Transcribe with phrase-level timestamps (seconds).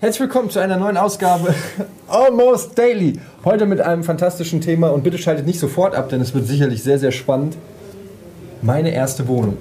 [0.00, 1.52] Herzlich willkommen zu einer neuen Ausgabe
[2.08, 3.18] Almost Daily.
[3.44, 6.82] Heute mit einem fantastischen Thema und bitte schaltet nicht sofort ab, denn es wird sicherlich
[6.82, 7.56] sehr, sehr spannend.
[8.62, 9.56] Meine erste Wohnung.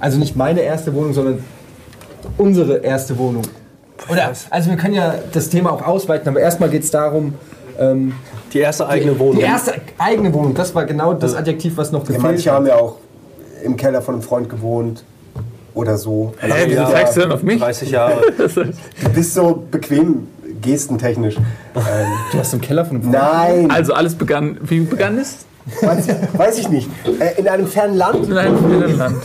[0.00, 1.44] Also nicht meine erste Wohnung, sondern
[2.38, 3.42] unsere erste Wohnung.
[4.10, 7.34] Oder, also wir können ja das Thema auch ausweiten, aber erstmal geht es darum,
[7.78, 8.14] ähm,
[8.52, 9.36] Die erste eigene Wohnung.
[9.36, 12.56] die erste eigene Wohnung, das war genau das Adjektiv, was noch gefehlt manche hat.
[12.56, 12.96] haben ja auch
[13.62, 15.04] im Keller von einem Freund gewohnt
[15.74, 16.34] oder so.
[16.40, 17.60] Hä, wieso Ja, zeigst du denn auf mich?
[17.60, 18.20] 30 Jahre.
[18.38, 20.28] Du bist so bequem
[20.62, 21.36] gestentechnisch.
[21.36, 21.82] Ähm,
[22.32, 25.44] Du hast im Keller von einem nein, Also alles begann, wie begann es?
[25.80, 26.88] weiß, weiß ich nicht.
[27.18, 28.26] Äh, in einem fernen Land?
[28.28, 29.16] In einem fernen Land.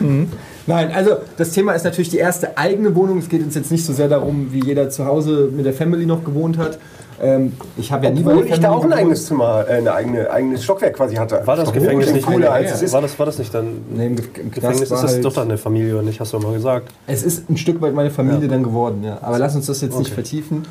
[0.66, 3.18] Nein, also das Thema ist natürlich die erste eigene Wohnung.
[3.18, 6.04] Es geht uns jetzt nicht so sehr darum, wie jeder zu Hause mit der Family
[6.04, 6.78] noch gewohnt hat.
[7.20, 9.78] Ähm, ich habe ja nie bei Obwohl der ich da auch ein eigenes Zimmer, äh,
[9.78, 11.44] ein eigene, eigenes Stockwerk quasi hatte.
[11.44, 12.92] War das Gefängnis Bisschen nicht cooler als es ist.
[12.92, 13.78] War das, war das nicht dann?
[13.94, 16.20] Nee, im, im Gefängnis ist das halt, doch dann eine Familie, oder nicht?
[16.20, 16.92] Hast du mal gesagt.
[17.06, 19.18] Es ist ein Stück weit meine Familie dann geworden, ja.
[19.20, 20.14] Aber lass uns das jetzt nicht Okay.
[20.14, 20.66] vertiefen.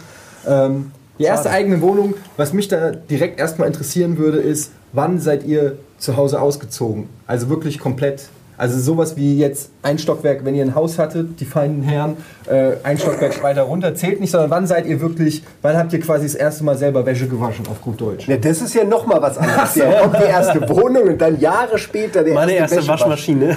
[0.48, 5.46] Ähm, die erste eigene Wohnung, was mich da direkt erstmal interessieren würde, ist, wann seid
[5.46, 7.10] ihr zu Hause ausgezogen?
[7.26, 8.30] Also wirklich komplett.
[8.58, 12.72] Also sowas wie jetzt ein Stockwerk, wenn ihr ein Haus hattet, die feinen Herren, äh,
[12.84, 16.26] ein Stockwerk weiter runter zählt nicht, sondern wann seid ihr wirklich, wann habt ihr quasi
[16.26, 18.28] das erste Mal selber Wäsche gewaschen auf gut Deutsch?
[18.28, 19.76] Ja, das ist ja noch mal was anderes.
[19.76, 23.02] Ja, kommt die erste Wohnung und dann Jahre später der Meine erste Wäschewasch.
[23.02, 23.56] Waschmaschine.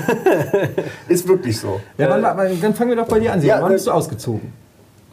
[1.09, 1.81] Ist wirklich so.
[1.97, 3.41] Ja, wann, dann fangen wir doch bei dir an.
[3.41, 4.53] Ja, Ja, wann äh, bist du ausgezogen?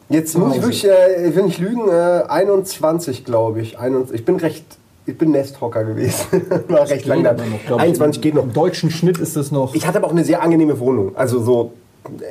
[0.10, 3.78] Jetzt muss ich wirklich, äh, wenn ich lügen, äh, 21 glaube ich.
[3.80, 4.66] 21, ich bin recht,
[5.08, 6.42] ich bin Nesthocker gewesen.
[6.68, 7.32] War recht lang da.
[7.32, 7.86] Immer noch, glaub ich.
[7.86, 8.44] 21 geht noch.
[8.44, 9.74] Im deutschen Schnitt ist das noch.
[9.74, 11.16] Ich hatte aber auch eine sehr angenehme Wohnung.
[11.16, 11.72] Also so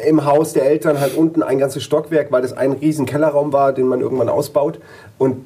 [0.06, 3.72] im Haus der Eltern halt unten ein ganzes Stockwerk, weil das ein riesen Kellerraum war,
[3.72, 4.78] den man irgendwann ausbaut.
[5.18, 5.38] Und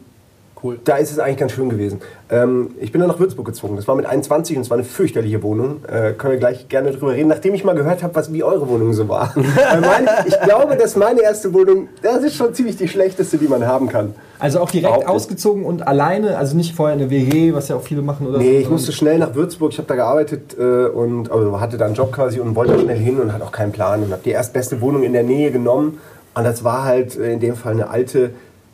[0.62, 0.78] Cool.
[0.84, 2.00] da ist es eigentlich ganz schön gewesen.
[2.30, 3.77] Ähm, ich bin dann nach Würzburg gezogen.
[3.77, 5.83] Das war mit 21 und es war eine fürchterliche Wohnung.
[5.86, 8.69] Äh, können wir gleich gerne drüber reden, nachdem ich mal gehört habe, was wie eure
[8.69, 9.33] Wohnung so war.
[9.34, 13.48] Weil meine, ich glaube, dass meine erste Wohnung, das ist schon ziemlich die schlechteste, die
[13.48, 14.14] man haben kann.
[14.39, 18.01] Also auch direkt ausgezogen und alleine, also nicht vorher eine WG, was ja auch viele
[18.02, 18.40] machen oder so.
[18.42, 19.73] Nee, ich sondern- musste schnell nach Würzburg.
[19.73, 22.98] Ich habe da gearbeitet äh, und also hatte da einen Job quasi und wollte schnell
[22.98, 25.98] hin und hatte auch keinen Plan und habe die erstbeste Wohnung in der Nähe genommen.
[26.34, 28.30] Und das war halt äh, in dem Fall eine alte,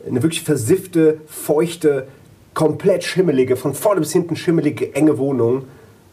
[0.06, 2.06] eine wirklich versiffte, feuchte,
[2.54, 5.64] komplett schimmelige, von vorne bis hinten schimmelige, enge Wohnung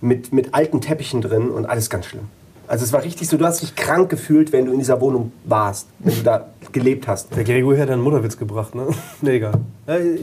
[0.01, 2.25] mit, mit alten Teppichen drin und alles ganz schlimm.
[2.67, 5.31] Also es war richtig so, du hast dich krank gefühlt, wenn du in dieser Wohnung
[5.43, 7.35] warst, wenn du da gelebt hast.
[7.35, 8.87] Der Gregor hat einen Mutterwitz gebracht, ne?
[9.21, 9.53] Nee, egal.
[9.87, 10.17] Äh,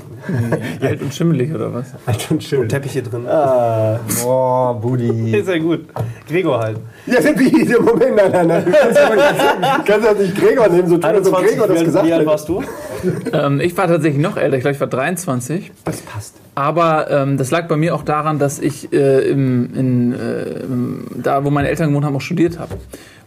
[0.86, 1.86] Alt und schimmelig oder was?
[2.06, 2.68] Alter und schön.
[2.68, 3.24] Teppiche drin.
[3.24, 5.36] Boah, Budi.
[5.36, 5.86] Ist ja gut.
[6.28, 6.78] Gregor halt.
[7.06, 8.64] Ja, wie, der Moment, nein, nein, nein.
[8.64, 11.66] Du kannst ja nicht- kannst ja nicht Gregor nehmen, so tun, als ob 21, Gregor
[11.68, 12.26] das wie, alt- gesagt wie alt hat.
[12.26, 12.62] warst du?
[13.32, 15.72] Ähm, ich war tatsächlich noch älter, ich glaube, ich war 23.
[15.84, 16.34] Das passt.
[16.60, 20.60] Aber ähm, das lag bei mir auch daran, dass ich äh, im, in, äh,
[21.22, 22.75] da, wo meine Eltern gewohnt haben, auch studiert habe.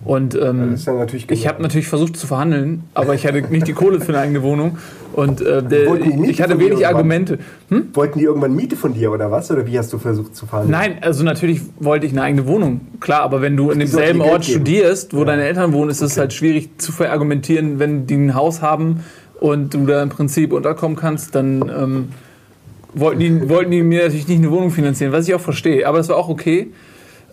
[0.06, 4.02] Und ähm, ja ich habe natürlich versucht zu verhandeln, aber ich hatte nicht die Kohle
[4.02, 4.78] für eine eigene Wohnung.
[5.14, 5.96] Und äh, der,
[6.26, 6.94] ich hatte wenig irgendwann?
[6.94, 7.40] Argumente.
[7.70, 7.88] Hm?
[7.94, 9.50] Wollten die irgendwann Miete von dir oder was?
[9.50, 10.70] Oder wie hast du versucht zu fahren?
[10.70, 12.82] Nein, also natürlich wollte ich eine eigene Wohnung.
[13.00, 16.34] Klar, aber wenn du in demselben Ort studierst, wo deine Eltern wohnen, ist es halt
[16.34, 19.04] schwierig zu verargumentieren, wenn die ein Haus haben
[19.40, 22.08] und du da im Prinzip unterkommen kannst, dann ähm,
[22.94, 25.88] wollten, die, wollten die mir natürlich nicht eine Wohnung finanzieren, was ich auch verstehe.
[25.88, 26.72] Aber das war auch okay.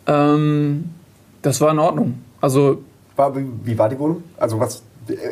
[0.07, 0.85] Ähm,
[1.43, 2.15] das war in Ordnung.
[2.41, 2.83] Also
[3.17, 4.23] War, wie, wie war die Wohnung?
[4.39, 4.83] Also was?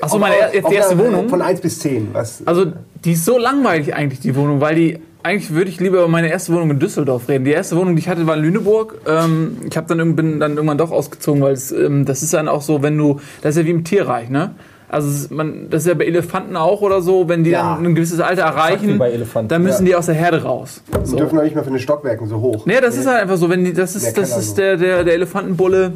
[0.00, 1.28] Ach so, meine er- jetzt die erste Wohnung?
[1.28, 2.09] Von 1 bis 10.
[2.12, 2.43] Was?
[2.47, 2.67] Also,
[3.05, 4.99] die ist so langweilig eigentlich, die Wohnung, weil die.
[5.22, 7.44] Eigentlich würde ich lieber über meine erste Wohnung in Düsseldorf reden.
[7.44, 9.00] Die erste Wohnung, die ich hatte, war in Lüneburg.
[9.06, 12.49] Ähm, ich hab dann, bin dann irgendwann doch ausgezogen, weil es, ähm, das ist dann
[12.49, 13.21] auch so, wenn du.
[13.43, 14.55] Das ist ja wie im Tierreich, ne?
[14.91, 17.75] Also, man, das ist ja bei Elefanten auch oder so, wenn die Ja.
[17.75, 19.91] dann ein gewisses Alter erreichen, bei Elefanten, dann müssen ja.
[19.93, 20.82] die aus der Herde raus.
[21.03, 21.16] Die So.
[21.16, 22.65] dürfen noch nicht mal für den Stockwerken so hoch.
[22.65, 24.56] Nee, das ist halt einfach so, wenn die, das Der ist, das Keller ist so.
[24.56, 25.93] der, der, der Elefantenbulle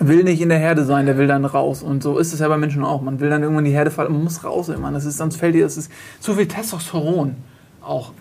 [0.00, 1.82] will nicht in der Herde sein, der will dann raus.
[1.82, 3.00] Und so ist es ja bei Menschen auch.
[3.00, 4.92] Man will dann irgendwann die Herde fallen, man muss raus immer.
[4.92, 5.90] Das ist, sonst fällt dir, das ist
[6.20, 7.34] zu viel Testosteron
[7.82, 8.12] auch.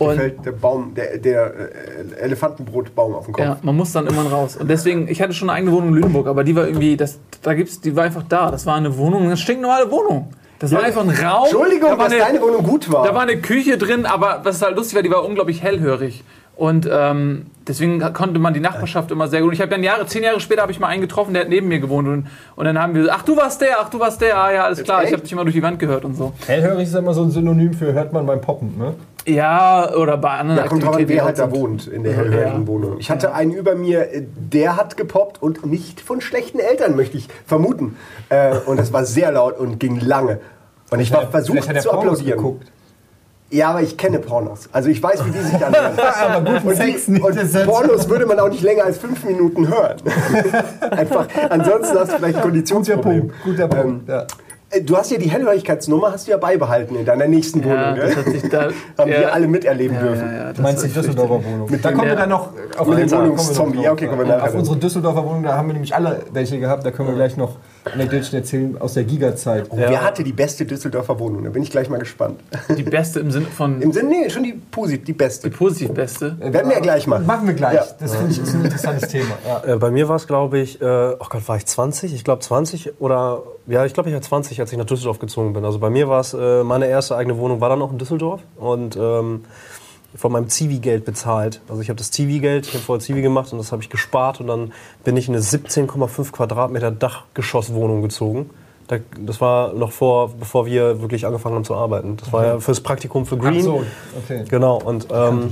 [0.00, 3.44] Und fällt der Baum, der, der äh, Elefantenbrotbaum auf den Kopf.
[3.44, 4.56] ja, man muss dann irgendwann raus.
[4.56, 7.18] Und deswegen, ich hatte schon eine eigene Wohnung in Lüneburg, aber die war irgendwie, das,
[7.42, 8.50] da gibt's, die war einfach da.
[8.50, 10.32] Das war eine Wohnung, eine stinknormale Wohnung.
[10.58, 11.44] Das war einfach ein Raum.
[11.44, 13.06] Entschuldigung, da war dass eine, deine Wohnung gut war.
[13.06, 16.22] Da war eine Küche drin, aber was halt lustig war, die war unglaublich hellhörig.
[16.60, 19.54] Und ähm, deswegen konnte man die Nachbarschaft immer sehr gut.
[19.54, 21.68] Ich habe dann Jahre, zehn Jahre später habe ich mal einen getroffen, der hat neben
[21.68, 22.06] mir gewohnt.
[22.06, 24.52] Und, und dann haben wir gesagt, ach du warst der, ach du warst der, ah
[24.52, 25.02] ja, alles klar.
[25.02, 26.34] Ich habe dich immer durch die Wand gehört und so.
[26.46, 28.92] Hellhörig ist immer so ein Synonym für hört man beim Poppen, ne?
[29.26, 31.18] Ja, oder bei anderen Ja, kommt drauf an, Aktivitäten.
[31.18, 32.66] wer halt da wohnt in der hellhörigen Ja.
[32.66, 32.96] Wohnung.
[32.98, 37.16] Ich hatte einen über mir, äh, der hat gepoppt und nicht von schlechten Eltern, möchte
[37.16, 37.96] ich vermuten.
[38.28, 40.40] Äh, und es war sehr laut und ging lange.
[40.90, 42.36] Und ich war versucht er zu applaudieren.
[42.36, 42.70] geguckt.
[43.52, 44.68] Ja, aber ich kenne Pornos.
[44.72, 45.92] Also ich weiß, wie die sich anhören.
[45.98, 47.24] Aber guten Und, Sex die, nicht.
[47.24, 49.96] und das Pornos würde man auch nicht länger als fünf Minuten hören.
[50.90, 53.20] Einfach, ansonsten hast du vielleicht ein Guter Konditionsproblem.
[53.28, 54.08] Punkt, guter Punkt.
[54.08, 54.22] ja.
[54.70, 57.76] Äh, Du hast ja die Hellhörigkeitsnummer hast du ja beibehalten in deiner nächsten Wohnung.
[57.76, 58.16] Ja, das gell?
[58.24, 58.62] hat sich da,
[58.98, 60.26] Haben ja, wir alle miterleben ja, dürfen.
[60.28, 61.68] Ja, ja, das Du meinst die Düsseldorfer Wohnung.
[61.70, 63.82] Mit da kommen wir dann noch auf unsere- Wohnungszombie.
[63.82, 64.16] Ja, okay, drauf.
[64.16, 66.86] kommen wir nachher Auf unsere Düsseldorfer Wohnung, da haben wir nämlich alle welche gehabt.
[66.86, 69.68] Da können wir gleich noch Anekdoten erzählen aus der Giga-Zeit.
[69.72, 71.44] Wer hatte die beste Düsseldorfer Wohnung?
[71.44, 72.40] Da bin ich gleich mal gespannt.
[72.76, 75.48] Die beste im Sinne von Im Sinne, nee, schon die Posit, die beste.
[75.48, 76.36] die positiv beste.
[76.38, 77.26] Werden wir ja gleich machen.
[77.26, 77.74] Machen wir gleich.
[77.74, 77.86] Ja.
[77.98, 79.30] Das finde ich ist ein interessantes Thema.
[79.46, 79.74] Ja.
[79.74, 82.14] Äh, bei mir war es, glaube ich, äh, oh Gott, war ich 20?
[82.14, 85.52] Ich glaube 20 oder, ja, ich glaube, ich war 20, als ich nach Düsseldorf gezogen
[85.52, 85.64] bin.
[85.64, 88.40] Also bei mir war es, äh, meine erste eigene Wohnung war dann auch in Düsseldorf
[88.56, 89.44] und ähm,
[90.14, 91.60] von meinem Zivi-Geld bezahlt.
[91.68, 94.40] Also ich habe das Zivi-Geld, ich habe vorher Zivi gemacht und das habe ich gespart
[94.40, 94.72] und dann
[95.04, 98.50] bin ich in eine 17,5 Quadratmeter Dachgeschosswohnung gezogen.
[98.88, 102.16] Da, das war noch vor, bevor wir wirklich angefangen haben zu arbeiten.
[102.16, 103.60] Das war ja fürs Praktikum für Green.
[103.60, 103.84] Ach so,
[104.24, 104.44] okay.
[104.48, 105.50] Genau, und ähm,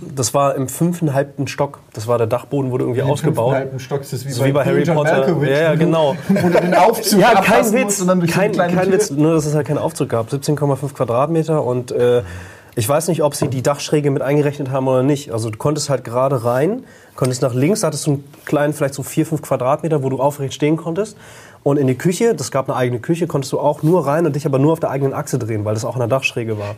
[0.00, 1.80] das war im fünfeinhalbten Stock.
[1.92, 3.54] Das war der Dachboden, wurde irgendwie ausgebaut.
[3.54, 5.18] Halben Stock ist das wie, So wie bei Harry John Potter.
[5.18, 6.16] Malkovich, Ja, ja, genau.
[6.28, 8.06] Wo du den Aufzug Ja, kein Witz.
[8.30, 8.92] Kein, kein.
[8.92, 10.28] Witz, nur dass es halt keinen Aufzug gab.
[10.28, 12.22] 17,5 Quadratmeter und äh,
[12.78, 15.32] ich weiß nicht, ob sie die Dachschräge mit eingerechnet haben oder nicht.
[15.32, 16.84] Also du konntest halt gerade rein,
[17.14, 20.52] konntest nach links, hattest du einen kleinen, vielleicht so 4, 5 Quadratmeter, wo du aufrecht
[20.52, 21.16] stehen konntest.
[21.62, 24.36] Und in die Küche, das gab eine eigene Küche, konntest du auch nur rein und
[24.36, 26.76] dich aber nur auf der eigenen Achse drehen, weil das auch in der Dachschräge war.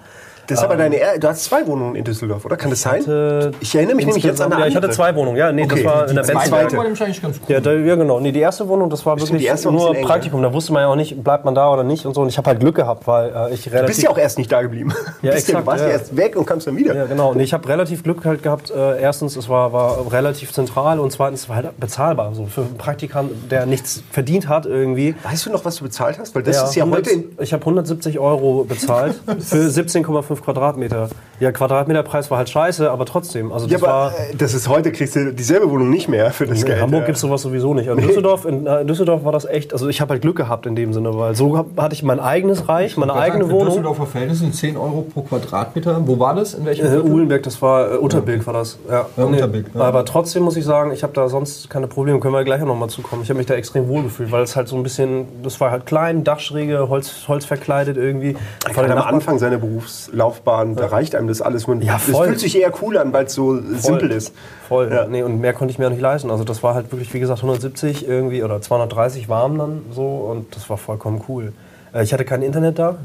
[0.49, 2.57] Das ist aber deine, er du hast zwei Wohnungen in Düsseldorf, oder?
[2.57, 3.01] Kann das sein?
[3.01, 5.37] Hatte Ich erinnere mich nämlich jetzt an eine ja, ich hatte zwei Wohnungen.
[5.37, 6.39] Ja, nee, Okay, das war die in der zweite.
[6.39, 6.77] Benzberg.
[6.77, 7.55] war nämlich eigentlich ganz cool.
[7.55, 8.21] Ja, da, ja, genau.
[8.21, 10.43] Nee, die erste Wohnung, das war Stimmt, wirklich die erste nur eng, Praktikum.
[10.43, 12.23] Da wusste man ja auch nicht, bleibt man da oder nicht und so.
[12.23, 13.81] Und ich habe halt Glück gehabt, weil äh, ich relativ...
[13.81, 14.95] Du bist ja auch erst nicht da geblieben.
[15.21, 15.89] Ja, Bist ja, exakt, du warst ja.
[15.89, 15.93] ja.
[15.93, 16.95] erst weg und kamst dann wieder.
[16.95, 17.35] Ja, genau.
[17.35, 18.71] Nee, ich habe relativ Glück halt gehabt.
[18.71, 22.35] Äh, erstens, es war, war relativ zentral und zweitens, es war halt bezahlbar.
[22.35, 25.15] So für einen Praktikant, der nichts verdient hat irgendwie.
[25.23, 26.35] Weißt du noch, was du bezahlt hast?
[26.35, 31.09] Weil das ist ja 100 heute ich habe 170 Euro bezahlt für 17,5 Quadratmeter.
[31.41, 33.53] Ja, Quadratmeterpreis war halt scheiße, aber trotzdem.
[33.53, 33.91] Also Ja, das war...
[34.07, 36.81] aber äh, das ist heute, kriegst du dieselbe Wohnung nicht mehr für das In Geld.
[36.81, 37.07] Hamburg ja.
[37.07, 37.87] gibt es sowas sowieso nicht.
[37.89, 40.67] In Düsseldorf, in, äh, in Düsseldorf war das echt, also ich habe halt Glück gehabt
[40.67, 43.67] in dem Sinne, weil so hatte ich mein eigenes Reich, meine eigene Für Wohnung.
[43.69, 46.03] Düsseldorfer Verhältnisse sind 10 Euro pro Quadratmeter.
[46.07, 46.55] Wo war das?
[46.55, 46.99] In welchem Äh?
[46.99, 48.79] Uhlenberg, das war äh, Unterbilk war das.
[48.91, 49.81] Ja, Ja, Unterbilk, ja.
[49.81, 52.19] Aber trotzdem muss ich sagen, ich habe da sonst keine Probleme.
[52.21, 53.23] Können wir gleich noch mal zukommen.
[53.23, 55.71] Ich habe mich da extrem wohl gefühlt, weil es halt so ein bisschen, das war
[55.71, 58.37] halt klein, Dachschräge, Holz, Holz verkleidet irgendwie.
[58.65, 60.09] Gerade den am Anfang seiner Berufslaufbahn,
[60.45, 61.67] da reicht einem das alles.
[61.67, 62.27] Man, Ja, Das voll.
[62.29, 64.33] fühlt sich eher cool an, weil es so simpel ist.
[64.69, 64.91] Voll.
[64.93, 65.07] Ja.
[65.07, 66.31] Nee, und mehr konnte ich mir auch nicht leisten.
[66.31, 70.55] Also das war halt wirklich, wie gesagt, 170 irgendwie oder 230 warm dann so und
[70.55, 71.53] das war vollkommen cool.
[71.95, 72.97] Äh, ich hatte kein Internet da.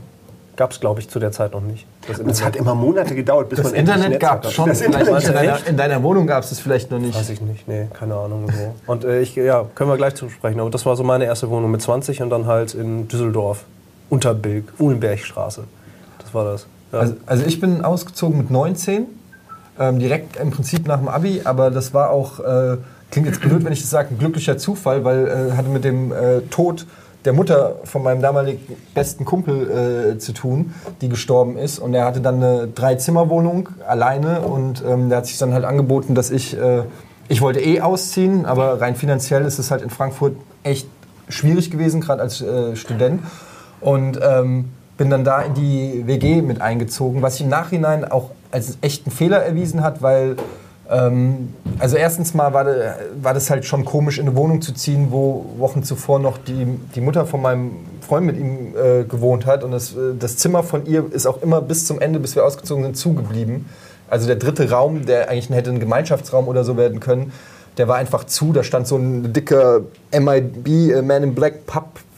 [0.55, 1.87] Gab es, glaube ich, zu der Zeit noch nicht.
[2.07, 4.69] Das Und es hat immer Monate gedauert, bis Das man Internet gab schon.
[4.69, 7.17] Das Vielleicht Internet, in, deiner, in deiner Wohnung gab es es vielleicht noch nicht.
[7.17, 8.45] Weiß ich nicht, nee, keine Ahnung.
[8.51, 8.75] So.
[8.91, 10.59] Und äh, ich, ja, können wir gleich zu sprechen.
[10.59, 13.63] Aber das war so meine erste Wohnung mit 20 und dann halt in Düsseldorf,
[14.11, 15.63] Unterbilk, Uhlenbergstraße.
[16.19, 16.67] Das war das.
[16.93, 16.99] Ja.
[16.99, 19.07] Also, also ich bin ausgezogen mit 19,
[19.79, 22.77] ähm, direkt im Prinzip nach dem Abi, aber das war auch, äh,
[23.11, 26.11] klingt jetzt blöd, wenn ich das sage, ein glücklicher Zufall, weil äh, hatte mit dem
[26.11, 26.85] äh, Tod
[27.25, 28.59] der Mutter von meinem damaligen
[28.93, 31.79] besten Kumpel äh, zu tun, die gestorben ist.
[31.79, 36.15] Und er hatte dann eine Drei-Zimmer-Wohnung alleine und ähm, der hat sich dann halt angeboten,
[36.15, 36.83] dass ich, äh,
[37.29, 40.87] ich wollte eh ausziehen, aber rein finanziell ist es halt in Frankfurt echt
[41.29, 43.21] schwierig gewesen, gerade als äh, Student.
[43.79, 44.65] Und ähm,
[44.97, 49.11] bin dann da in die WG mit eingezogen, was sich im Nachhinein auch als echten
[49.11, 50.35] Fehler erwiesen hat, weil
[50.89, 54.73] ähm, also erstens mal war, de, war das halt schon komisch, in eine Wohnung zu
[54.73, 57.71] ziehen, wo Wochen zuvor noch die, die Mutter von meinem
[58.01, 59.63] Freund mit ihm äh, gewohnt hat.
[59.63, 62.45] Und das, äh, das Zimmer von ihr ist auch immer bis zum Ende, bis wir
[62.45, 63.65] ausgezogen sind, zugeblieben.
[64.09, 67.31] Also der dritte Raum, der eigentlich hätte ein Gemeinschaftsraum oder so werden können,
[67.77, 68.53] der war einfach zu.
[68.53, 69.81] Da stand so ein dicker
[70.11, 71.65] MIB, äh, Man in Black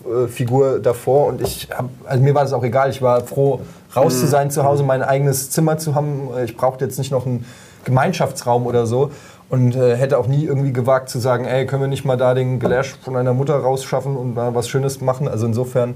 [0.06, 1.28] Papp-Figur davor.
[1.28, 2.90] Und ich hab, also mir war das auch egal.
[2.90, 3.62] Ich war froh,
[3.96, 6.30] raus zu sein zu Hause, mein eigenes Zimmer zu haben.
[6.44, 7.46] Ich brauchte jetzt nicht noch einen
[7.84, 9.12] Gemeinschaftsraum oder so.
[9.48, 12.34] Und äh, hätte auch nie irgendwie gewagt zu sagen, ey, können wir nicht mal da
[12.34, 15.28] den Gelash von einer Mutter rausschaffen und mal was Schönes machen.
[15.28, 15.96] Also insofern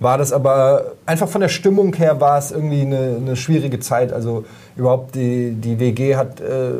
[0.00, 4.12] war das aber einfach von der Stimmung her war es irgendwie eine, eine schwierige Zeit.
[4.12, 4.44] Also
[4.76, 6.72] überhaupt die, die WG hat äh,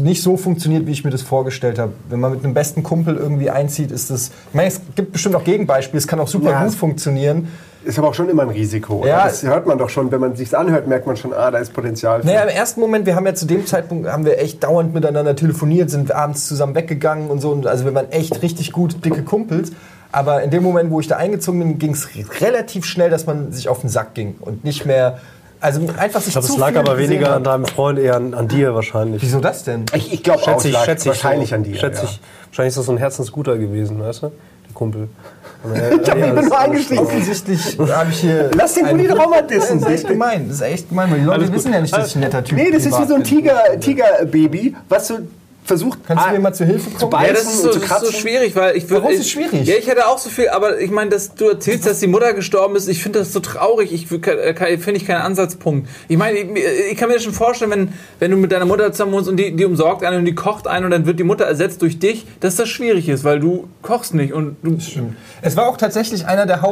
[0.00, 1.92] nicht so funktioniert, wie ich mir das vorgestellt habe.
[2.08, 4.28] Wenn man mit einem besten Kumpel irgendwie einzieht, ist das.
[4.48, 6.64] Ich meine, es gibt bestimmt auch Gegenbeispiele, es kann auch super Ja.
[6.64, 7.48] gut funktionieren.
[7.84, 9.00] Ist aber auch schon immer ein Risiko.
[9.00, 9.08] oder?
[9.08, 9.24] Ja.
[9.24, 11.72] Das hört man doch schon, wenn man sich anhört, merkt man schon, ah, da ist
[11.72, 12.20] Potenzial.
[12.20, 14.94] für- Naja, im ersten Moment, wir haben ja zu dem Zeitpunkt, haben wir echt dauernd
[14.94, 17.50] miteinander telefoniert, sind abends zusammen weggegangen und so.
[17.50, 19.72] Und Also wir waren echt richtig gut dicke Kumpels.
[20.12, 22.08] Aber in dem Moment, wo ich da eingezogen bin, ging es
[22.40, 25.18] relativ schnell, dass man sich auf den Sack ging und nicht mehr,
[25.60, 27.36] also einfach sich ich glaube, es lag aber weniger hat.
[27.36, 29.22] an deinem Freund, eher an, an dir wahrscheinlich.
[29.22, 29.86] Wieso das denn?
[29.94, 31.54] ich ich glaube Schätze ich, schätze ich wahrscheinlich so.
[31.54, 31.76] an dir.
[31.76, 32.08] Schätze ja.
[32.10, 32.20] ich.
[32.48, 34.26] Wahrscheinlich ist das so ein Herzensguter gewesen, weißt du?
[34.28, 35.08] Der Kumpel.
[35.64, 37.00] Äh, Ich hab mich ja, nur eingestiegen.
[37.02, 38.50] Offensichtlich habe ich hier.
[38.56, 39.78] Lass den Bulli doch mal dissen.
[39.80, 40.48] Das ist echt gemein.
[40.48, 42.58] Das ist echt gemein, weil die Leute wissen ja nicht, dass ich ein netter Typ
[42.58, 43.30] Nee, das ist wie so ein bin.
[43.30, 45.18] Tiger, Tigerbaby, was so
[45.64, 47.10] versucht, Kannst du ah, mir mal zu Hilfe kommen?
[47.10, 49.04] beißen Ja, das ist so, und zu das ist so schwierig, weil ich würde.
[49.04, 49.66] Warum ist es schwierig?
[49.66, 52.32] Ja, ich hätte auch so viel, aber ich meine, dass du erzählst, dass die Mutter
[52.34, 53.92] gestorben ist, ich finde das so traurig.
[53.92, 55.88] Ich äh, finde ich keinen Ansatzpunkt.
[56.08, 56.48] Ich meine, ich,
[56.90, 59.36] ich kann mir das schon vorstellen, wenn, wenn du mit deiner Mutter zusammen wohnst und
[59.36, 61.98] die, die umsorgt einen und die kocht einen und dann wird die Mutter ersetzt durch
[61.98, 64.80] dich, dass das schwierig ist, weil du kochst nicht und du.
[64.80, 65.16] Stimmt.
[65.42, 66.62] Es war auch tatsächlich einer der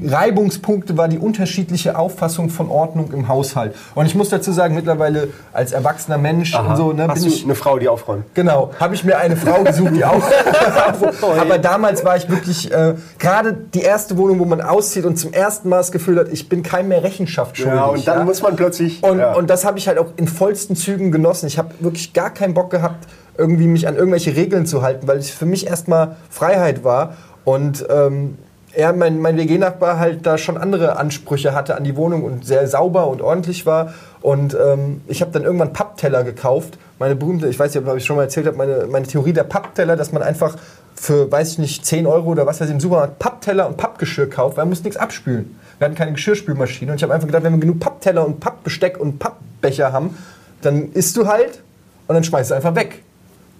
[0.00, 3.74] Hauptreibungspunkte war die unterschiedliche Auffassung von Ordnung im Haushalt.
[3.94, 7.34] Und ich muss dazu sagen, mittlerweile als erwachsener Mensch und so, ne, Hast bin du
[7.34, 8.24] ich eine Frau, die aufräumt?
[8.34, 10.22] Genau, habe ich mir eine Frau gesucht, die auch.
[11.40, 15.32] Aber damals war ich wirklich äh, gerade die erste Wohnung, wo man auszieht und zum
[15.32, 17.76] ersten Mal das Gefühl hat, ich bin keinem mehr Rechenschaft schuldig.
[17.76, 19.02] Ja, und dann muss man plötzlich.
[19.02, 19.34] Und, ja.
[19.34, 21.46] und das habe ich halt auch in vollsten Zügen genossen.
[21.46, 25.18] Ich habe wirklich gar keinen Bock gehabt, irgendwie mich an irgendwelche Regeln zu halten, weil
[25.18, 27.16] es für mich erstmal Freiheit war.
[27.44, 28.36] Und ähm,
[28.78, 32.68] er, mein, mein WG-Nachbar, halt da schon andere Ansprüche hatte an die Wohnung und sehr
[32.68, 33.92] sauber und ordentlich war.
[34.20, 36.78] Und ähm, ich habe dann irgendwann Pappteller gekauft.
[37.00, 39.42] Meine berühmte, ich weiß nicht, ob ich schon mal erzählt habe, meine, meine Theorie der
[39.42, 40.54] Pappteller, dass man einfach
[40.94, 44.30] für, weiß ich nicht, 10 Euro oder was weiß ich, im Supermarkt Pappteller und Pappgeschirr
[44.30, 45.58] kauft, weil man muss nichts abspülen.
[45.78, 49.00] Wir hatten keine Geschirrspülmaschine und ich habe einfach gedacht, wenn wir genug Pappteller und Pappbesteck
[49.00, 50.16] und Pappbecher haben,
[50.62, 51.64] dann isst du halt
[52.06, 53.02] und dann schmeißt du einfach weg.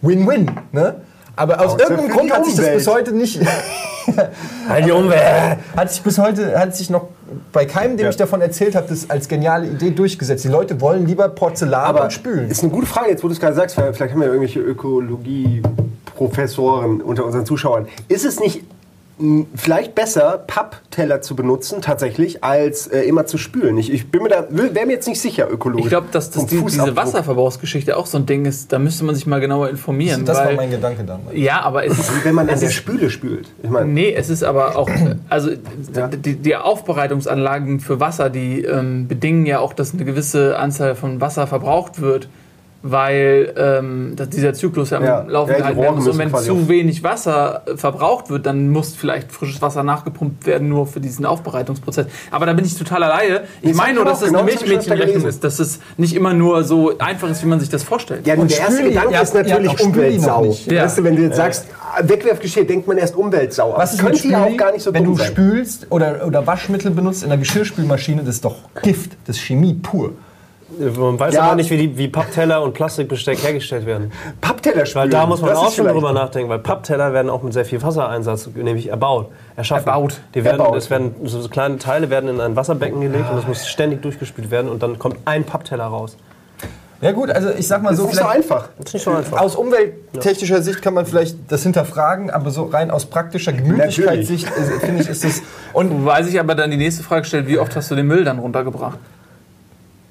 [0.01, 0.95] Win-win, ne?
[1.39, 3.41] Aber aus Außer irgendeinem Grund hat sich das bis heute nicht.
[4.69, 5.59] Halt die Umwelt.
[5.77, 7.09] hat sich bis heute, hat sich noch
[7.53, 8.11] bei keinem, dem Ja.
[8.11, 10.45] ich davon erzählt habe, das als geniale Idee durchgesetzt.
[10.45, 12.51] Die Leute wollen lieber Porzellan Aber und spülen.
[12.51, 14.61] ist eine gute Frage, jetzt wo du es gerade sagst, weil vielleicht haben wir irgendwelche
[14.61, 17.87] Ökologie-Professoren unter unseren Zuschauern.
[18.09, 18.63] Ist es nicht
[19.55, 23.77] vielleicht besser, Pappteller zu benutzen tatsächlich, als äh, immer zu spülen?
[23.79, 25.87] Ich, ich bin mir da, wäre mir jetzt nicht sicher ökologisch.
[25.87, 26.97] Ich glaube, dass das Vom die, diese.
[26.97, 30.25] Wasserverbrauchsgeschichte auch so ein Ding ist, da müsste man sich mal genauer informieren.
[30.25, 31.37] das war weil, mein Gedanke damals.
[31.37, 32.17] Ja, aber es ist.
[32.17, 33.49] Wie wenn man an der Spüle spült.
[33.63, 34.89] Ich meine, Nee, es ist aber auch,
[35.29, 40.95] also die, die Aufbereitungsanlagen für Wasser, die ähm, bedingen ja auch, dass eine gewisse Anzahl
[40.95, 42.29] von Wasser verbraucht wird,
[42.83, 45.23] weil ähm, dass dieser Zyklus ja am Ja.
[45.23, 46.07] Laufen Ja, gehalten werden muss.
[46.07, 50.69] Und wenn zu wenig Wasser äh, verbraucht wird, dann muss vielleicht frisches Wasser nachgepumpt werden,
[50.69, 52.07] nur für diesen Aufbereitungsprozess.
[52.31, 53.43] Aber da bin ich total alleine.
[53.63, 56.63] Ich meine nur, dass das eine genau, öfter Milchmädchenrechnung ist, dass es nicht immer nur
[56.63, 58.27] so einfach ist, wie man sich das vorstellt.
[58.27, 60.57] Ja, Und der erste Gedanke ihr ist natürlich Umweltsau.
[60.67, 60.85] Ja.
[60.85, 63.75] Weißt du, wenn du jetzt sagst, ah, Wegwerfgeschirr, denkt man erst Umweltsau.
[63.77, 65.27] Was ist könnte mit ja auch gar nicht so Wenn du sein.
[65.27, 69.75] spülst oder, oder Waschmittel benutzt in der Geschirrspülmaschine, das ist doch Gift, das ist Chemie
[69.75, 70.13] pur.
[70.77, 71.45] Man weiß Ja.
[71.45, 74.13] aber nicht, wie, die, wie Pappteller und Plastikbesteck hergestellt werden.
[74.41, 75.05] Pappteller spülen.
[75.05, 77.65] Weil da muss man das auch schon drüber nachdenken, weil Pappteller werden auch mit sehr
[77.65, 79.31] viel Wassereinsatz nämlich erbaut.
[79.57, 79.87] Erschaffen.
[79.89, 80.21] Erbaut.
[80.35, 80.77] Die werden, Erbaut.
[80.77, 84.51] Das werden so kleine Teile werden in ein Wasserbecken gelegt und das muss ständig durchgespült
[84.51, 86.17] werden und dann kommt ein Pappteller raus.
[87.01, 88.69] Ja gut, also ich sag mal so, ist nicht so einfach.
[88.77, 89.41] Das ist nicht so einfach.
[89.41, 94.81] aus umwelttechnischer Sicht kann man vielleicht das hinterfragen, aber so rein aus praktischer Gemütlichkeitssicht äh,
[94.85, 97.75] finde ich ist das und Weil sich aber dann die nächste Frage stellt, wie oft
[97.77, 98.99] hast du den Müll dann runtergebracht?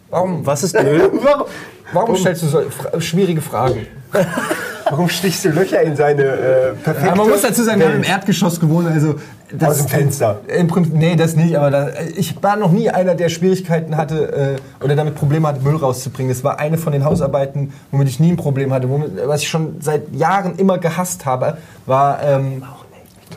[0.09, 1.11] Warum, Was ist Müll?
[1.23, 1.47] Warum,
[1.93, 3.87] warum stellst du so fra schwierige Fragen?
[4.89, 7.95] warum stichst du Löcher in seine äh, perfekte Ja, man muss dazu sagen, wir haben
[7.95, 8.09] im Welt?
[8.09, 9.15] Erdgeschoss gewohnt, also
[9.51, 10.41] das, Aus dem Fenster.
[10.47, 14.57] Im Prinzip, nee, das nicht, aber da, ich war noch nie einer, der Schwierigkeiten hatte
[14.81, 16.29] äh, oder damit Probleme hatte, Müll rauszubringen.
[16.33, 18.89] Das war eine von den Hausarbeiten, womit ich nie ein Problem hatte.
[18.89, 22.63] Womit, was ich schon seit Jahren immer gehasst habe, war, ähm,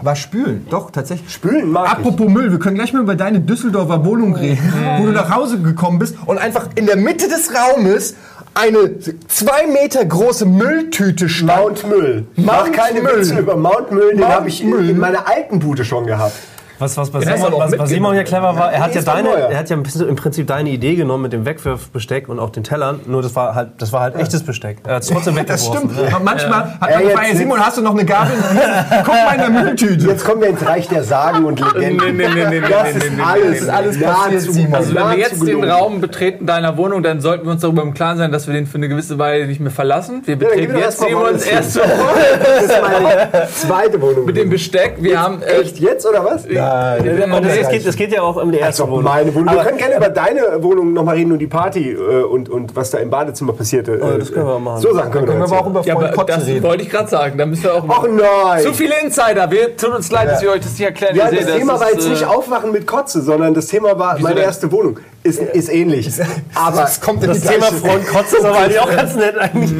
[0.03, 0.67] war Spülen.
[0.71, 1.33] Doch, tatsächlich.
[1.33, 1.93] Spülen mag ich.
[1.93, 5.59] Apropos Müll, wir können gleich mal über deine Düsseldorfer Wohnung reden, wo du nach Hause
[5.59, 8.15] gekommen bist und einfach in der Mitte des Raumes
[8.55, 11.61] eine zwei Meter große Mülltüte stand.
[11.61, 12.27] Mount Müll.
[12.37, 13.19] Mount Mach keine Müll.
[13.21, 14.91] Witze über Mount Müll, den habe ich in, Müll.
[14.91, 16.35] in meiner alten Bude schon gehabt.
[16.81, 19.59] Was, was, bei Simon, was bei Simon ja clever war, er hat ja deine, er
[19.59, 23.21] hat ja im Prinzip deine Idee genommen mit dem Wegwerfbesteck und auch den Tellern, nur
[23.23, 24.79] das war halt, das war halt echtes Besteck.
[24.87, 25.91] Er hat es trotzdem Das weggeworfen.
[25.95, 26.15] stimmt.
[26.17, 28.33] Und Manchmal hat man Ja, gefragt, Simon, hast du noch eine Gabel?
[29.05, 30.07] Guck mal in der Mülltüte.
[30.09, 32.17] Jetzt kommen wir ins Reich der Sagen und Legenden.
[32.17, 34.75] Nee, nee, nee, nee, nee, das nee, ist nee, nee, alles, alles nahezu- Simon.
[34.75, 35.65] Also wenn wir jetzt den.
[35.65, 38.67] Raum betreten deiner Wohnung, dann sollten wir uns darüber im Klaren sein, dass wir den
[38.67, 40.23] für eine gewisse Weile nicht mehr verlassen.
[40.25, 41.81] Wir betreten jetzt Simons erste.
[41.81, 41.99] Wohnung
[42.43, 44.25] Das ist meine zweite Wohnung.
[44.25, 44.95] mit dem Besteck.
[45.01, 46.45] Wir haben äh, Echt jetzt oder was?
[46.47, 49.05] Nein, Und es geht, es geht ja auch um die erste Also Wohnung.
[49.05, 49.55] meine Wohnung.
[49.55, 52.91] Wir können gerne über deine Wohnung nochmal reden und die Party äh, und, und was
[52.91, 54.01] da im Badezimmer passierte.
[54.03, 54.81] Oh, das können wir auch machen.
[54.81, 56.63] So Sachen können wir, können wir aber auch über ja, aber das reden.
[56.63, 57.39] wollte ich gerade sagen.
[57.39, 58.63] Da müssen wir auch Ach nein!
[58.63, 59.51] zu viele Insider.
[59.51, 61.17] Wir tun uns leid, dass wir euch das nicht erklären.
[61.17, 63.99] Ja, das seht, Thema war ist, jetzt äh, nicht Aufwachen mit Kotze, sondern das Thema
[63.99, 64.45] war meine denn?
[64.45, 64.99] erste Wohnung.
[65.23, 66.11] Ist, ist ähnlich.
[66.55, 69.71] Aber das kommt in das Thema Freund Kotze ist aber eigentlich auch ganz nett eigentlich.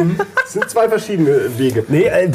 [0.45, 1.85] es sind zwei verschiedene Wege.
[1.89, 2.29] Nee, äh,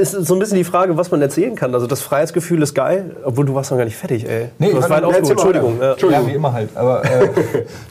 [0.00, 1.72] ist so ein bisschen die Frage, was man erzählen kann.
[1.72, 4.48] Also das Freiheitsgefühl ist geil, obwohl du warst noch gar nicht fertig, ey.
[4.58, 6.10] Nee, du hast warte, weit ja, aufgeholt, erzähl mal Entschuldigung.
[6.12, 6.20] Ja.
[6.20, 6.70] Ja, wie immer halt.
[6.74, 7.28] Aber äh,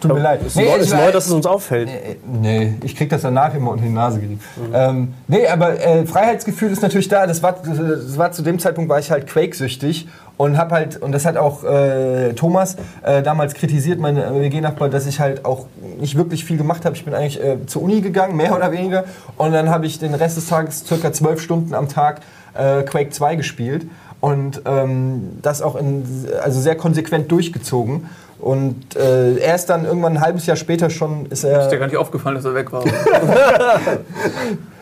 [0.02, 0.42] tut mir leid.
[0.46, 1.90] Ist neu, ist ich war- neu, dass es uns auffällt.
[1.90, 4.40] Äh, Nee, ich krieg das danach immer unter die Nase gerieben.
[4.74, 7.28] Ähm, nee, aber äh, Freiheitsgefühl ist natürlich da.
[7.28, 11.12] Das war, das war zu dem Zeitpunkt war ich halt Quake-süchtig und habe halt und
[11.12, 15.66] das hat auch äh, Thomas äh, damals kritisiert, mein äh, WG-Nachbar, dass ich halt auch
[16.00, 16.96] nicht wirklich viel gemacht habe.
[16.96, 19.04] Ich bin eigentlich äh, zur Uni gegangen, mehr oder weniger,
[19.38, 22.22] und dann habe ich den Rest des Tages circa zwölf Stunden am Tag
[22.54, 23.86] äh, Quake 2 gespielt
[24.22, 26.04] und ähm, das auch in,
[26.44, 28.10] also sehr konsequent durchgezogen.
[28.40, 31.64] Und äh, erst dann irgendwann ein halbes Jahr später schon ist er.
[31.64, 32.84] Ist dir gar nicht aufgefallen, dass er weg war.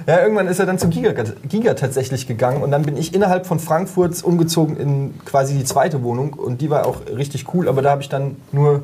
[0.08, 1.12] Ja, irgendwann ist er dann zum Giga,
[1.50, 6.02] Giga tatsächlich gegangen und dann bin ich innerhalb von Frankfurts umgezogen in quasi die zweite
[6.02, 8.84] Wohnung und die war auch richtig cool, aber da habe ich dann nur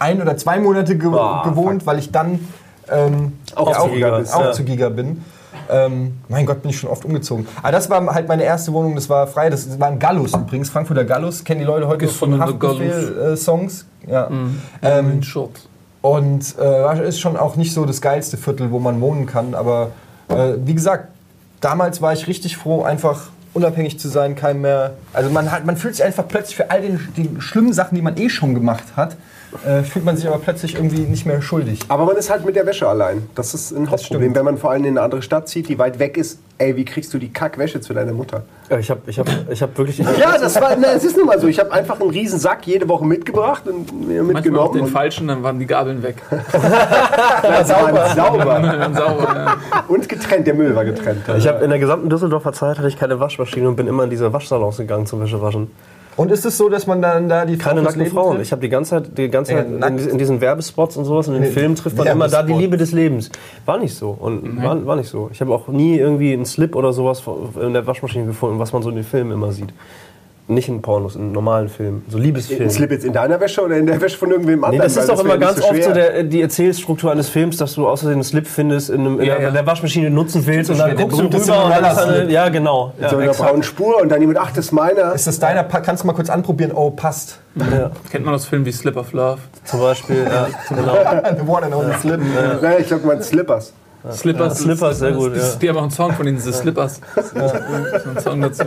[0.00, 2.40] ein oder zwei Monate ge Ah, gewohnt, weil ich dann
[2.90, 4.52] ähm, Auch ja, zu Giga auch ja.
[4.52, 5.22] zu Giga bin.
[5.70, 7.46] Ähm, mein Gott, bin ich schon oft umgezogen.
[7.62, 10.70] Aber das war halt meine erste Wohnung, das war frei, das war ein Gallus übrigens,
[10.70, 13.86] Frankfurter Gallus, kennen die Leute heute noch von Haftbefehl-Songs.
[14.06, 14.28] ja.
[14.28, 14.60] Mhm.
[14.82, 15.20] Ähm,
[16.00, 19.54] und äh, ist schon auch nicht so das geilste Viertel, wo man wohnen kann.
[19.54, 19.90] Aber
[20.28, 21.08] äh, wie gesagt,
[21.60, 24.94] damals war ich richtig froh, einfach unabhängig zu sein, kein mehr.
[25.12, 28.02] Also man, hat, man fühlt sich einfach plötzlich für all den, die schlimmen Sachen, die
[28.02, 29.16] man eh schon gemacht hat,
[29.66, 31.80] äh, fühlt man sich aber plötzlich irgendwie nicht mehr schuldig.
[31.88, 33.28] Aber man ist halt mit der Wäsche allein.
[33.34, 35.98] Das ist ein Hauptproblem, wenn man vor allem in eine andere Stadt zieht, die weit
[35.98, 36.38] weg ist.
[36.60, 38.42] Ey, wie kriegst du die Kackwäsche zu deiner Mutter?
[38.68, 39.98] Ja, Ich habe ich hab, ich hab wirklich.
[40.18, 41.46] Ja, das war, na, es ist nun mal so.
[41.46, 44.72] Ich habe einfach einen riesen Sack jede Woche mitgebracht und mir Manchmal auch mitgenommen.
[44.74, 46.16] den und falschen, dann waren die Gabeln weg.
[46.30, 48.08] war sauber.
[48.16, 49.34] sauber.
[49.34, 49.56] Ja.
[49.86, 51.20] Und getrennt, der Müll war getrennt.
[51.36, 54.10] Ich habe in der gesamten Düsseldorfer Zeit hatte ich keine Waschmaschine und bin immer in
[54.10, 55.70] diese Waschsalons gegangen zum Wäschewaschen.
[56.18, 58.32] Und ist es so, dass man dann da die Frau Keine nackten Frauen.
[58.36, 58.46] trifft?
[58.46, 61.28] Ich habe die ganze Zeit, die ganze Ja, Zeit in, in diesen Werbespots und sowas
[61.28, 62.52] und in den Nee, Filmen trifft man immer da die.
[62.52, 63.30] Liebe des Lebens.
[63.64, 65.30] War nicht so und war, war nicht so.
[65.32, 67.22] Ich habe auch nie irgendwie einen Slip oder sowas
[67.62, 69.72] in der Waschmaschine gefunden, was man so in den Filmen immer sieht.
[70.50, 72.68] Nicht in Pornos, in normalen Filmen, so Liebesfilmen.
[72.68, 74.82] Ein Slip jetzt in deiner Wäsche oder in der Wäsche von irgendwem Nee, anderen?
[74.82, 78.14] das ist doch immer ganz oft so der, die Erzählstruktur eines Films, dass du außerdem
[78.14, 79.50] einen Slip findest in, einem, in Ja, der, ja.
[79.50, 82.48] der Waschmaschine nutzen willst und dann guckst du berühmte rüber und dann ist eine, Ja,
[82.48, 82.94] genau.
[82.98, 85.12] Ja, so einer braunen Spur und dann jemand, ach, das ist meiner.
[85.12, 85.64] Ist das deiner?
[85.64, 86.72] Kannst du mal kurz anprobieren?
[86.74, 87.40] Oh, passt.
[87.56, 89.38] ja, Kennt man aus Filmen wie Slip of Love?
[89.64, 90.94] zum Beispiel, ja, genau.
[91.38, 92.20] The one and only slip.
[92.80, 93.74] Ich glaube, man Slippers.
[94.12, 94.58] Slippers.
[94.60, 95.42] Ja, Slippers, sehr gut, ja.
[95.60, 97.02] Die haben auch einen Song von denen, diese Slippers.
[97.34, 98.64] So ein Song dazu.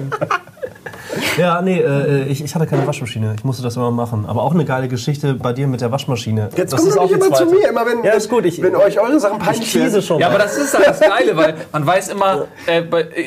[1.38, 3.34] Ja, nee, äh, ich, ich hatte keine Waschmaschine.
[3.38, 4.26] Ich musste das immer machen.
[4.28, 6.50] Aber auch eine geile Geschichte bei dir mit der Waschmaschine.
[6.56, 8.46] Jetzt das kommt ist doch auch nicht immer zu mir, immer wenn, Ja, ist gut,
[8.46, 10.02] ich- wenn euch eure Sachen Ich peinlich werden.
[10.02, 10.20] schon.
[10.20, 12.84] Ja, aber das ist halt das Geile, weil man weiß immer, äh,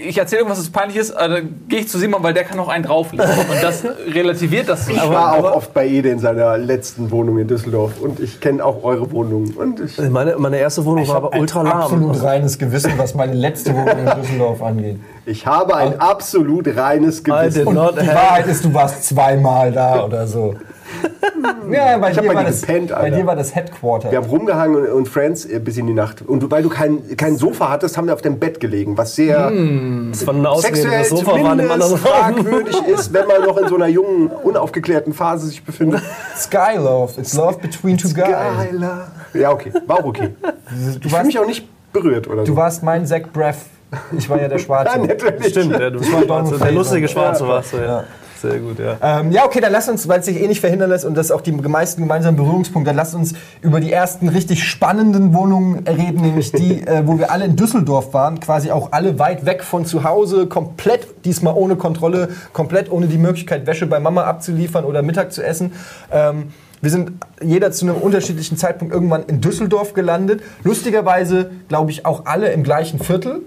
[0.09, 2.57] ich erzähle irgendwas, das peinlich ist, äh, dann gehe ich zu Simon, weil der kann
[2.57, 3.27] noch einen drauflegen.
[3.27, 4.89] Und das relativiert das.
[4.89, 8.65] Ich war auch oft bei Ede in seiner letzten Wohnung in Düsseldorf und ich kenne
[8.65, 9.53] auch eure Wohnung.
[9.57, 11.81] Und ich, Meine, meine erste Wohnung war aber ultra lahm.
[11.83, 14.99] Absolut reines Gewissen, was meine letzte Wohnung in Düsseldorf angeht.
[15.27, 17.74] ich habe ein absolut reines Gewissen.
[17.75, 20.55] Not Die have- Wahrheit ist, du warst zweimal da oder so.
[21.71, 24.11] Ja, bei, Ich hab dir, bei war das, gepennt, bei dir war das Headquarter.
[24.11, 26.23] Wir haben rumgehangen und, und Friends äh, bis in die Nacht.
[26.23, 29.15] Und du, weil du kein, kein Sofa hattest, haben wir auf dem Bett gelegen, was
[29.15, 29.51] sehr
[30.11, 30.77] Das war eine Ausrede.
[30.77, 35.13] sexuell Das Sofa war in fragwürdig ist, wenn man noch in so einer jungen, unaufgeklärten
[35.13, 36.03] Phase sich befindet.
[36.37, 37.21] Sky Love.
[37.21, 38.27] It's love between two guys.
[38.29, 39.09] Geiler.
[39.35, 39.73] Ja, okay.
[39.87, 40.31] War auch okay.
[40.41, 42.53] Du Ich fühle warst, mich auch nicht berührt oder so.
[42.53, 43.57] du warst mein Zach Braff.
[44.19, 44.99] Ich war ja der Schwarze.
[44.99, 45.47] ja, natürlich.
[45.47, 47.09] Stimmt, ja, du war schwarze, der lustige.
[47.09, 48.05] Schwarze warst du, ja.
[48.45, 48.99] Sehr gut, ja.
[49.01, 51.31] Ähm, ja, okay, dann lass uns, weil es sich eh nicht verhindern lässt und das
[51.31, 56.21] auch die meisten gemeinsamen Berührungspunkte, dann lass uns über die ersten richtig spannenden Wohnungen reden,
[56.21, 59.87] nämlich die, äh, wo wir alle in Düsseldorf waren, quasi auch alle weit weg von
[59.87, 65.01] zu Hause, komplett, diesmal ohne Kontrolle, komplett ohne die Möglichkeit, Wäsche bei Mama abzuliefern oder
[65.01, 65.73] Mittag zu essen.
[66.13, 66.53] Ähm,
[66.83, 70.43] wir sind jeder zu einem unterschiedlichen Zeitpunkt irgendwann in Düsseldorf gelandet.
[70.65, 73.41] Lustigerweise, glaube ich, auch alle im gleichen Viertel.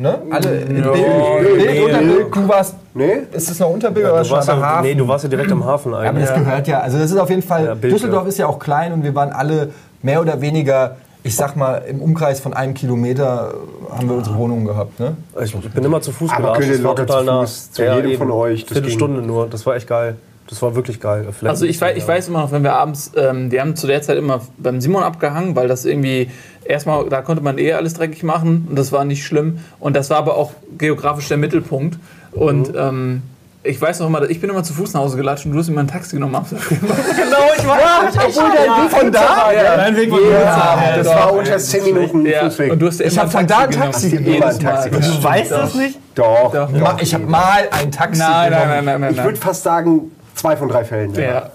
[0.00, 0.16] Ne?
[0.30, 2.36] Alle in Bild, Bild, nee, Unterbild.
[2.36, 2.76] Du warst.
[2.94, 3.12] Nee?
[3.32, 4.82] Ist es noch Unterbild oder Du warst, schon am ja, Hafen?
[4.86, 6.28] nee, du warst ja direkt am Hafen Aber eigentlich.
[6.28, 8.28] das gehört ja, also das ist auf jeden Fall, Ja, Bild, Düsseldorf ja.
[8.28, 9.70] ist ja auch klein und wir waren alle
[10.02, 13.52] mehr oder weniger, ich sag mal, im Umkreis von einem Kilometer
[13.90, 15.00] haben wir unsere Wohnungen gehabt.
[15.00, 15.16] Ne?
[15.42, 16.60] Ich bin immer zu Fuß Aber gelatscht.
[16.60, 17.40] könnt ihr Das war locker zu nah.
[17.40, 19.48] Fuß zu jedem von euch, das Viertelstunde nur.
[19.48, 20.14] Das war echt geil.
[20.48, 21.26] Das war wirklich geil.
[21.32, 23.86] Vielleicht Also ich weiß, ich weiß immer noch, wenn wir abends, ähm, die haben zu
[23.86, 26.30] der Zeit immer beim Simon abgehangen, weil das irgendwie
[26.64, 29.58] erstmal, da konnte man eh alles dreckig machen und das war nicht schlimm.
[29.78, 31.98] Und das war aber auch geografisch der Mittelpunkt.
[32.32, 33.22] Und ähm,
[33.64, 35.68] ich weiß noch immer, ich bin immer zu Fuß nach Hause gelatscht und du hast
[35.68, 36.34] immer ein Taxi genommen.
[36.50, 38.14] Genau, ich weiß.
[38.26, 39.50] Obwohl dein Weg von da?
[39.76, 42.72] Dein Weg war Ja, das war unter 10 Minuten Ja, Fußweg.
[42.72, 43.70] und du hast ja Ich immer hab von da ein.
[43.70, 44.42] Taxi genommen.
[44.42, 44.90] Ein Taxi.
[44.90, 45.98] Du weißt das nicht?
[46.14, 46.52] Doch.
[46.52, 46.70] Doch.
[47.02, 48.68] Ich habe mal ein Taxi Nein, nein, genommen.
[48.70, 49.14] nein, nein, nein.
[49.14, 51.14] Ich würde fast sagen, zwei von drei Fällen.
[51.14, 51.50] Ja.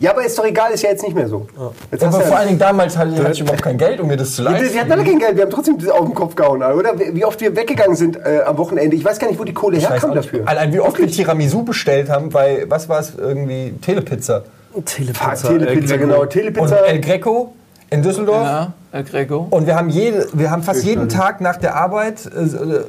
[0.00, 1.48] Ja, aber ist doch egal, ist ja jetzt nicht mehr so.
[1.90, 3.76] Jetzt hast Aber du vor ja, allen Dingen damals hatte ich, hatte ich überhaupt kein
[3.76, 4.72] Geld, um mir das zu leisten.
[4.72, 6.92] wir hatten alle kein Geld, wir haben trotzdem auf den Kopf gehauen, oder?
[6.96, 8.94] Wie oft wir weggegangen sind äh, am Wochenende.
[8.94, 10.46] Ich weiß gar nicht, wo die Kohle Ich herkam dafür.
[10.46, 14.44] Allein wie oft wir Tiramisu bestellt haben, bei, was war es, irgendwie Telepizza.
[14.84, 15.48] Telepizza.
[15.48, 16.22] Telepizza, äh, genau.
[16.22, 16.76] Und Telepizza.
[16.76, 17.54] El Greco
[17.90, 18.44] in Düsseldorf.
[18.44, 19.48] Ja, El Greco.
[19.50, 22.46] Und wir haben, jede, wir haben fast jeden Tag nach der Arbeit äh,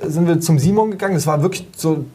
[0.07, 1.15] sind wir zum Simon gegangen.
[1.15, 2.05] Das war wirklich so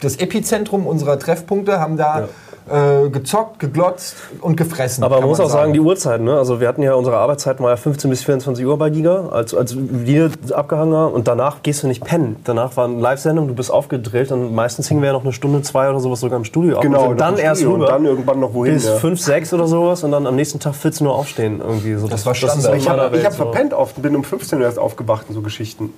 [0.00, 1.80] das Epizentrum unserer Treffpunkte.
[1.80, 2.28] Haben da
[2.68, 5.04] äh, gezockt, geglotzt und gefressen.
[5.04, 6.36] Aber man muss auch sagen, die Uhrzeiten, ne?
[6.36, 9.76] Also wir hatten ja unsere Arbeitszeit mal 15 bis 24 Uhr bei Giga, als, als
[9.76, 11.14] wir abgehangen haben.
[11.14, 12.36] Und danach gehst du nicht pennen.
[12.44, 15.62] Danach war eine Live-Sendung, du bist aufgedrillt und meistens hingen wir ja noch eine Stunde,
[15.62, 16.80] zwei oder sowas sogar im Studio.
[16.80, 17.86] Genau, und sind dann erst Studio rüber.
[17.86, 18.96] und dann irgendwann noch wohin, Bis ja.
[18.96, 21.60] 5, 6 oder sowas und dann am nächsten Tag 14 Uhr aufstehen.
[21.60, 21.94] Irgendwie.
[21.94, 22.62] So, das, war ist Standard.
[22.62, 25.92] so Ich habe hab verpennt oft, bin um 15 Uhr erst aufgewacht und so Geschichten.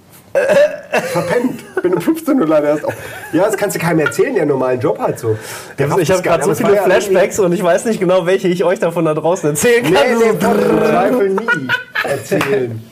[1.12, 2.94] Verpennt, bin um 15 Uhr leider erst auf.
[3.32, 5.18] Ja, das kannst du keinem erzählen, der normalen Job hat.
[5.18, 5.36] So.
[5.78, 8.64] Der Also ich habe gerade so viele Flashbacks und ich weiß nicht genau, welche ich
[8.64, 10.18] euch davon da draußen erzählen Nee, kann.
[10.18, 11.68] nee, von im Zweifel nie
[12.04, 12.82] erzählen.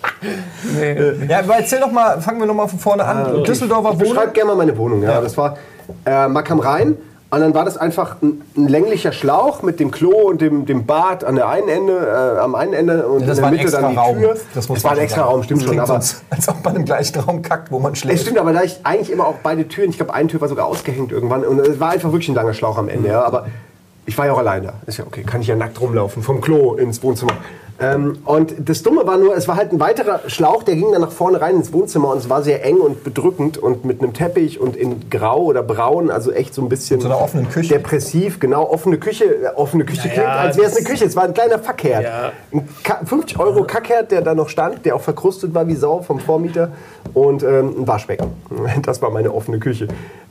[1.28, 3.44] Ja, aber erzähl doch mal, fangen wir noch mal von vorne an.
[3.44, 4.14] Düsseldorfer Ich Wohnung.
[4.14, 5.02] beschreib gerne mal meine Wohnung.
[5.02, 5.20] Ja.
[5.20, 5.56] Das war
[6.04, 6.96] äh, Mack am Rhein.
[7.36, 10.86] Und dann war das einfach ein, ein länglicher Schlauch mit dem Klo und dem, dem
[10.86, 13.60] Bad an der einen Ende, äh, am einen Ende und Ja, das in war der
[13.62, 14.18] Mitte dann die Raum.
[14.18, 14.36] Tür.
[14.54, 15.22] Das es war ein extra.
[15.24, 15.78] Raum, stimmt Das schon.
[15.78, 18.22] Aber sonst, als ob man im gleichen Raum kackt, wo man es schläft.
[18.22, 20.64] stimmt, aber da ich eigentlich immer auch beide Türen, ich glaube, eine Tür war sogar
[20.64, 23.10] ausgehängt irgendwann und es war einfach wirklich ein langer Schlauch am Ende.
[23.10, 23.22] Ja.
[23.22, 23.48] Aber
[24.06, 24.74] ich war ja auch alleine.
[24.86, 27.32] Ist ja okay, kann ich ja nackt rumlaufen, vom Klo ins Wohnzimmer.
[27.78, 31.02] Ähm, und das Dumme war nur, es war halt ein weiterer Schlauch, der ging dann
[31.02, 34.14] nach vorne rein ins Wohnzimmer und es war sehr eng und bedrückend und mit einem
[34.14, 37.74] Teppich und in grau oder braun, also echt so ein bisschen so einer offenen Küche.
[37.74, 41.24] depressiv, genau, offene Küche, äh, offene Küche klingt, als wäre es eine Küche, es war
[41.24, 42.04] ein kleiner Fackherd.
[42.04, 42.32] Ja.
[42.52, 46.00] Ein Ka 50 Euro Kackherd, der da noch stand, der auch verkrustet war wie Sau
[46.00, 46.70] vom Vormieter
[47.12, 48.28] und ähm, ein Waschbecken.
[48.82, 49.88] Das war meine offene Küche.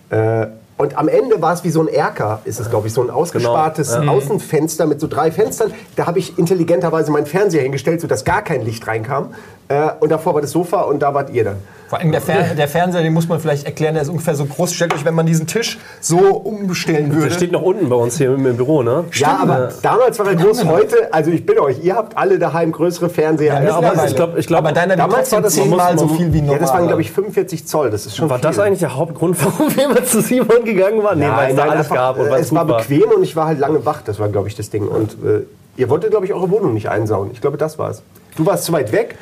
[0.10, 3.02] Äh, und am Ende war es wie so ein Erker, ist es, glaube ich, so
[3.02, 5.74] ein ausgespartes Außenfenster mit so drei Fenstern.
[5.96, 9.34] Da habe ich intelligenterweise meinen Fernseher hingestellt, sodass gar kein Licht reinkam.
[9.68, 11.56] Äh, und davor war das Sofa und da wart ihr dann.
[11.88, 14.46] Vor allem der, Fer der Fernseher, den muss man vielleicht erklären, der ist ungefähr so
[14.46, 14.74] groß.
[14.74, 17.34] Stellt euch, wenn man diesen Tisch so umstellen Der würde.
[17.34, 19.06] steht noch unten bei uns hier im Büro, ne?
[19.14, 20.66] ja, aber damals war er groß.
[20.66, 23.56] Heute, also ich bin euch, ihr habt alle daheim größere Fernseher.
[23.58, 26.32] als aber ich glaub- ich glaub, aber deiner damals war war das- zehnmal so viel
[26.32, 26.56] wie normal.
[26.56, 27.90] ja, das waren, glaube ich, 45 Zoll.
[27.90, 28.44] Das ist schon War viel.
[28.50, 31.18] das eigentlich der Hauptgrund, warum wir immer zu Simon gegangen waren?
[31.18, 33.48] Nee, weil es da alles einfach, gab und äh, es war bequem und ich war
[33.48, 34.02] halt lange wach.
[34.04, 34.88] Das war, glaube ich, das Ding.
[34.88, 35.42] Und äh,
[35.78, 37.32] ihr wolltet, glaube ich, eure Wohnung nicht einsauen.
[37.34, 38.04] Ich glaube, das war's.
[38.38, 39.16] Du warst zu weit weg.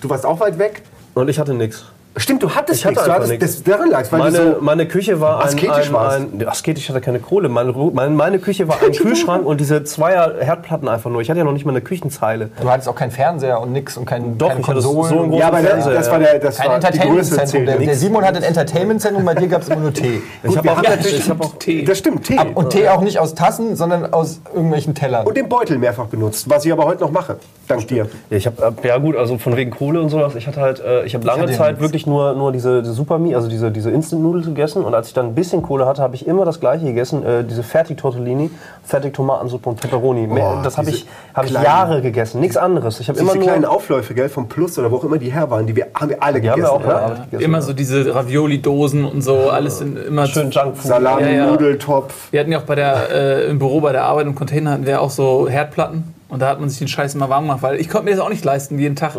[0.00, 0.82] Du warst auch weit weg.
[1.14, 1.84] Und ich hatte nichts.
[2.16, 3.06] Stimmt, du hattest Ich hatte nichts.
[3.06, 3.46] Du hattest, nichts.
[3.46, 7.00] das, daran lag weil Meine, so, meine Küche war ein, Asketisch ein, ein, Asketisch hatte
[7.00, 7.48] keine Kohle.
[7.48, 11.20] Meine, meine, meine Küche war ein Kühlschrank und diese Zweier Herdplatten einfach nur.
[11.20, 12.50] Ich hatte ja noch nicht mal eine Küchenzeile.
[12.60, 15.20] Du hattest auch keinen Fernseher und nix und kein, Doch, keine ich hatte so Konsolen.
[15.20, 16.12] einen großen ja, aber der, Fernseher, das ja.
[16.12, 17.66] war, der, das kein war Entertainment-Zentrum.
[17.66, 20.22] Der, der Simon hat ein Entertainment-Zentrum, bei dir gab es immer nur Tee.
[20.42, 21.84] Ich habe auch Ich habe auch Tee.
[21.84, 22.38] Das stimmt, Tee.
[22.54, 25.26] Und Tee auch nicht aus Tassen, sondern aus irgendwelchen Tellern.
[25.26, 27.36] Und den Beutel mehrfach benutzt, was ich aber heute noch mache.
[27.68, 28.08] Dank dir.
[28.30, 30.34] Ja, ich habe ja gut, also von wegen Kohle und sowas.
[30.34, 31.99] Ich hatte halt, äh, ich habe lange Zeit nichts.
[32.00, 34.84] Wirklich nur nur diese, diese Supermi, also diese diese Instant Nudeln gegessen.
[34.84, 37.44] Und als ich dann ein bisschen Kohle hatte, habe ich immer das Gleiche gegessen, äh,
[37.44, 38.50] diese Fertig Tortellini,
[38.84, 40.26] Fertig Tomatensuppe und Pepperoni.
[40.26, 43.00] Mehr- das habe ich habe ich Jahre gegessen, nichts anderes.
[43.00, 45.30] Ich habe immer Diese nur kleinen Aufläufe, gell, vom Plus oder wo auch immer die
[45.30, 46.74] her waren, die wir, haben wir alle die haben gegessen.
[46.80, 47.08] wir auch oder?
[47.16, 47.44] ja, gegessen.
[47.44, 50.82] Immer so diese Ravioli-Dosen und so, alles in, immer schön Junkfood.
[50.82, 51.46] Salami, Ja, ja.
[51.50, 52.28] Nudeltopf.
[52.32, 54.86] Wir hatten ja auch bei der, äh, im Büro bei der Arbeit im Container hatten
[54.86, 57.80] wir auch so Herdplatten und da hat man sich den Scheiß immer warm gemacht, weil
[57.80, 59.12] ich konnte mir das auch nicht leisten, jeden Tag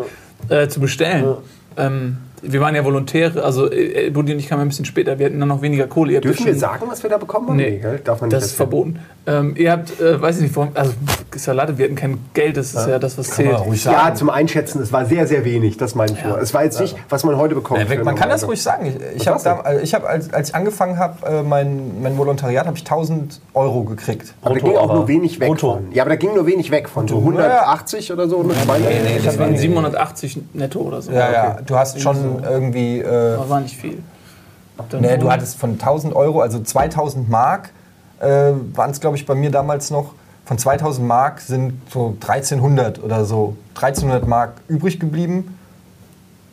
[0.50, 1.36] äh, zu bestellen.
[1.78, 5.28] Ähm, wir waren ja Volontäre, also äh, Buddy und ich kamen ein bisschen später, wir
[5.28, 6.14] hatten dann noch weniger Kohle.
[6.14, 7.56] Ihr Dürfen ja wir sagen, was wir da bekommen haben?
[7.58, 8.00] Nee, gell?
[8.04, 9.00] darf man nicht das ist verboten.
[9.28, 10.94] Ähm, ihr habt, äh, weiß ich nicht, warum, also
[11.36, 13.52] ist ja Latte, wir hatten kein Geld, das ist ja, das, was zählt.
[13.52, 14.16] man ruhig Ja, sagen.
[14.16, 16.40] zum Einschätzen, es war sehr, sehr wenig, das meine ich nur.
[16.40, 17.82] Es war jetzt nicht, was man heute bekommt.
[17.88, 18.88] für Man kann das ruhig sagen.
[18.88, 22.78] Ich, ich habe, da, hab, als, als ich angefangen habe, äh, mein, mein Volontariat, habe
[22.78, 24.34] ich 1000 Euro gekriegt.
[24.42, 24.94] Aber da Brutto, ging auch aber.
[24.96, 25.74] nur wenig weg Brutto.
[25.74, 25.92] von.
[25.94, 27.08] Ja, aber da ging nur wenig weg von.
[27.08, 31.12] So 180 oder so, 100 Nee, das waren 780 netto oder so.
[31.12, 33.00] Ja, ja, du hast schon irgendwie.
[33.00, 34.02] Äh, Das war nicht viel.
[35.00, 37.70] Nee, du hattest von 1000 Euro, also 2000 Mark,
[38.20, 40.14] äh, waren es, glaube ich, bei mir damals noch.
[40.46, 45.58] Von 2000 Mark sind so 1300 oder so, 1300 Mark übrig geblieben.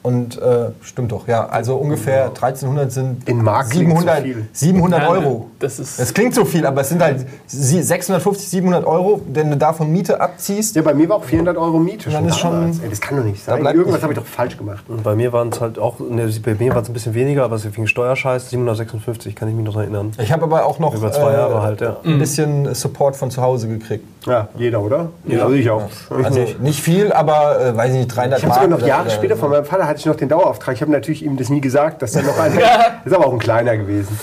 [0.01, 1.47] Und äh, stimmt doch, ja.
[1.49, 4.49] Also ungefähr 1300 sind In Mark klingt zu 700, viel.
[4.53, 5.47] 700 Ja, Euro.
[5.59, 9.51] das ist- das klingt so viel, aber es sind halt sie- 650, 700 Euro, wenn
[9.51, 10.77] du davon Miete abziehst.
[10.77, 12.09] Ja, bei mir war auch 400 Euro Miete.
[12.11, 12.71] dann ist schon-.
[12.83, 13.65] Ey, das kann doch nicht sein.
[13.65, 14.85] Irgendwas habe ich doch falsch gemacht.
[14.89, 17.45] Und bei mir waren es halt auch, ne, bei mir war es ein bisschen weniger,
[17.45, 20.13] aber es wegen Steuerscheiß 756, kann ich mich noch erinnern.
[20.19, 21.97] Ich habe aber auch noch Über zwei Jahre halt, ja.
[22.05, 24.05] ein bisschen Support von zu Hause gekriegt.
[24.29, 25.09] Ja, jeder, oder?
[25.27, 25.83] Ja, also ich auch.
[26.23, 29.03] Also nicht viel, aber äh, weiß ich nicht, 300 Ich habe sogar noch oder- Jahre
[29.03, 30.75] oder- später von meinem Vater hatte ich noch den Dauerauftrag.
[30.75, 32.61] Ich habe natürlich ihm das nie gesagt, dass er noch einer.
[33.05, 34.19] ist aber auch ein kleiner gewesen.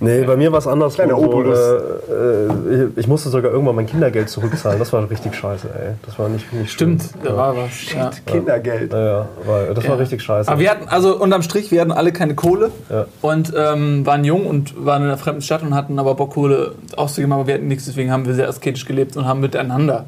[0.00, 0.94] Nee, bei mir war es anders.
[0.94, 1.58] Kleiner So, Obolus.
[1.58, 4.78] äh, äh, ich, ich musste sogar irgendwann mein Kindergeld zurückzahlen.
[4.78, 5.94] Das war richtig scheiße, ey.
[6.04, 6.98] Das war nicht, nicht schön.
[6.98, 7.70] Stimmt, da war was.
[7.94, 8.10] Ja.
[8.26, 8.92] Kindergeld.
[8.92, 10.50] Ja, ja, war, das war richtig scheiße.
[10.50, 13.06] Aber wir hatten, also unterm Strich, wir hatten alle keine Kohle Ja.
[13.22, 16.72] und ähm, waren jung und waren in einer fremden Stadt und hatten aber Bock, Kohle
[16.96, 20.04] auszugeben, aber wir hatten nichts, deswegen haben wir sehr asketisch gelebt und haben miteinander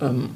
[0.00, 0.30] ähm,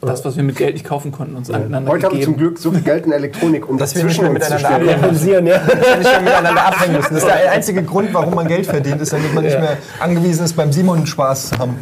[0.00, 2.50] das, was wir mit Geld nicht kaufen konnten, uns aneinander Heute haben wir zum gegeben.
[2.50, 4.88] Glück so viel Geld in Elektronik, um Dass das wir zwischen uns zu stellen.
[4.88, 5.58] Realisieren, ja.
[5.58, 7.14] nicht mehr miteinander abhängen müssen.
[7.14, 10.44] Das ist der einzige Grund, warum man Geld verdient, ist, damit man nicht mehr angewiesen
[10.44, 11.78] ist, beim Simon Spaß zu haben.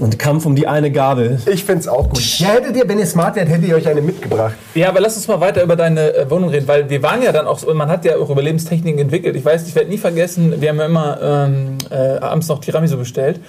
[0.00, 1.40] Und Kampf um die eine Gabel.
[1.46, 2.38] Ich finde es auch gut.
[2.38, 4.54] Ja, hättet ihr, wenn ihr smart wärt, hättet ihr euch eine mitgebracht.
[4.74, 7.32] Ja, aber lass uns mal weiter über deine äh, Wohnung reden, weil wir waren ja
[7.32, 9.36] dann auch, so, man hat ja auch Überlebenstechniken entwickelt.
[9.36, 12.98] Ich weiß, ich werde nie vergessen, wir haben ja immer ähm, äh, abends noch Tiramisu
[12.98, 13.40] bestellt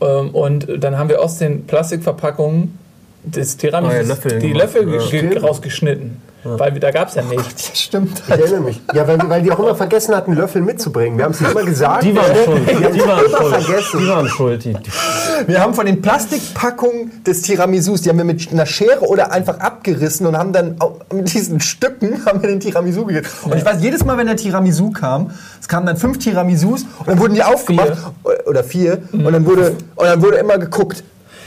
[0.00, 2.78] ähm, und dann haben wir aus den Plastikverpackungen
[3.24, 4.52] des Tiramisu Oh ja, Löffel die.
[4.52, 4.88] Löffel
[5.34, 5.40] Ja.
[5.40, 7.70] rausgeschnitten, weil wir, da gab es ja nichts.
[7.80, 8.22] Stimmt.
[8.26, 8.80] Ich erinnere mich.
[8.92, 11.16] Ja, weil, weil die auch immer vergessen hatten, Löffel mitzubringen.
[11.16, 12.02] Wir haben es immer gesagt.
[12.04, 12.68] Die waren schuld.
[12.68, 13.54] Die waren immer schuld.
[13.64, 14.00] vergessen.
[14.00, 14.64] Die waren schuld.
[14.64, 19.00] Die, die Wir haben von den Plastikpackungen des Tiramisus, die haben wir mit einer Schere
[19.06, 20.76] oder einfach abgerissen und haben dann
[21.12, 23.50] mit diesen Stücken haben wir den Tiramisu gegessen.
[23.50, 27.08] Und ich weiß, jedes Mal, wenn der Tiramisu kam, es kamen dann fünf Tiramisus und
[27.08, 27.92] dann wurden die aufgemacht
[28.46, 31.02] oder vier und dann wurde und dann wurde immer geguckt.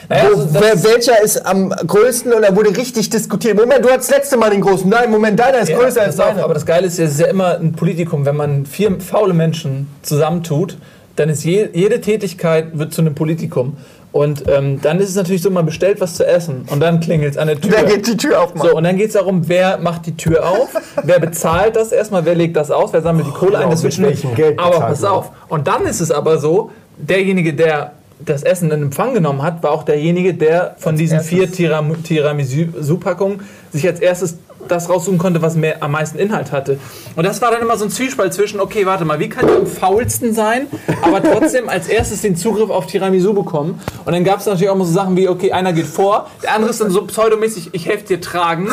[0.10, 3.58] Naja, also das- wer, welcher ist am größten und dann wurde richtig diskutiert.
[3.58, 4.90] Moment, du hattest das letzte Mal den großen.
[4.90, 6.44] Nein, Moment, deiner ist Ja, größer als auf, deiner.
[6.44, 9.34] aber das Geile ist, ja, es ist ja immer ein Politikum, wenn man vier faule
[9.34, 10.78] Menschen zusammentut,
[11.18, 13.78] dann ist je, jede Tätigkeit wird zu einem Politikum.
[14.14, 17.32] Und ähm, dann ist es natürlich so, man bestellt was zu essen und dann klingelt
[17.32, 17.72] es an der Tür.
[17.76, 18.70] Wer geht die Tür aufmachen?
[18.72, 20.70] So, und dann geht es darum, wer macht die Tür auf,
[21.04, 23.98] wer bezahlt das erstmal, wer legt das aus, wer sammelt die Kohle ein, das mit
[24.00, 24.34] wird schon.
[24.36, 25.32] Geld Aber pass auf.
[25.50, 29.72] Und dann ist es aber so, derjenige, der das Essen in Empfang genommen hat, war
[29.72, 35.56] auch derjenige, der von diesen vier Tiram Tiramisu-Packungen sich als erstes das raussuchen konnte, was
[35.56, 36.80] mehr, am meisten Inhalt hatte.
[37.16, 39.56] Und das war dann immer so ein Zwiespalt zwischen, okay, warte mal, wie kann ich
[39.56, 40.68] am faulsten sein,
[41.02, 43.80] aber trotzdem als erstes den Zugriff auf Tiramisu bekommen?
[44.06, 46.56] Und dann gab es natürlich auch mal so Sachen wie, okay, einer geht vor, der
[46.56, 48.70] andere ist dann so pseudomäßig, ich helfe dir tragen.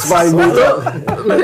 [0.00, 0.94] Zwei Meter.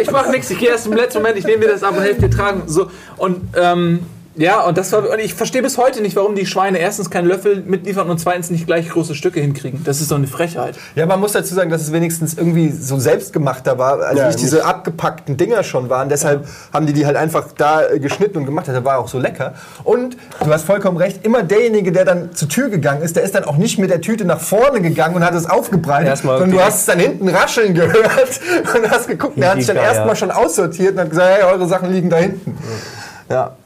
[0.01, 2.03] Ich mache nichts, ich gehe erst im letzten Moment, ich nehme dir das ab und
[2.03, 2.63] helfe dir tragen.
[2.67, 4.01] So, und ähm,
[4.39, 7.27] ja, und das war, und ich verstehe bis heute nicht, warum die Schweine erstens keinen
[7.27, 9.83] Löffel mitliefern und zweitens nicht gleich große Stücke hinkriegen.
[9.85, 10.77] Das ist doch eine Frechheit.
[10.95, 14.41] Ja, man muss dazu sagen, dass es wenigstens irgendwie so selbstgemachter war, als Ja, nicht
[14.41, 16.09] diese abgepackten Dinger schon waren.
[16.09, 18.69] Deshalb haben die die halt einfach da äh, geschnitten und gemacht.
[18.69, 19.55] Das war auch so lecker.
[19.83, 23.35] Und du hast vollkommen recht, immer derjenige, der dann zur Tür gegangen ist, der ist
[23.35, 26.57] dann auch nicht mit der Tüte nach vorne gegangen und hat es aufgebreitet, Erstmal sondern
[26.57, 28.41] du hast es dann hinten rascheln gehört
[28.73, 29.37] und hast geguckt.
[29.37, 32.19] Der hat sich dann erstmal schon aussortiert und hat gesagt, hey, eure Sachen liegen da
[32.19, 32.57] hinten.
[32.57, 33.08] Ja,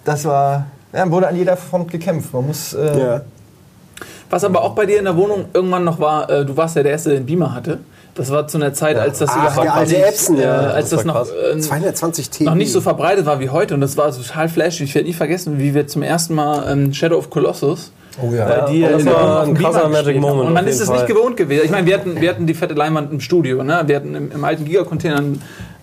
[0.04, 0.66] das war...
[0.92, 2.32] Ja, wurde an jeder Front gekämpft.
[2.32, 2.74] Man muss...
[2.74, 3.20] Äh, Ja.
[4.30, 6.82] Was aber auch bei dir in der Wohnung irgendwann noch war, äh, du warst ja
[6.82, 7.80] der Erste, der einen Beamer hatte.
[8.14, 10.60] Das war zu einer Zeit, als das Ach, überhaupt der alte nicht, Epson, äh, ja.
[10.70, 12.44] als das, Das noch, äh, 220 T.
[12.44, 13.74] noch nicht so verbreitet war wie heute.
[13.74, 14.84] Und das war total flashy.
[14.84, 18.44] Ich werde nie vergessen, wie wir zum ersten Mal ähm, Shadow of Colossus Oh ja.
[18.46, 20.20] Bei dir und das war ein krasser Magic.
[20.20, 21.64] Moment Und man ist es nicht gewohnt gewesen.
[21.64, 23.62] Ich meine, wir hatten, wir hatten die fette Leinwand im Studio.
[23.64, 23.82] Ne?
[23.86, 25.22] Wir hatten im, im alten Giga-Container,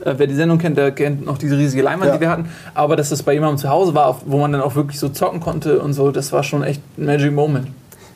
[0.05, 2.15] äh, wer die Sendung kennt, der kennt noch diese riesige Leinwand, Ja.
[2.17, 2.49] die wir hatten.
[2.75, 5.39] Aber dass das bei jemandem zu Hause war, wo man dann auch wirklich so zocken
[5.39, 7.67] konnte und so, das war schon echt ein Magic Moment.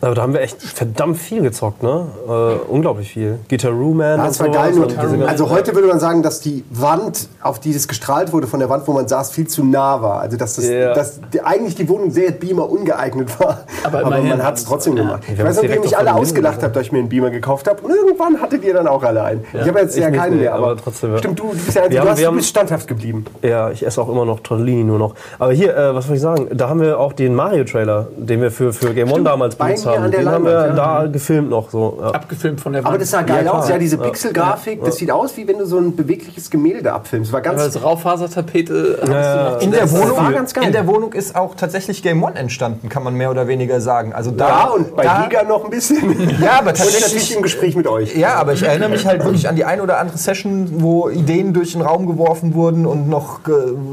[0.05, 2.07] Aber da haben wir echt verdammt viel gezockt, ne?
[2.27, 2.31] Äh,
[2.71, 3.39] unglaublich viel.
[3.49, 4.73] Guitar-Roo Man Ja, und das war geil.
[4.73, 7.87] und Nur, diese ganzen- also heute würde man sagen, dass die Wand, auf die das
[7.87, 10.19] gestrahlt wurde von der Wand, wo man saß, viel zu nah war.
[10.19, 10.93] Also dass, das, Ja.
[10.93, 13.59] dass die, eigentlich die Wohnung sehr Beamer ungeeignet war.
[13.83, 15.23] Aber Aber, man hat es trotzdem gemacht.
[15.31, 17.29] Ich haben weiß noch, wie ihr mich alle ausgelacht habt, dass ich mir einen Beamer
[17.29, 17.81] gekauft habe.
[17.81, 19.45] Und irgendwann hattet ihr dann auch alle einen.
[19.53, 21.17] ich habe jetzt ich ja nicht, keinen nee, mehr, aber, trotzdem, ja.
[21.19, 23.25] Stimmt, du, du bist ja du, haben- hast, du haben- bist standhaft geblieben.
[23.41, 25.15] Ja, ich esse auch immer noch Tortellini nur noch.
[25.39, 26.47] Aber hier, äh, was soll ich sagen?
[26.53, 29.92] Da haben wir auch den Mario-Trailer, den wir für, für Game One damals benutzt mir
[29.95, 30.03] haben.
[30.05, 31.01] an der Den haben wir Leinwand, ja.
[31.03, 31.69] da gefilmt noch.
[31.69, 31.97] So.
[32.01, 32.11] Ja.
[32.11, 32.89] Abgefilmt von der Wand.
[32.89, 33.69] Aber das sah geil aus.
[33.69, 34.03] Ja, diese Ja.
[34.03, 37.31] Pixelgrafik, das sieht aus, wie wenn du so ein bewegliches Gemälde abfilmst.
[37.31, 37.61] War ganz.
[37.61, 40.65] Als Raufasertapete hast Ja, In der, Das Wohnung, war ganz geil.
[40.65, 44.13] in der Wohnung ist auch tatsächlich Game One entstanden, kann man mehr oder weniger sagen.
[44.13, 46.11] Also da, ja, und bei da, Giga noch ein bisschen.
[46.41, 47.35] Ja, aber Und natürlich tatsächlich.
[47.35, 48.15] im Gespräch mit euch.
[48.15, 51.53] Ja, aber ich erinnere mich halt wirklich an die ein oder andere Session, wo Ideen
[51.53, 53.41] durch den Raum geworfen wurden und noch,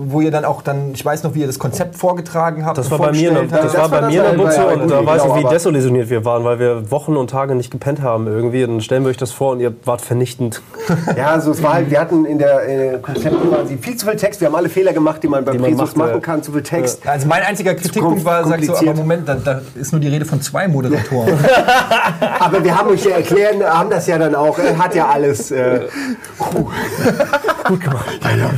[0.07, 2.79] wo ihr dann auch dann, ich weiß noch, wie ihr das Konzept vorgetragen habt.
[2.79, 3.79] Das war bei mir, das habt.
[3.79, 5.41] war bei das mir in war der das Butze und da Rudi, weiß genau, ich,
[5.41, 8.65] wie aber- desillusioniert wir waren, weil wir Wochen und Tage nicht gepennt haben irgendwie.
[8.65, 10.63] Und dann stellen wir euch das vor und ihr wart vernichtend.
[11.17, 12.99] Ja, also es war halt, wir hatten in der äh,
[13.81, 14.41] viel zu viel Text.
[14.41, 16.43] Wir haben alle Fehler gemacht, die man beim Presus macht, machen kann.
[16.43, 17.07] Zu viel Text.
[17.07, 18.97] Also mein einziger Kritikpunkt war, sagst du, aber kompliziert.
[18.97, 21.33] Moment, da, da ist nur die Rede von zwei Moderatoren.
[22.39, 24.59] Aber wir haben euch ja erklärt, haben das ja dann auch.
[24.59, 25.81] Er hat ja alles äh,
[26.39, 28.21] gut gemacht.
[28.23, 28.51] Ja, ja,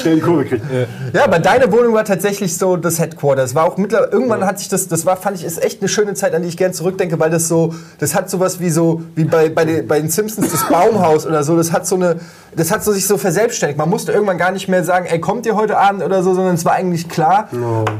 [0.00, 0.64] schnell die Kurve gekriegt.
[1.12, 3.54] Ja, aber deine Wohnung war tatsächlich so das Headquarters.
[3.54, 6.14] War auch mittlerweile, irgendwann hat sich das, das war, fand ich, ist echt eine schöne
[6.14, 9.24] Zeit, an die ich gern zurückdenke, weil das so, das hat sowas wie so, wie
[9.24, 12.20] bei, bei, den, bei den Simpsons das Baumhaus oder so, das hat so eine,
[12.54, 13.78] das hat so sich so verselbstständigt.
[13.78, 16.54] Man musste irgendwann gar nicht mehr sagen, ey, kommt ihr heute Abend oder so, sondern
[16.54, 17.48] es war eigentlich klar,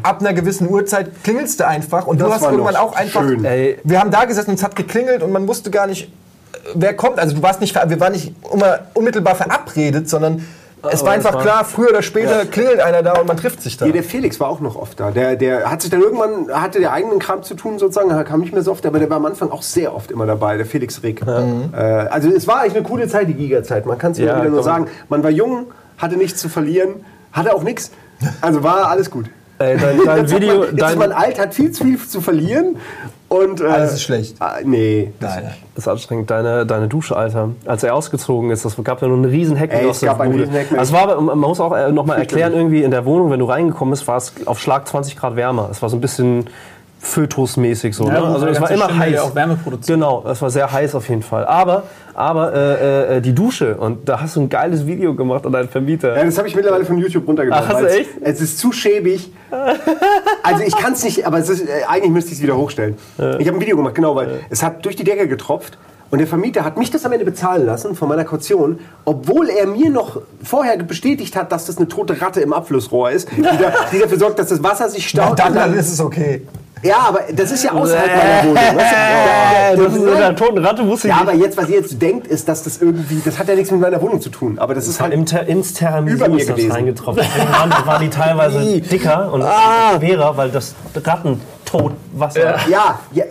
[0.04, 3.22] ab einer gewissen Uhrzeit klingelst du einfach und du Das hast war irgendwann auch einfach,
[3.22, 3.44] schön.
[3.44, 3.78] Ey.
[3.82, 6.12] wir haben da gesessen und es hat geklingelt und man wusste gar nicht,
[6.74, 7.18] wer kommt.
[7.18, 10.46] Also du warst nicht, wir waren nicht immer unmittelbar verabredet, sondern
[10.90, 13.86] Es war einfach klar, früher oder später klingelt einer da und man trifft sich da.
[13.86, 15.10] Nee, der Felix war auch noch oft da.
[15.10, 18.40] Der, der hat sich dann irgendwann, hatte der eigenen Kram zu tun sozusagen, er kam
[18.40, 20.66] nicht mehr so oft, aber der war am Anfang auch sehr oft immer dabei, der
[20.66, 21.22] Felix Rick.
[21.22, 23.86] Äh, also es war eigentlich eine coole Zeit, die Giga-Zeit.
[23.86, 24.86] Man kann es Ja, immer wieder nur sagen.
[25.08, 25.66] Man war jung,
[25.98, 27.90] hatte nichts zu verlieren, hatte auch nichts.
[28.40, 29.26] Also war alles gut.
[29.62, 32.20] Ey, dein, dein Video, man, jetzt ist man dein, alt, hat viel zu viel zu
[32.20, 32.76] verlieren
[33.28, 33.60] und...
[33.60, 34.36] Äh, Alles ist schlecht.
[34.40, 35.12] ah, nee.
[35.20, 35.50] Nein.
[35.74, 36.30] das ist anstrengend.
[36.30, 37.50] Deine, deine Dusche, Alter.
[37.64, 40.34] Als er ausgezogen ist, das gab ja nur einen riesen Heck Ey, es gab einen
[40.34, 40.78] riesen Heckmeck.
[40.78, 43.46] Also war, man muss auch äh, noch mal erklären, irgendwie in der Wohnung, wenn du
[43.46, 45.68] reingekommen bist, war es auf Schlag 20 Grad wärmer.
[45.70, 46.46] Es war so ein bisschen
[47.04, 48.06] Fötusmäßig so.
[48.06, 48.22] Ja, ne?
[48.26, 49.12] Also es war immer heiß.
[49.12, 49.98] ja auch Wärme produziert.
[49.98, 51.44] Genau, es war sehr heiß auf jeden Fall.
[51.46, 51.82] Aber,
[52.14, 55.68] aber äh, äh, die Dusche und da hast du ein geiles Video gemacht an deinen
[55.68, 56.16] Vermieter.
[56.16, 57.66] Ja, das habe ich mittlerweile von YouTube runtergeladen.
[57.68, 58.10] Ach, hast du es- echt?
[58.20, 59.30] Es ist zu schäbig.
[60.44, 62.96] Also ich kann es nicht, aber es ist, äh, eigentlich müsste ich es wieder hochstellen.
[63.38, 65.78] Ich habe ein Video gemacht, genau, weil es hat durch die Decke getropft.
[66.10, 69.66] Und der Vermieter hat mich das am Ende bezahlen lassen von meiner Kaution, obwohl er
[69.66, 73.72] mir noch vorher bestätigt hat, dass das eine tote Ratte im Abflussrohr ist, die, da,
[73.92, 75.38] die dafür sorgt, dass das Wasser sich Na, staut.
[75.38, 76.42] dann, und dann ist es okay.
[76.82, 78.56] Ja, aber das ist ja außerhalb meiner Wohnung.
[78.78, 78.94] Weißt
[79.72, 79.84] Äh, du?
[79.84, 82.48] das ist einer toten Ratte wusste ich ja, aber jetzt, was ihr jetzt denkt, ist,
[82.48, 84.58] dass das irgendwie, das hat ja nichts mit meiner Wohnung zu tun.
[84.58, 86.72] Aber das ist halt Im Ter ins Tiramisu Über mir das gewesen.
[86.72, 87.22] reingetroffen.
[87.24, 92.56] Deswegen waren, waren die teilweise dicker und schwerer, weil das Rattentotwasser.
[92.68, 93.24] Ja, ja,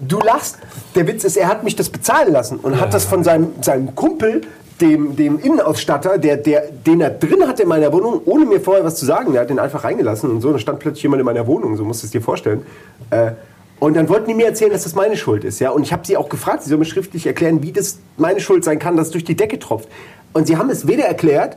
[0.00, 0.58] du lachst.
[0.94, 3.94] Der Witz ist, er hat mich das bezahlen lassen und hat das von seinem, seinem
[3.94, 4.42] Kumpel,
[4.80, 8.84] dem, dem Innenausstatter, der, der, den er drin hatte in meiner Wohnung, ohne mir vorher
[8.84, 9.32] was zu sagen.
[9.32, 10.48] Der hat den einfach reingelassen und so.
[10.48, 12.64] Und dann stand plötzlich jemand in meiner Wohnung, so musst du es dir vorstellen.
[13.10, 13.32] Äh,
[13.78, 15.58] und dann wollten die mir erzählen, dass das meine Schuld ist.
[15.58, 15.70] Ja?
[15.70, 18.64] Und ich habe sie auch gefragt, sie soll mir schriftlich erklären, wie das meine Schuld
[18.64, 19.88] sein kann, dass es durch die Decke tropft.
[20.32, 21.56] Und sie haben es weder erklärt,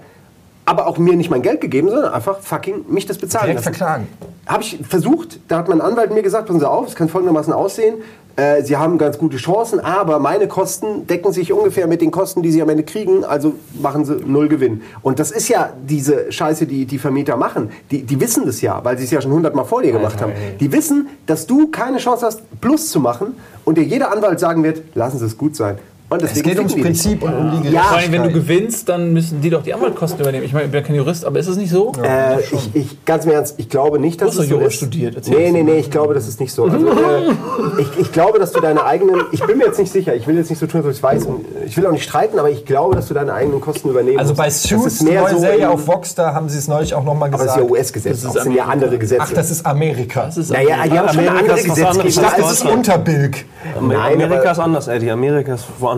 [0.66, 3.76] aber auch mir nicht mein Geld gegeben, sondern einfach fucking mich das bezahlen Direkt lassen.
[3.76, 4.08] verklagen.
[4.48, 7.54] Habe ich versucht, da hat mein Anwalt mir gesagt, passen Sie auf, es kann folgendermaßen
[7.54, 7.96] aussehen.
[8.36, 12.42] Äh, Sie haben ganz gute Chancen, aber meine Kosten decken sich ungefähr mit den Kosten,
[12.42, 14.82] die Sie am Ende kriegen, also machen Sie null Gewinn.
[15.02, 17.70] Und das ist ja diese Scheiße, die die Vermieter machen.
[17.92, 20.34] Die, die wissen das ja, weil sie es ja schon hundertmal vor dir gemacht haben.
[20.60, 24.64] Die wissen, dass du keine Chance hast, Plus zu machen und dir jeder Anwalt sagen
[24.64, 25.78] wird, lassen Sie es gut sein.
[26.08, 26.76] Und Es geht ums.
[26.76, 28.60] Prinzip und um die Ja, Vor allem, wenn du Gerechtigkeit.
[28.60, 30.46] gewinnst, dann müssen die doch die Anwaltkosten übernehmen.
[30.46, 31.94] Ich meine, ich bin ja kein Jurist, aber ist es nicht so?
[32.04, 34.60] Äh, ich, ich, ganz im Ernst, ich glaube nicht, dass Du hast es doch so
[34.62, 36.66] Jura studiert, erzähl Nee, nee, nee, ich glaube, das ist nicht so.
[36.66, 40.14] Also, äh, ich, ich glaube, dass du deine eigenen, ich bin mir jetzt nicht sicher,
[40.16, 41.92] ich will jetzt nicht so tun, als ob ich es weiß, und ich will auch
[41.92, 45.02] nicht streiten, aber ich glaube, dass du deine eigenen Kosten übernehmen Also bei Das Suits,
[45.02, 47.56] mehr neue so Serie auf Vox, da haben sie es neulich auch nochmal Aber das
[47.56, 47.62] gesagt.
[47.62, 49.24] ist ja US-Gesetz, Das ist das sind ja andere Gesetze.
[49.26, 50.26] Ach, das ist Amerika.
[50.26, 52.60] Das ist naja, die haben schon Amerika andere ist was anderes ich dachte, als das
[52.62, 52.66] ist.
[52.72, 53.46] Unterbilk.
[53.82, 55.10] Nein, Amerika ist anders, Eddie.
[55.10, 55.95] Amerika ist woanders.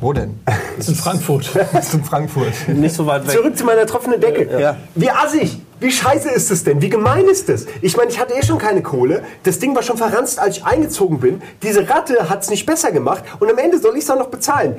[0.00, 0.40] Wo denn?
[0.44, 1.50] das ist in Frankfurt.
[1.54, 2.52] Das ist in Frankfurt.
[2.68, 3.34] Nicht so weit weg.
[3.34, 4.76] Zurück zu meiner tropfenden Decke.
[4.94, 6.82] Wie assig, wie scheiße ist es denn?
[6.82, 7.66] Wie gemein ist das?
[7.82, 9.22] Ich meine, ich hatte eh schon keine Kohle.
[9.44, 11.40] Das Ding war schon verranzt, als ich eingezogen bin.
[11.62, 13.22] Diese Ratte hat es nicht besser gemacht.
[13.38, 14.76] Und am Ende soll ich es auch noch bezahlen.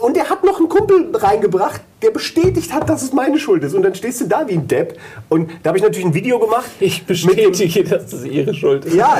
[0.00, 3.74] Und er hat noch einen Kumpel reingebracht, der bestätigt hat, dass es meine Schuld ist.
[3.74, 4.96] Und dann stehst du da wie ein Depp.
[5.28, 6.66] Und da habe ich natürlich ein Video gemacht.
[6.78, 8.94] Ich dem- bestätige, dass das ihre Schuld ist.
[8.94, 9.18] Ja,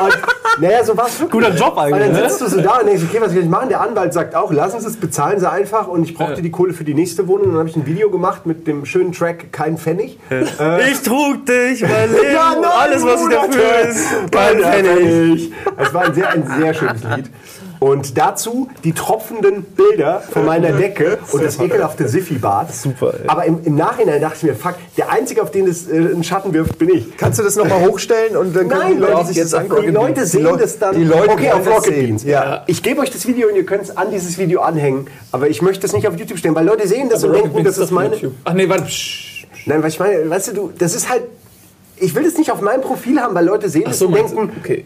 [0.00, 0.18] und,
[0.62, 1.42] naja, so war es wirklich.
[1.44, 2.28] Guter Job eigentlich, Und dann ne?
[2.28, 3.68] sitzt du so da und denkst, okay, was will ich machen?
[3.68, 5.88] Der Anwalt sagt auch, lassen Sie es, bezahlen Sie einfach.
[5.88, 6.40] Und ich brauchte Ja.
[6.40, 7.46] die Kohle für die nächste Wohnung.
[7.46, 10.18] Und dann habe ich ein Video gemacht mit dem schönen Track Kein Pfennig.
[10.92, 14.06] Ich trug dich, mein Leben, Ja, alles was ich dafür ist.
[14.30, 14.60] Kein.
[14.60, 15.52] Pfennig.
[15.76, 17.30] Es war ein sehr, ein sehr schönes Lied.
[17.80, 22.74] Und dazu die tropfenden Bilder von meiner Decke und das ekelhafte Siffi-Bad.
[22.74, 23.28] Super, ey.
[23.28, 26.24] Aber im, im Nachhinein dachte ich mir, fuck, der Einzige, auf den es äh, einen
[26.24, 27.16] Schatten wirft, bin ich.
[27.16, 29.60] Kannst du das nochmal hochstellen und dann können Nein, die Leute weil sich jetzt das
[29.60, 29.82] angucken?
[29.82, 30.96] Die Leute sehen Leu- das dann.
[30.96, 32.06] Die Leute okay, auf das Rocket sehen.
[32.06, 32.24] Beans.
[32.24, 32.64] Ja.
[32.66, 35.06] Ich gebe euch das Video und ihr könnt es an dieses Video anhängen.
[35.30, 37.62] Aber ich möchte es nicht auf YouTube stellen, weil Leute sehen das und Rocket denken,
[37.62, 38.14] Beans das ist meine.
[38.14, 38.32] YouTube.
[38.44, 38.86] Ach nee, warte.
[39.66, 41.22] Nein, weil ich meine, weißt du, du, das ist halt.
[42.00, 44.50] Ich will das nicht auf meinem Profil haben, weil Leute sehen das so, und denken,
[44.60, 44.84] Okay.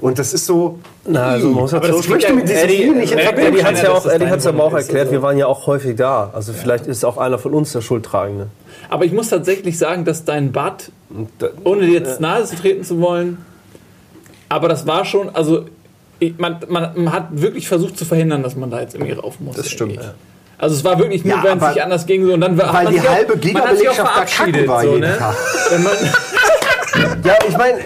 [0.00, 0.78] Und das ist so.
[1.06, 3.18] Na, also man muss Aber dazu das Ich möchte mit diesem Eddie, Spiel nicht in
[3.18, 5.12] Eddie, Verbindung Eddie hat es ja auch, Eddie hat's aber auch erklärt, also.
[5.12, 6.30] wir waren ja auch häufig da.
[6.34, 8.48] Also vielleicht ist auch einer von uns der Schuldtragende.
[8.90, 10.92] Aber ich muss tatsächlich sagen, dass dein Bad,
[11.64, 13.38] ohne dir jetzt nahe zu treten zu wollen,
[14.48, 15.64] aber das war schon, also
[16.18, 19.40] ich, man, man, man hat wirklich versucht zu verhindern, dass man da jetzt irgendwie rauf
[19.40, 19.56] muss.
[19.56, 19.92] Das stimmt.
[19.92, 20.10] irgendwie.
[20.58, 22.26] Also es war wirklich nur, Ja, wenn es nicht anders ging.
[22.26, 24.68] So, und dann war, hat Weil man die sich auch- halbe Giga-Belegschaft verabschiedet.
[24.68, 25.16] war So, jeden ne?
[25.18, 25.34] Tag.
[25.70, 25.92] Wenn man,
[27.24, 27.78] Ja, ich meine,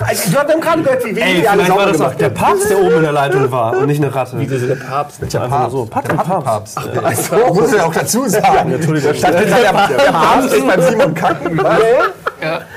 [0.00, 2.14] also, du hast dann gerade gehört, wie wenig die alle vielleicht war sauber das auch
[2.14, 2.28] der.
[2.30, 4.36] Papst, der oben in der Leitung war und nicht eine Ratte.
[4.36, 5.20] der Papst.
[5.32, 5.72] Der nur Papst.
[5.72, 5.86] so.
[5.86, 6.74] Patrick der Papst.
[6.76, 6.78] Papst.
[7.04, 8.72] Also, muss ich auch dazu sagen.
[8.72, 9.12] Entschuldigung.
[9.20, 11.60] Der, der, der Papst ist beim Simon Kacken.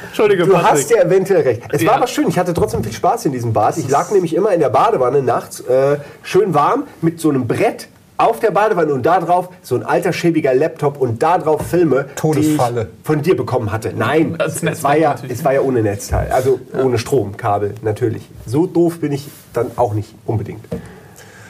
[0.07, 0.71] Entschuldige, Du Patrick.
[0.71, 1.61] hast ja eventuell recht.
[1.69, 1.89] Es Ja.
[1.89, 3.77] war aber schön, ich hatte trotzdem viel Spaß in diesem Bad.
[3.77, 7.87] Ich lag nämlich immer in der Badewanne nachts, äh, schön warm, mit so einem Brett
[8.21, 12.05] auf der Badewanne und da drauf so ein alter schäbiger Laptop und da drauf Filme,
[12.15, 12.85] Todesfalle.
[12.85, 13.93] die ich von dir bekommen hatte.
[13.95, 18.27] Nein, Das es Netzteil war, ja, es war ja ohne Netzteil, also ohne Stromkabel natürlich.
[18.45, 20.65] So doof bin ich dann auch nicht unbedingt.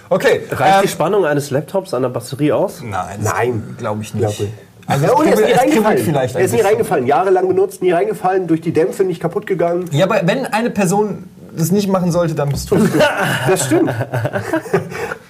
[0.09, 0.41] Okay.
[0.51, 2.81] Reicht die ähm, Spannung eines Laptops an der Batterie aus?
[2.83, 3.75] Nein, Nein.
[3.77, 4.41] glaube ich Glaub nicht.
[4.41, 4.49] ich.
[4.87, 5.97] Also Ja, und er ist nie es reingefallen.
[6.03, 7.07] vielleicht er ist nie reingefallen.
[7.07, 9.85] Jahrelang benutzt, nie reingefallen, durch die Dämpfe nicht kaputt gegangen.
[9.91, 12.77] Ja, aber wenn eine Person das nicht machen sollte, dann bist du.
[13.47, 13.91] Das stimmt.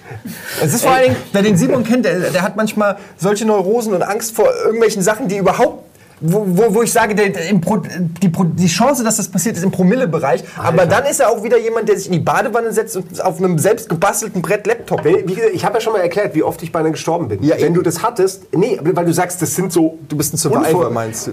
[0.62, 3.94] Es ist vor allen Dingen, wer den Simon kennt, der, der hat manchmal solche Neurosen
[3.94, 5.84] und Angst vor irgendwelchen Sachen, die überhaupt.
[6.24, 9.56] Wo, wo, wo ich sage, der, der, Pro, die, Pro, die Chance, dass das passiert,
[9.56, 10.44] ist im Promillebereich.
[10.56, 13.38] Aber dann ist er auch wieder jemand, der sich in die Badewanne setzt und auf
[13.38, 15.02] einem selbst gebastelten Brett Laptop.
[15.04, 17.42] Wenn, wie gesagt, ich habe ja schon mal erklärt, wie oft ich beinahe gestorben bin.
[17.42, 17.74] Ja, Wenn eben.
[17.74, 19.98] du das hattest, nee, weil du sagst, das sind so.
[20.08, 21.32] Du bist ein Survivor, meinst du?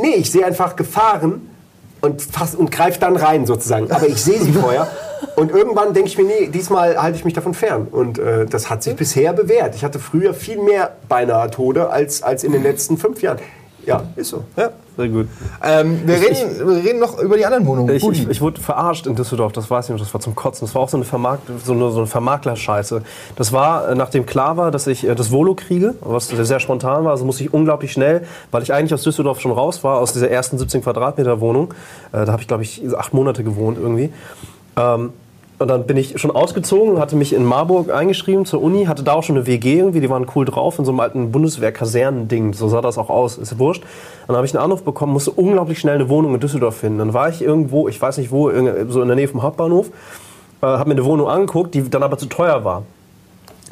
[0.00, 1.50] Nee, ich sehe einfach Gefahren
[2.00, 3.90] und, fass- und greife dann rein sozusagen.
[3.92, 4.88] Aber ich sehe sie vorher.
[5.36, 7.88] Und irgendwann denke ich mir, nee, diesmal halte ich mich davon fern.
[7.90, 9.74] Und äh, das hat sich bisher bewährt.
[9.74, 13.38] Ich hatte früher viel mehr beinahe Tode als, als in den letzten fünf Jahren.
[13.86, 14.44] Ja, ist so.
[14.56, 14.70] Ja.
[14.96, 15.26] Sehr gut.
[15.64, 17.94] Ähm, wir, reden, wir reden noch über die anderen Wohnungen.
[17.94, 20.66] Ich, ich, ich wurde verarscht in Düsseldorf, das weiß ich noch, das war zum Kotzen.
[20.66, 23.02] Das war auch so eine, Vermark so eine, so eine Vermakler-Scheiße.
[23.36, 26.60] Das war, äh, nachdem klar war, dass ich äh, das Volo kriege, was sehr, sehr
[26.60, 29.98] spontan war, also musste ich unglaublich schnell, weil ich eigentlich aus Düsseldorf schon raus war,
[29.98, 31.72] aus dieser ersten 17 Quadratmeter Wohnung.
[32.12, 34.12] Äh, da habe ich, glaube ich, acht Monate gewohnt irgendwie.
[34.76, 35.12] Ähm,
[35.58, 39.12] und dann bin ich schon ausgezogen, hatte mich in Marburg eingeschrieben zur Uni, hatte da
[39.12, 42.66] auch schon eine WG irgendwie, die waren cool drauf, in so einem alten Bundeswehr-Kasernending, so
[42.66, 43.84] sah das auch aus, ist wurscht.
[44.26, 46.98] Dann habe ich einen Anruf bekommen, musste unglaublich schnell eine Wohnung in Düsseldorf finden.
[46.98, 48.50] Dann war ich irgendwo, ich weiß nicht wo,
[48.88, 49.90] so in der Nähe vom Hauptbahnhof,
[50.62, 52.82] äh, habe mir eine Wohnung angeguckt, die dann aber zu teuer war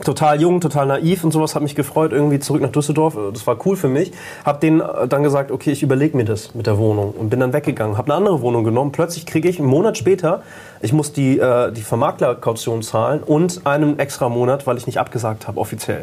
[0.05, 3.17] total jung, total naiv und sowas, hat mich gefreut, irgendwie zurück nach Düsseldorf.
[3.33, 4.13] Das war cool für mich.
[4.45, 7.41] Hab denen äh, dann gesagt, okay, ich überlege mir das mit der Wohnung und bin
[7.41, 7.97] dann weggegangen.
[7.97, 8.93] Hab eine andere Wohnung genommen.
[8.93, 10.43] Plötzlich kriege ich einen Monat später,
[10.83, 15.47] ich muss die, äh, die Vermaklerkaution zahlen und einen extra Monat, weil ich nicht abgesagt
[15.47, 16.03] habe offiziell.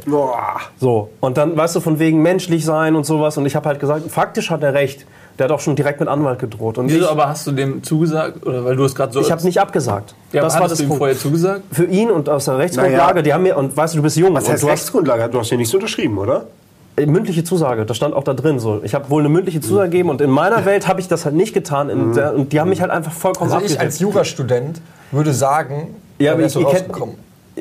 [0.77, 3.37] So, und dann, weißt du, von wegen menschlich sein und sowas.
[3.37, 5.05] Und ich habe halt gesagt, faktisch hat er recht.
[5.39, 6.77] Der hat auch schon direkt mit Anwalt gedroht.
[6.79, 8.45] Und Wieso ich, aber hast du dem zugesagt?
[8.45, 9.19] Oder weil du es gerade so.
[9.21, 10.15] ich habe nicht abgesagt.
[10.31, 10.99] Ja, das war das du ihm Punkt.
[10.99, 11.61] vorher zugesagt?
[11.71, 13.21] Für ihn und aus der Rechtsgrundlage, Naja.
[13.21, 14.33] die haben mir, und weißt du, du bist jung.
[14.33, 15.29] Was heißt du hast, Rechtsgrundlage?
[15.29, 16.45] Du hast ja nichts unterschrieben, oder?
[16.95, 18.81] Äh, Mündliche Zusage, das stand auch da drin so.
[18.83, 21.35] Ich habe wohl eine mündliche Zusage gegeben und in meiner Welt habe ich das halt
[21.35, 21.89] nicht getan.
[21.91, 24.01] In der, und die haben mich halt einfach vollkommen also ich als abgesetzt.
[24.01, 24.81] Jurastudent
[25.11, 27.15] würde sagen, Ja, aber ich- du ich kenn- rausgekommen.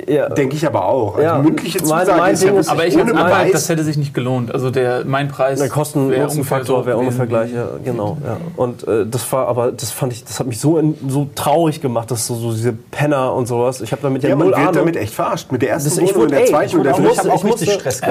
[0.07, 0.29] Ja.
[0.29, 1.15] Denke ich aber auch.
[1.17, 3.53] Also Ja, mündliche mein- Zusage mein ist ja ist- Aber ich ohne Beweis.
[3.53, 4.53] das hätte sich nicht gelohnt.
[4.53, 5.59] Also der, mein Preis.
[5.59, 8.19] Der Kosten wäre ungefähr wäre so ungefähr gleich, ja, genau.
[8.25, 8.37] Ja.
[8.57, 11.81] Und äh, das war aber, das fand ich, das hat mich so, in, so traurig
[11.81, 13.81] gemacht, dass so, so diese Penner und sowas.
[13.81, 14.75] Ich habe damit ja, Ja, man null wird Ahnung.
[14.75, 15.51] damit echt verarscht.
[15.51, 17.09] Mit der ersten Das, ich und wurde, der ey, zweiten ich, und der ich, dritten.
[17.09, 17.65] musste, auch ich, musste,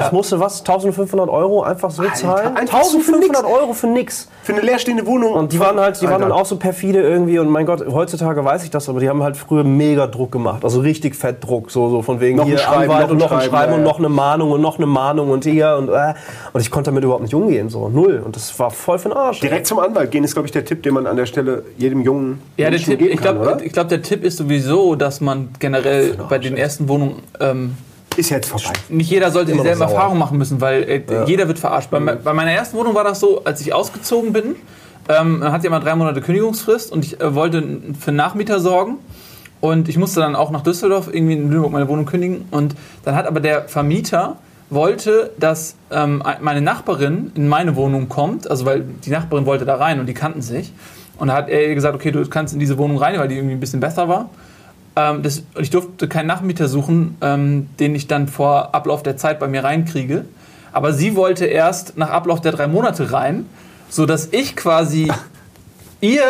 [0.06, 2.56] ich musste was, 1500 Euro einfach so zahlen?
[2.66, 4.28] so für 1500 Euro für nix.
[4.46, 5.32] Für eine leerstehende Wohnung.
[5.32, 8.44] Und die waren halt, die waren dann auch so perfide irgendwie und mein Gott, heutzutage
[8.44, 11.68] weiß ich das, aber die haben halt früher mega Druck gemacht, also richtig fett Druck,
[11.68, 13.72] so, so von wegen Noch ein hier Schreiben, Anwalt noch und noch ein Schreiben, Schreiben
[13.72, 16.14] ja, und noch eine Mahnung und noch eine Mahnung und hier und äh.
[16.52, 19.18] und ich konnte damit überhaupt nicht umgehen, so null und das war voll für den
[19.18, 19.40] Arsch.
[19.40, 22.02] Direkt zum Anwalt gehen ist, glaube ich, der Tipp, den man an der Stelle jedem
[22.02, 25.20] jungen Ja, der Tipp, geben ich kann, glaube, ich glaub, der Tipp ist sowieso, dass
[25.20, 27.76] man generell bei den ersten Wohnungen ähm,
[28.16, 28.72] Ist jetzt vorbei.
[28.88, 29.82] nicht jeder sollte Immer dieselben.
[29.82, 31.90] Erfahrungen machen müssen, weil äh, jeder wird verarscht.
[31.90, 34.56] Bei, bei meiner ersten Wohnung war das so, als ich ausgezogen bin,
[35.08, 37.62] ähm, ich immer drei Monate Kündigungsfrist und ich äh, wollte
[37.98, 38.98] für einen Nachmieter sorgen.
[39.60, 42.46] Und ich musste dann auch nach Düsseldorf irgendwie in Lüneburg meine Wohnung kündigen.
[42.50, 44.36] Und dann hat aber der Vermieter
[44.68, 49.76] wollte, dass ähm, meine Nachbarin in meine Wohnung kommt, also weil die Nachbarin wollte da
[49.76, 50.72] rein und die kannten sich.
[51.18, 53.54] Und da hat er gesagt, okay, du kannst in diese Wohnung rein, weil die irgendwie
[53.54, 54.28] ein bisschen besser war.
[54.96, 59.38] Ähm, das, ich durfte keinen Nachmieter suchen, ähm, den ich dann vor Ablauf der Zeit
[59.38, 60.24] bei mir reinkriege.
[60.72, 63.46] Aber sie wollte erst nach Ablauf der drei Monate rein,
[63.88, 65.12] sodass ich quasi
[66.00, 66.24] ihr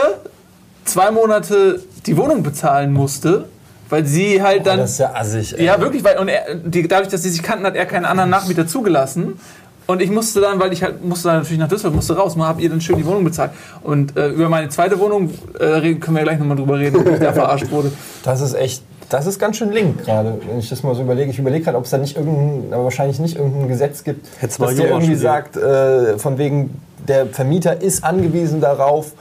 [0.85, 3.49] zwei Monate die Wohnung bezahlen musste,
[3.89, 4.79] weil sie halt dann.
[4.79, 5.59] das ist ja assig.
[5.59, 5.65] ey.
[5.65, 8.31] Ja, wirklich, weil und er, die, dadurch, dass sie sich kannten, hat er keinen anderen
[8.31, 9.39] Nachmieter zugelassen.
[9.87, 12.49] Und ich musste dann, weil ich halt musste dann natürlich nach Düsseldorf, musste raus, mal
[12.49, 13.53] habe ihr dann schön die Wohnung bezahlt.
[13.83, 17.21] Und äh, über meine zweite Wohnung äh, können wir gleich nochmal drüber reden, ob ich
[17.21, 17.93] da verarscht wurde.
[18.25, 21.31] Das ist echt, das ist ganz schön link gerade, wenn ich das mal so überlege.
[21.31, 24.59] Ich überlege gerade, ob es da nicht irgendein, aber wahrscheinlich nicht irgendein Gesetz gibt, Hättest
[24.59, 29.13] mal das dir irgendwie sagt, äh, von wegen der Vermieter ist angewiesen darauf,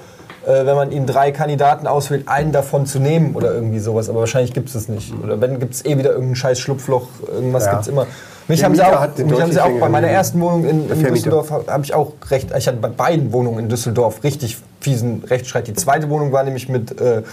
[0.47, 4.09] äh, wenn man ihm drei Kandidaten auswählt, einen davon zu nehmen oder irgendwie sowas.
[4.09, 5.13] Aber wahrscheinlich gibt es das nicht.
[5.23, 7.71] Oder wenn gibt es eh wieder irgendein scheiß Schlupfloch, irgendwas Ja.
[7.71, 8.07] gibt es immer.
[8.47, 11.03] Mich haben sie auch, mich haben sie auch bei meiner ersten Wohnung in, in.
[11.03, 12.49] Düsseldorf habe ich auch recht.
[12.55, 15.67] Ich hatte bei beiden Wohnungen in Düsseldorf richtig fiesen Rechtsstreit.
[15.67, 17.23] Die zweite Wohnung war nämlich mit äh,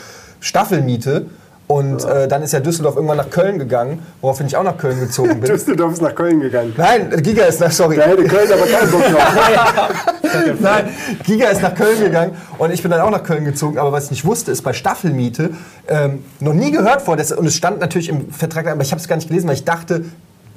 [0.41, 1.27] Staffelmiete.
[1.69, 5.01] Und äh, dann ist ja Düsseldorf irgendwann nach Köln gegangen, woraufhin ich auch nach Köln
[5.01, 5.51] gezogen bin.
[5.53, 6.75] Düsseldorf ist nach Köln gegangen.
[6.77, 7.97] Nein, Giga ist nach, sorry.
[7.97, 10.61] Da hätte Köln aber keinen Bock drauf.
[10.61, 10.89] Nein,
[11.25, 13.79] Giga ist nach Köln gegangen und ich bin dann auch nach Köln gezogen.
[13.79, 15.51] Aber was ich nicht wusste, ist bei Staffelmiete,
[15.89, 19.01] ähm, noch nie gehört vor, das, und es stand natürlich im Vertrag, aber ich habe
[19.01, 20.05] es gar nicht gelesen, weil ich dachte,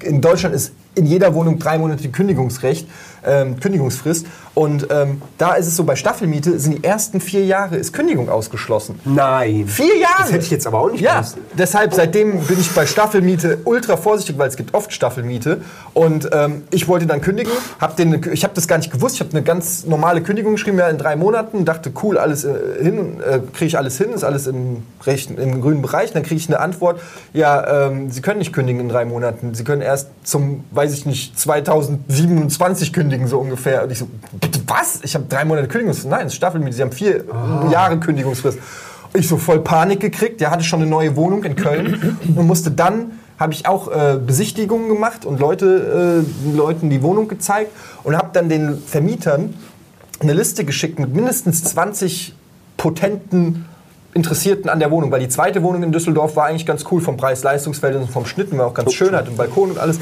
[0.01, 2.87] in Deutschland ist in jeder Wohnung drei Monate Kündigungsrecht.
[3.26, 4.26] Ähm, Kündigungsfrist.
[4.53, 8.30] Und ähm, da ist es so, bei Staffelmiete sind die ersten vier Jahre ist Kündigung
[8.30, 8.99] ausgeschlossen.
[9.03, 9.65] Nein.
[9.67, 10.13] Vier Jahre!
[10.19, 11.38] Das hätte ich jetzt aber auch nicht Ja, gewusst.
[11.57, 15.61] deshalb, seitdem bin ich bei Staffelmiete ultra vorsichtig, weil es gibt oft Staffelmiete.
[15.93, 17.51] Und ähm, ich wollte dann kündigen,
[17.82, 20.78] hab den, ich habe das gar nicht gewusst, ich habe eine ganz normale Kündigung geschrieben,
[20.78, 24.23] ja in drei Monaten, dachte, cool, alles äh, hin, äh, kriege ich alles hin, ist
[24.23, 26.13] alles im, rechten, im grünen Bereich.
[26.13, 26.99] Dann kriege ich eine Antwort,
[27.34, 31.05] ja, ähm, Sie können nicht kündigen in drei Monaten, Sie können erst zum, weiß ich
[31.05, 33.84] nicht, 2027 kündigen, so ungefähr.
[33.84, 34.07] Und ich so,
[34.39, 34.99] bitte was?
[35.03, 36.09] Ich habe drei Monate Kündigungsfrist.
[36.09, 37.26] Nein, es ist Staffelmiete, Sie haben vier
[37.72, 38.59] Jahre Kündigungsfrist.
[39.13, 40.41] Ich so voll Panik gekriegt.
[40.41, 44.18] Der hatte schon eine neue Wohnung in Köln und musste dann habe ich auch äh,
[44.18, 47.72] Besichtigungen gemacht und Leute, äh, Leuten die Wohnung gezeigt
[48.03, 49.53] und habe dann den Vermietern
[50.22, 52.34] eine Liste geschickt mit mindestens 20
[52.78, 53.66] potenten
[54.13, 57.18] Interessierten an der Wohnung, weil die zweite Wohnung in Düsseldorf war eigentlich ganz cool vom
[57.18, 59.99] Preis-Leistungsverhältnis und vom Schnitten, war auch ganz schön, hat einen Balkon und alles.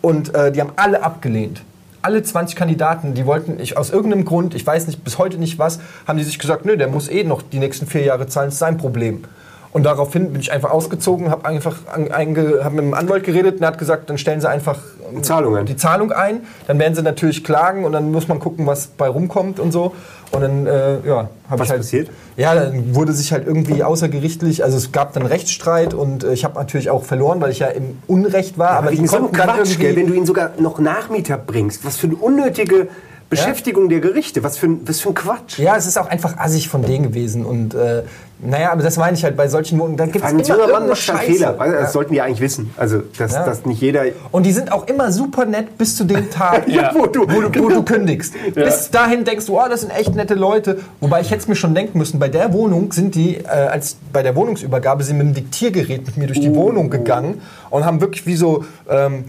[0.00, 1.62] Und äh, die haben alle abgelehnt.
[2.02, 5.58] Alle 20 Kandidaten, die wollten, ich, aus irgendeinem Grund, ich weiß nicht, bis heute nicht
[5.58, 8.48] was, haben die sich gesagt, nö, der muss eh noch die nächsten vier Jahre zahlen,
[8.48, 9.24] ist sein Problem.
[9.72, 13.54] Und daraufhin bin ich einfach ausgezogen, habe einfach an, einge, hab mit dem Anwalt geredet
[13.56, 14.78] und er hat gesagt, dann stellen Sie einfach
[15.16, 15.64] Die Zahlung ein.
[15.64, 16.42] die Zahlung ein.
[16.66, 19.94] Dann werden Sie natürlich klagen und dann muss man gucken, was bei rumkommt und so.
[20.30, 21.80] Und dann, äh, ja, habe Was ich halt.
[21.80, 22.10] passiert?
[22.36, 26.44] Ja, dann wurde sich halt irgendwie außergerichtlich, also es gab dann Rechtsstreit und äh, ich
[26.44, 28.70] habe natürlich auch verloren, weil ich ja im Unrecht war.
[28.72, 29.82] aber die wegen so einem konnten dann Quatsch, irgendwie.
[29.82, 31.84] gell, wenn du ihn sogar noch Nachmieter bringst.
[31.84, 32.88] Was für eine unnötige
[33.28, 34.42] Beschäftigung der Gerichte.
[34.42, 35.58] Was für ein, was für ein Quatsch.
[35.58, 38.02] ja, es ist auch einfach assig von denen gewesen und äh,
[38.44, 40.88] naja, aber das meine ich halt bei solchen Wohnungen, da gibt es immer junger Mann
[40.88, 41.32] macht Scheiße.
[41.32, 41.52] Fehler.
[41.58, 41.86] Das Ja.
[41.88, 42.70] sollten die eigentlich wissen.
[42.76, 43.44] Also, dass, Ja.
[43.44, 44.02] dass nicht jeder.
[44.32, 46.90] Und die sind auch immer super nett bis zu dem Tag, Ja.
[46.94, 48.34] wo, du, wo, du, wo du kündigst.
[48.54, 50.80] Bis dahin denkst du, oh, das sind echt nette Leute.
[51.00, 53.96] Wobei ich hätte es mir schon denken müssen, bei der Wohnung sind die, äh, als
[54.12, 57.40] bei der Wohnungsübergabe, sind mit dem Diktiergerät mit mir durch die Wohnung gegangen
[57.70, 59.24] und haben wirklich wie so ähm,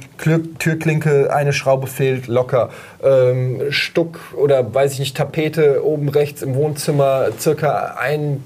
[0.59, 2.69] Türklinke, eine Schraube fehlt, locker.
[3.03, 8.43] Ähm, Stuck oder weiß ich nicht, Tapete oben rechts im Wohnzimmer, circa ein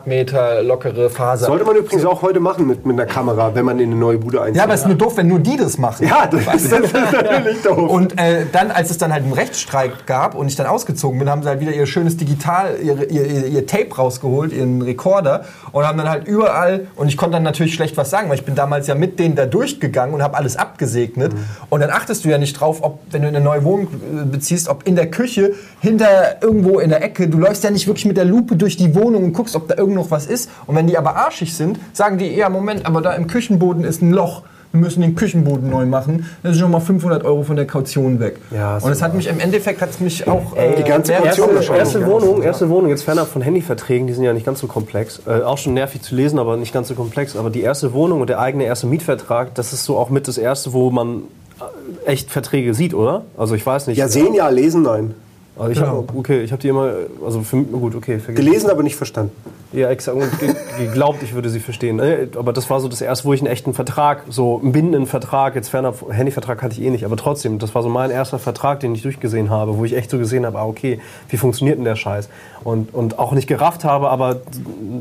[0.00, 1.46] Quadratmeter lockere Faser.
[1.46, 4.18] Sollte man übrigens auch heute machen mit, mit einer Kamera, wenn man in eine neue
[4.18, 4.56] Bude einzieht.
[4.56, 6.06] ja, aber es ist nur doof, wenn nur die das machen.
[6.06, 7.90] Ja, das, das ist natürlich doof.
[7.90, 11.28] Und äh, dann, als es dann halt einen Rechtsstreik gab und ich dann ausgezogen bin,
[11.28, 15.44] haben sie halt wieder ihr schönes Digital, ihr, ihr, ihr, ihr Tape rausgeholt, ihren Rekorder
[15.72, 18.44] und haben dann halt überall, und ich konnte dann natürlich schlecht was sagen, weil ich
[18.44, 21.32] bin damals ja mit denen da durchgegangen und habe alles abgesegnet.
[21.68, 24.68] Und dann achtest du ja nicht drauf, ob, wenn du eine neue Wohnung äh, beziehst,
[24.68, 28.16] ob in der Küche, hinter irgendwo in der Ecke, du läufst ja nicht wirklich mit
[28.16, 30.50] der Lupe durch die Wohnung und guckst, ob da irgend noch was ist.
[30.66, 34.02] Und wenn die aber arschig sind, sagen die, ja, Moment, aber da im Küchenboden ist
[34.02, 34.42] ein Loch.
[34.72, 36.26] Wir müssen den Küchenboden neu machen.
[36.44, 38.36] Das ist schon mal 500 Euro von der Kaution weg.
[38.52, 41.56] Ja, und es hat mich im Endeffekt hat es mich auch äh, die ganze Kaution
[41.56, 42.06] Erste, erste ja.
[42.06, 45.22] Wohnung, erste Wohnung, jetzt fernab von Handyverträgen, die sind ja nicht ganz so komplex.
[45.26, 47.34] Äh, auch schon nervig zu lesen, aber nicht ganz so komplex.
[47.34, 50.38] Aber die erste Wohnung und der eigene erste Mietvertrag, das ist so auch mit das
[50.38, 51.24] erste, wo man
[52.04, 53.24] äh, echt Verträge sieht, oder?
[53.36, 53.98] Also ich weiß nicht.
[53.98, 55.14] Ja, sehen ja, lesen nein.
[55.58, 56.92] Also ich habe okay, ich habe die immer,
[57.24, 58.46] also für, gut, okay, vergessen.
[58.46, 59.32] Gelesen, aber nicht verstanden.
[59.72, 60.16] Ja, exakt.
[60.16, 60.30] Und
[60.78, 62.00] geglaubt, ich würde sie verstehen.
[62.00, 65.06] Äh, Aber das war so das erste, wo ich einen echten Vertrag, so einen bindenden
[65.06, 68.38] Vertrag, jetzt ferner Handyvertrag hatte ich eh nicht, aber trotzdem, das war so mein erster
[68.40, 71.78] Vertrag, den ich durchgesehen habe, wo ich echt so gesehen habe, ah, okay, wie funktioniert
[71.78, 72.28] denn der Scheiß?
[72.64, 74.36] Und, und auch nicht gerafft habe, aber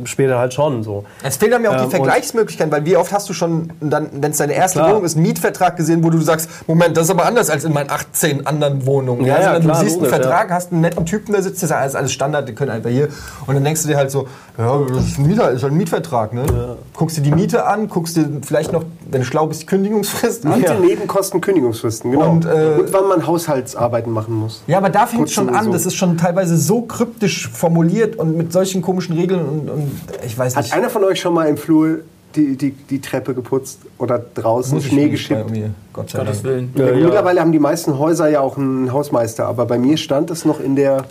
[0.06, 1.04] später halt schon so.
[1.24, 4.10] Es fehlen mir auch Ähm, die und- Vergleichsmöglichkeiten, weil wie oft hast du schon, dann,
[4.22, 4.92] wenn es deine erste Klar.
[4.92, 7.74] Wohnung ist, einen Mietvertrag gesehen, wo du sagst, Moment, das ist aber anders als in
[7.74, 9.26] meinen 18 anderen Wohnungen.
[9.26, 11.70] Ja, ja, sondern klar, du siehst einen Vertrag, hast einen netten Typen da sitzt, das
[11.72, 13.10] ist alles, alles Standard, die können einfach hier.
[13.48, 14.28] Und dann denkst du dir halt so,
[14.60, 16.34] ja, das ist ein, Mieter, ist halt ein Mietvertrag.
[16.34, 16.76] Ne?
[16.94, 20.46] Guckst dir die Miete an, guckst dir vielleicht noch, wenn du schlau bist, die Kündigungsfrist
[20.46, 20.60] an.
[20.60, 22.30] Miete, Nebenkosten, Kündigungsfristen, genau.
[22.30, 24.62] Und, Und, äh, wann man Haushaltsarbeiten machen muss.
[24.68, 25.56] Ja, aber da fängt es schon an.
[25.56, 25.72] sowieso.
[25.72, 29.92] Das ist schon teilweise so kryptisch formuliert und mit solchen komischen Regeln und, und
[30.26, 30.74] ich weiß Hat nicht.
[30.74, 32.00] einer von euch schon mal im Flur
[32.36, 35.48] die, die, die Treppe geputzt oder draußen Schnee geschippt?
[35.48, 36.46] bei mir, Gott sei Gottes Dank.
[36.46, 36.72] Willen.
[36.76, 37.06] Ja, Ja, ja.
[37.06, 40.60] Mittlerweile haben die meisten Häuser ja auch einen Hausmeister, aber bei mir stand es noch
[40.60, 41.06] in der.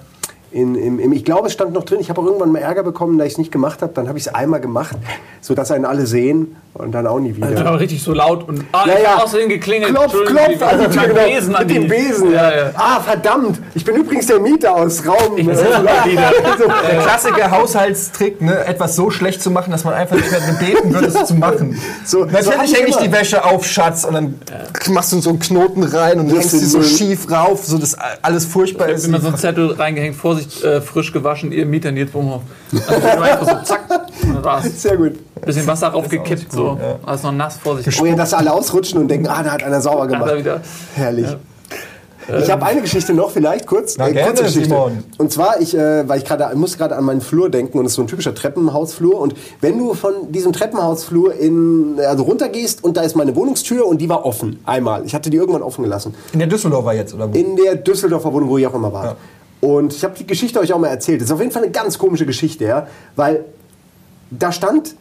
[0.50, 1.98] In, im, im, ich glaube, es stand noch drin.
[2.00, 3.92] Ich habe auch irgendwann mal Ärger bekommen, da ich es nicht gemacht habe.
[3.94, 4.96] Dann habe ich es einmal gemacht,
[5.42, 7.50] sodass einen alle sehen und dann auch nie wieder.
[7.50, 9.16] Das war richtig so laut und ah, Ja, ich ja.
[9.22, 9.90] außerdem geklingelt.
[9.94, 11.14] Klopf, klopf die mit genau.
[11.14, 12.32] Besen mit dem Besen.
[12.32, 12.70] Ja, ja.
[12.76, 15.36] Ah, verdammt, ich bin übrigens der Mieter aus Raum.
[15.36, 15.58] Ich bin äh,
[16.04, 16.30] wieder.
[16.90, 20.94] Der Klassiker Haushaltstrick, ne, etwas so schlecht zu machen, dass man einfach nicht mehr gebeten
[20.94, 21.78] wird, es zu machen.
[22.06, 24.40] So- so Natürlich ich hänge ich die Wäsche auf, Schatz, und dann
[24.90, 28.44] machst du so einen Knoten rein und hängst sie so schief rauf, so dass alles
[28.46, 29.02] furchtbar Ich ist.
[29.04, 32.42] habe immer so einen Zettel reingehängt, Vorsicht, äh, frisch gewaschen, ihr Mieter Nils Bumhoff.
[32.72, 34.82] Also einfach so zack, und dann war's.
[34.82, 35.12] Sehr gut.
[35.44, 36.78] Bisschen Wasser raufgekippt, so.
[37.04, 38.00] Alles noch nass, Vorsicht.
[38.00, 40.36] Oh ja, dass alle ausrutschen und denken, ah, da hat einer sauber gemacht.
[40.36, 40.60] wieder.
[40.94, 41.36] Herrlich.
[42.42, 43.96] Ich habe eine Geschichte noch, vielleicht kurz.
[43.96, 44.68] Na, gerne, kurze Geschichte.
[44.68, 45.04] Simon.
[45.16, 47.92] Und zwar, ich, äh, weil ich gerade, muss gerade an meinen Flur denken und es
[47.92, 49.18] ist so ein typischer Treppenhausflur.
[49.18, 53.98] Und wenn du von diesem Treppenhausflur in, also runtergehst und da ist meine Wohnungstür und
[54.02, 54.60] die war offen.
[54.66, 55.06] Einmal.
[55.06, 56.14] Ich hatte die irgendwann offen gelassen.
[56.34, 57.38] In der Düsseldorfer jetzt, oder wo?
[57.38, 59.16] In der Düsseldorfer Wohnung, wo ich auch immer war.
[59.60, 61.20] Und ich habe die Geschichte euch auch mal erzählt.
[61.20, 62.86] Das ist auf jeden Fall eine ganz komische Geschichte, ja.
[63.16, 63.44] Weil
[64.30, 64.94] da stand,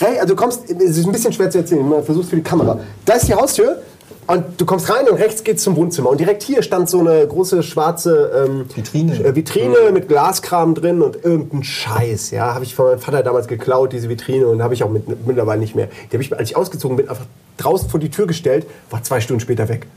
[0.00, 2.78] also du kommst, es ist ein bisschen schwer zu erzählen, man versucht für die Kamera.
[3.04, 3.82] Da ist die Haustür
[4.26, 6.10] und du kommst rein und rechts geht's zum Wohnzimmer.
[6.10, 9.24] Und direkt hier stand so eine große schwarze ähm, Vitrine.
[9.24, 12.30] äh, Vitrine mit Glaskram drin und irgendein Scheiß.
[12.30, 15.26] Ja, habe ich von meinem Vater damals geklaut, diese Vitrine, und habe ich auch mit,
[15.26, 15.88] mittlerweile nicht mehr.
[16.10, 19.20] Die habe ich, als ich ausgezogen bin, einfach draußen vor die Tür gestellt, war zwei
[19.20, 19.86] Stunden später weg.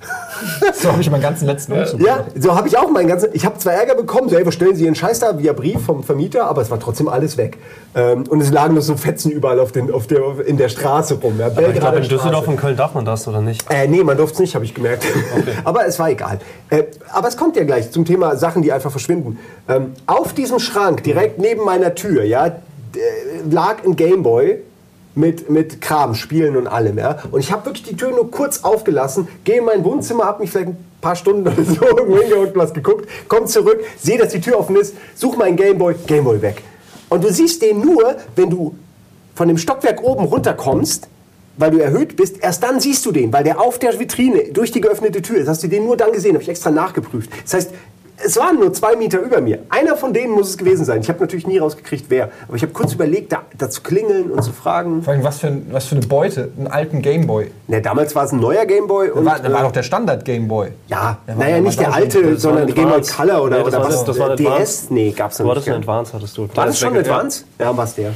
[0.74, 2.00] So habe ich meinen ganzen letzten Umzug.
[2.02, 3.30] Ja, so habe ich auch meinen ganzen.
[3.34, 6.04] Ich habe zwar Ärger bekommen, so, ey, stellen Sie Ihren Scheiß da via Brief vom
[6.04, 7.58] Vermieter, aber es war trotzdem alles weg.
[7.96, 11.16] Ähm, und es lagen noch so Fetzen überall auf den, auf der, in der Straße
[11.16, 11.40] rum.
[11.40, 13.66] Ja, Ich glaube, in Düsseldorf und Köln darf man das, oder nicht?
[13.72, 15.06] Äh, nee, man durfte es nicht, habe ich gemerkt.
[15.64, 16.40] aber es war egal.
[16.70, 19.40] Äh, aber es kommt ja gleich zum Thema Sachen, die einfach verschwinden.
[19.70, 22.52] Ähm, auf diesem Schrank, direkt neben meiner Tür, ja, äh,
[23.50, 24.60] lag ein Gameboy
[25.16, 26.98] mit, mit Kram, Spielen und allem.
[26.98, 27.20] Ja?
[27.32, 30.52] Und ich habe wirklich die Tür nur kurz aufgelassen, gehe in mein Wohnzimmer, habe mich
[30.52, 34.42] vielleicht ein paar Stunden oder so irgendwo hingehockt, was geguckt, komm zurück, sehe, dass die
[34.42, 36.62] Tür offen ist, such meinen Gameboy, Gameboy weg.
[37.10, 38.76] Und du siehst den nur, wenn du
[39.34, 41.08] von dem Stockwerk oben runterkommst,
[41.58, 44.72] weil du erhöht bist, erst dann siehst du den, weil der auf der Vitrine durch
[44.72, 45.48] die geöffnete Tür ist.
[45.48, 47.30] Hast du den nur dann gesehen, habe ich extra nachgeprüft.
[47.44, 47.72] Das heißt,
[48.26, 49.60] es waren nur zwei Meter über mir.
[49.70, 51.02] Einer von denen muss es gewesen sein.
[51.02, 52.32] Ich habe natürlich nie rausgekriegt, wer.
[52.48, 55.04] Aber ich habe kurz überlegt, da, da zu klingeln und zu fragen.
[55.04, 57.52] Vor allem, was für, ein- was für eine Beute, einen alten Gameboy.
[57.68, 59.10] Na, damals war es ein neuer Gameboy.
[59.10, 60.70] Da Und, war, da war äh, doch der Standard-Gameboy.
[60.88, 63.02] ja, Der war naja, nicht der alte, das war sondern ein der Gameboy.
[63.02, 64.04] Color oder, Nee, das oder war- was?
[64.06, 64.90] das war ein DS?
[64.90, 65.58] Nee, gab's noch Du nicht.
[65.58, 65.90] hattest einen gell?
[65.92, 66.50] Advance, hattest du.
[66.56, 67.44] War das schon Advance?
[67.60, 68.14] Ja, war's der.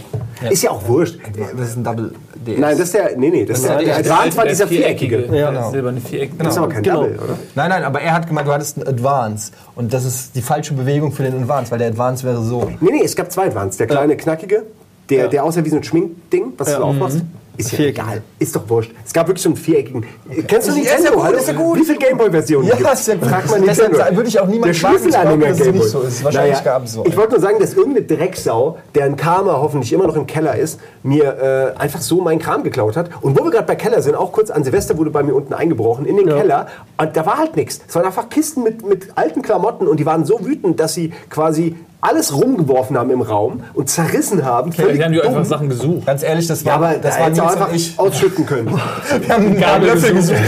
[0.49, 1.19] Ist ja auch wurscht.
[1.55, 2.11] Das ist ein Double
[2.45, 2.59] DS.
[2.59, 5.25] Nein, das ist der, nee, nee, das ist der, der Advance war dieser viereckige.
[5.31, 5.71] Ja, Genau.
[5.71, 6.43] silberne Viereckige.
[6.43, 7.03] Das ist aber kein Genau.
[7.03, 7.37] Double, oder?
[7.55, 9.51] Nein, nein, aber er hat gemeint, du hattest einen Advance.
[9.75, 12.71] Und das ist die falsche Bewegung für den Advance, weil der Advance wäre so.
[12.79, 13.77] Nee, nee, es gab zwei Advance.
[13.77, 14.63] Der kleine, knackige,
[15.09, 17.21] der, der aussah wie so ein Schminkding, was du aufmachst.
[17.57, 18.21] Ist ja egal.
[18.39, 18.91] Ist doch wurscht.
[19.05, 20.05] Es gab wirklich so einen viereckigen.
[20.47, 21.03] Kennst du Ja, Nintendo?
[21.03, 21.37] ja gut, Hallo?
[21.37, 21.77] ist ja gut.
[21.79, 23.01] Wie viele Gameboy-Versionen Ja, gibt's?
[23.01, 23.15] ist ja.
[23.19, 24.15] Frag mal Deshalb Nintendo.
[24.15, 25.79] würde ich auch niemals Der Schlüsselanhänger es Gameboy.
[25.79, 26.23] nicht so ist.
[26.23, 30.15] Wahrscheinlich gab's so Ich wollte nur sagen, dass irgendeine Drecksau, deren Karma hoffentlich immer noch
[30.15, 33.09] im Keller ist, mir äh, einfach so meinen Kram geklaut hat.
[33.21, 35.53] Und wo wir gerade bei Keller sind, auch kurz an Silvester wurde bei mir unten
[35.53, 36.67] eingebrochen, in den Keller.
[36.97, 37.81] Und da war halt nichts.
[37.87, 41.13] Es waren einfach Kisten mit, mit alten Klamotten und die waren so wütend, dass sie
[41.29, 44.71] quasi alles rumgeworfen haben im Raum und zerrissen haben.
[44.71, 46.05] Ja, Völlig die haben die einfach Sachen gesucht.
[46.05, 47.99] Ganz ehrlich, das Ja, war, aber das da war du Nils einfach ich.
[47.99, 48.67] ausschütten können.
[49.21, 50.39] Wir haben einen Gabel Löffel gesucht.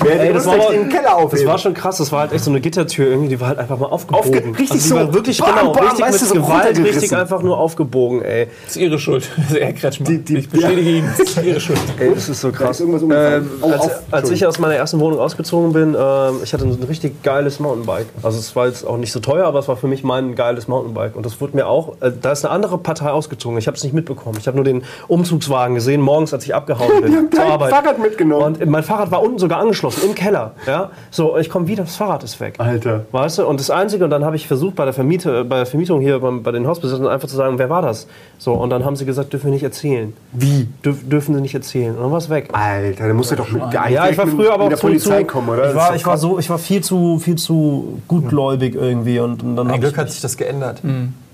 [0.00, 1.46] Wer Ey, hätte das, das war den Keller das aufheben?
[1.46, 1.98] war schon krass.
[1.98, 4.32] Das war halt echt so eine Gittertür irgendwie, die war halt einfach mal aufgebogen.
[4.32, 5.12] Aufge- richtig also so.
[5.14, 8.46] Wirklich, Bam, genau, bam, richtig weißt mit so Gewalt, richtig einfach nur aufgebogen, ey.
[8.64, 9.28] Das ist ihre Schuld.
[9.36, 10.08] Das ist Herr Kretschmann.
[10.12, 11.04] Die- die- ich bestätige ihn.
[11.18, 11.78] Das ist ihre Schuld.
[11.98, 12.80] Ey, das ist so krass.
[12.80, 12.88] ist.
[12.88, 13.72] Ähm, Oh,
[14.10, 18.06] als ich aus meiner ersten Wohnung ausgezogen bin, ähm, ich hatte ein richtig geiles Mountainbike.
[18.22, 20.68] Also es war jetzt auch nicht so teuer, aber es war für mich mein geiles
[20.68, 21.16] Mountainbike.
[21.16, 23.58] Und das wurde mir auch, äh, da ist eine andere Partei ausgezogen.
[23.58, 24.38] Ich habe es nicht mitbekommen.
[24.40, 27.52] Ich habe nur den Umzugswagen gesehen, morgens, als ich abgehauen bin Die haben zur dein
[27.52, 27.70] Arbeit.
[27.70, 28.56] Fahrrad mitgenommen.
[28.60, 30.52] Und mein Fahrrad war unten sogar angeschlossen, im Keller.
[30.66, 30.90] Ja?
[31.10, 32.54] So, ich komme wieder, das Fahrrad ist weg.
[32.58, 33.04] Alter.
[33.12, 33.46] Weißt du?
[33.46, 36.18] Und das Einzige, und dann habe ich versucht, bei der, Vermiete, bei der Vermietung hier
[36.20, 38.06] beim, bei den Hausbesitzern einfach zu sagen, wer war das?
[38.38, 40.12] So, und dann haben sie gesagt, dürfen wir nicht erzählen.
[40.32, 40.68] Wie?
[40.84, 41.96] Dürf, dürfen sie nicht erzählen.
[41.96, 42.50] Und dann war es weg.
[42.52, 44.86] Alter, da musst du doch mit Ja, ich war früher aber mit auch der zu,
[44.86, 45.70] Polizei zu, kommen, oder?
[45.70, 49.56] Ich war, ich war so, ich war viel zu, viel zu gutgläubig irgendwie und, und
[49.56, 50.82] dann Ein Glück hat sich das geändert.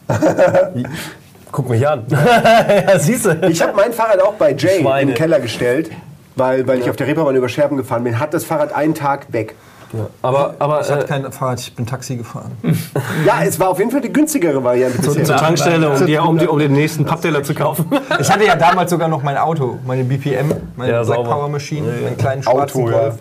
[1.54, 2.04] guck mich an.
[2.10, 3.48] ja, siehst du.
[3.48, 5.02] Ich habe mein Fahrrad auch bei Jay Schweine.
[5.02, 5.90] in den Keller gestellt,
[6.36, 8.18] weil, weil ich auf der Reeperbahn über Scherben gefahren bin.
[8.18, 9.54] Hat das Fahrrad einen Tag weg.
[10.22, 12.50] Aber, aber Ich hatte äh, kein Fahrrad, ich bin Taxi gefahren.
[13.24, 15.24] Ja, es war auf jeden Fall die günstigere Variante bisher.
[15.24, 17.86] zur Tankstelle, um, die, um, die, um den nächsten Pappteller zu kaufen.
[18.18, 21.22] Ich hatte ja damals sogar noch mein Auto, meine BPM, meine Ja, Black.
[21.22, 22.98] Power Machine, meinen kleinen schwarzen Auto, ja.
[22.98, 23.18] Golf.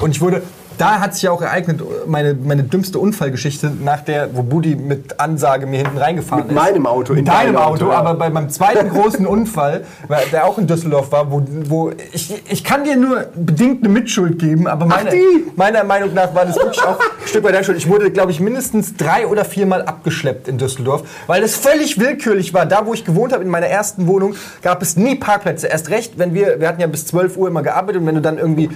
[0.00, 0.42] Und ich wurde,
[0.80, 5.20] da hat sich ja auch ereignet, meine, meine dümmste Unfallgeschichte, nach der, wo Budi mit
[5.20, 6.62] Ansage mir hinten reingefahren Mit ist.
[6.62, 7.98] meinem Auto, in Mit deinem deinem Auto, Auto, ja.
[7.98, 9.84] aber bei meinem zweiten großen Unfall,
[10.32, 14.38] der auch in Düsseldorf war, wo, wo ich, ich kann dir nur bedingt eine Mitschuld
[14.38, 15.12] geben, aber meine,
[15.56, 17.76] meiner Meinung nach war das wirklich auch ein Stück weit deine Schuld.
[17.76, 22.54] Ich wurde, glaube ich, mindestens drei oder viermal abgeschleppt in Düsseldorf, weil das völlig willkürlich
[22.54, 22.64] war.
[22.64, 25.66] Da, wo ich gewohnt habe, in meiner ersten Wohnung, gab es nie Parkplätze.
[25.66, 28.22] Erst recht, wenn wir, wir hatten ja bis 12 Uhr immer gearbeitet und wenn du
[28.22, 28.70] dann irgendwie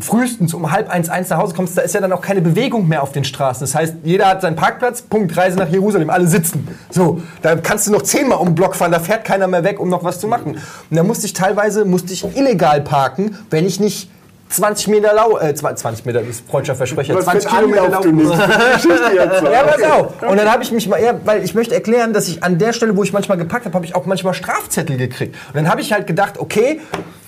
[0.00, 2.88] frühestens um halb eins, eins nach Hause kommst, da ist ja dann auch keine Bewegung
[2.88, 3.60] mehr auf den Straßen.
[3.60, 6.66] Das heißt, jeder hat seinen Parkplatz, Punkt, Reise nach Jerusalem, alle sitzen.
[6.90, 9.80] So, da kannst du noch zehnmal um den Block fahren, da fährt keiner mehr weg,
[9.80, 10.56] um noch was zu machen.
[10.90, 14.10] Und da musste ich teilweise, musste ich illegal parken, wenn ich nicht
[14.48, 17.82] 20 Meter lau, äh, 20 Meter, das ist freudscher Versprecher, Was für 20 ein Kilometer
[17.84, 18.34] Anlauf lau du nimmst.
[18.34, 19.46] Die Geschichte jetzt so.
[19.50, 20.22] ja, pass auf.
[20.22, 22.72] Und dann habe ich mich mal, ja, weil ich möchte erklären, dass ich an der
[22.72, 25.34] Stelle, wo ich manchmal gepackt habe, habe ich auch manchmal Strafzettel gekriegt.
[25.48, 26.80] Und dann habe ich halt gedacht, okay,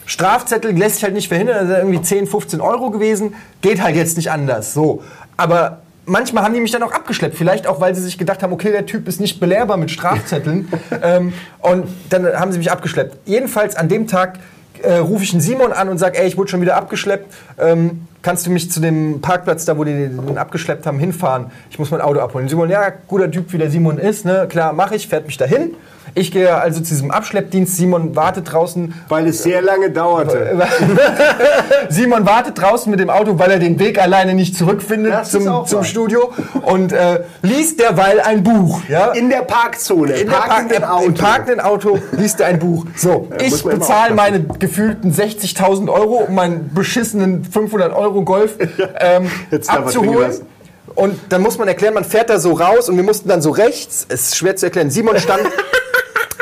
[0.08, 3.94] Strafzettel lässt sich halt nicht verhindern, das ist irgendwie 10, 15 Euro gewesen, geht halt
[3.94, 4.72] jetzt nicht anders.
[4.72, 5.02] So.
[5.36, 7.36] Aber manchmal haben die mich dann auch abgeschleppt.
[7.36, 10.68] Vielleicht auch, weil sie sich gedacht haben, okay, der Typ ist nicht belehrbar mit Strafzetteln.
[11.02, 13.18] ähm, und dann haben sie mich abgeschleppt.
[13.26, 14.38] Jedenfalls an dem Tag
[14.82, 17.30] äh, rufe ich einen Simon an und sage, ey, ich wurde schon wieder abgeschleppt.
[17.58, 21.50] Ähm, kannst du mich zu dem Parkplatz, da wo die den abgeschleppt haben, hinfahren?
[21.70, 22.48] Ich muss mein Auto abholen.
[22.48, 24.46] Simon, ja, guter Typ, wie der Simon ist, ne?
[24.48, 25.74] klar, mache ich, fährt mich dahin.
[26.18, 27.76] Ich gehe also zu diesem Abschleppdienst.
[27.76, 28.92] Simon wartet draußen.
[29.08, 30.58] Weil es sehr lange dauerte.
[31.88, 35.64] Simon wartet draußen mit dem Auto, weil er den Weg alleine nicht zurückfindet Das zum,
[35.66, 35.84] zum.
[35.84, 38.80] Studio und äh, liest derweil ein Buch.
[38.88, 39.12] Ja?
[39.12, 40.14] In der Parkzone.
[40.14, 42.84] In der parkenden Park Im parkenden Auto liest er ein Buch.
[42.96, 48.56] So, ich man immer bezahle meine gefühlten 60.000 Euro, um meinen beschissenen 500 Euro Golf
[49.00, 49.30] ähm,
[49.68, 50.32] abzuholen.
[50.94, 53.50] Und dann muss man erklären, man fährt da so raus und wir mussten dann so
[53.50, 55.42] rechts, es ist schwer zu erklären, Simon stand,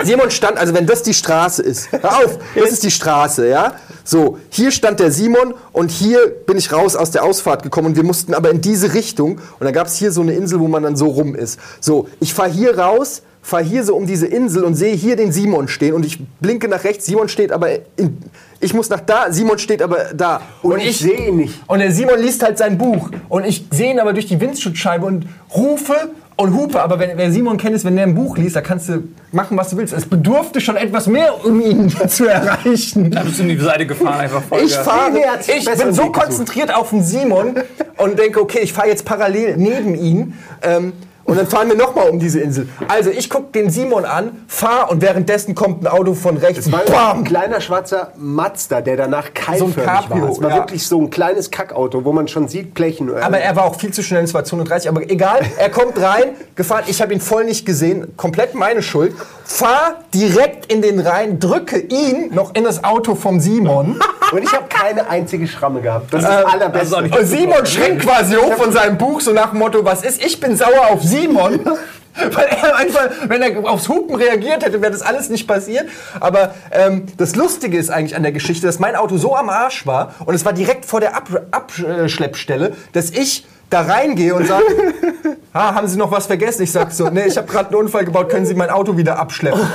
[0.07, 3.74] Simon stand, also wenn das die Straße ist, hör auf, das ist die Straße, ja?
[4.04, 7.96] So, hier stand der Simon und hier bin ich raus aus der Ausfahrt gekommen und
[7.96, 10.68] wir mussten aber in diese Richtung und dann gab es hier so eine Insel, wo
[10.68, 11.59] man dann so rum ist.
[11.80, 15.32] So, ich fahre hier raus, fahre hier so um diese Insel und sehe hier den
[15.32, 18.18] Simon stehen und ich blinke nach rechts, Simon steht aber in,
[18.61, 20.40] ich muss nach da, Simon steht aber da.
[20.62, 21.54] Und ich sehe ihn nicht.
[21.66, 23.11] Und der Simon liest halt sein Buch.
[23.28, 25.94] Und ich sehe ihn aber durch die Windschutzscheibe und rufe
[26.37, 26.80] und hupe.
[26.82, 29.57] Aber wenn, wer Simon kennt, ist, wenn der ein Buch liest, da kannst du machen,
[29.57, 29.93] was du willst.
[29.93, 33.11] Es bedurfte schon etwas mehr, um ihn zu erreichen.
[33.11, 34.61] Da bist du in die Seite gefahren, einfach voll.
[34.64, 37.55] Ich fahre, ich bin so konzentriert auf den Simon
[37.97, 40.34] und denke, okay, ich fahre jetzt parallel neben ihn.
[40.62, 40.93] Ähm,
[41.27, 42.68] und dann fahren wir nochmal um diese Insel.
[42.89, 46.66] Also ich gucke den Simon an, fahre und währenddessen kommt ein Auto von rechts.
[46.66, 50.31] Es war ein kleiner schwarzer Mazda, der danach keilförmig Cabrio, war.
[50.31, 50.57] Es war ja.
[50.57, 53.09] wirklich so ein kleines Kackauto, wo man schon sieht, Blechen.
[53.09, 56.01] äh, Aber er war auch viel zu schnell, es war 230, aber egal, er kommt
[56.01, 59.14] rein, gefahren, ich habe ihn voll nicht gesehen, komplett meine Schuld,
[59.47, 64.01] fahr direkt in den Rhein, drücke ihn noch in das Auto vom Simon.
[64.32, 66.12] und ich habe keine einzige Schramme gehabt.
[66.12, 66.97] Das ist Äh, das Allerbeste.
[66.97, 70.40] Und Simon schreckt quasi hoch von seinem Buch, so nach dem Motto, was ist, ich
[70.40, 71.61] bin sauer auf Simon.
[72.16, 75.86] Weil er einfach, wenn er aufs Hupen reagiert hätte, wäre das alles nicht passiert.
[76.18, 79.86] Aber ähm, das Lustige ist eigentlich an der Geschichte, dass mein Auto so am Arsch
[79.86, 84.64] war und es war direkt vor der Ab Abschleppstelle, dass ich da reingehe und sage,
[85.52, 86.62] ah, haben Sie noch was vergessen?
[86.62, 89.18] Ich sag so, nee, ich habe gerade einen Unfall gebaut, können Sie mein Auto wieder
[89.18, 89.60] abschleppen?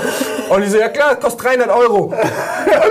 [0.51, 1.99] Und die so, ja klar, kostet 300 Euro.
[2.05, 2.13] Und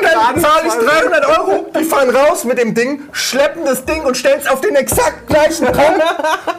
[0.03, 4.17] dann zahle ich 300 Euro, die fahren raus mit dem Ding, schleppen das Ding und
[4.17, 6.03] stellen es auf den exakt gleichen Punkt,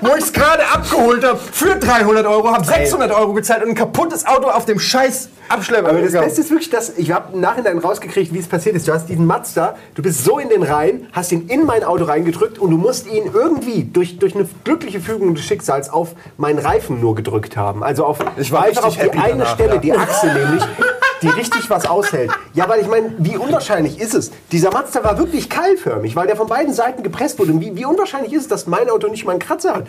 [0.01, 3.75] wo ich es gerade abgeholt habe, für 300 Euro, habe 600 Euro gezahlt und ein
[3.75, 5.89] kaputtes Auto auf dem scheiß Abschlepper.
[5.89, 6.11] Aber das.
[6.13, 8.87] Beste ist wirklich, dass ich habe im Nachhinein rausgekriegt, wie es passiert ist.
[8.87, 12.05] Du hast diesen Mazda, du bist so in den Rhein, hast ihn in mein Auto
[12.05, 16.59] reingedrückt und du musst ihn irgendwie durch, durch eine glückliche Fügung des Schicksals auf meinen
[16.59, 17.83] Reifen nur gedrückt haben.
[17.83, 19.79] Also auf, Ich war einfach auf die eine danach, Stelle, ja.
[19.79, 20.63] die Achse nämlich,
[21.21, 22.31] die richtig was aushält.
[22.53, 24.31] Ja, weil ich meine, wie unwahrscheinlich ist es?
[24.51, 27.51] Dieser Mazda war wirklich keilförmig, weil der von beiden Seiten gepresst wurde.
[27.53, 29.83] Und wie, wie unwahrscheinlich ist es, dass mein Auto nicht mal einen Kratzer hat?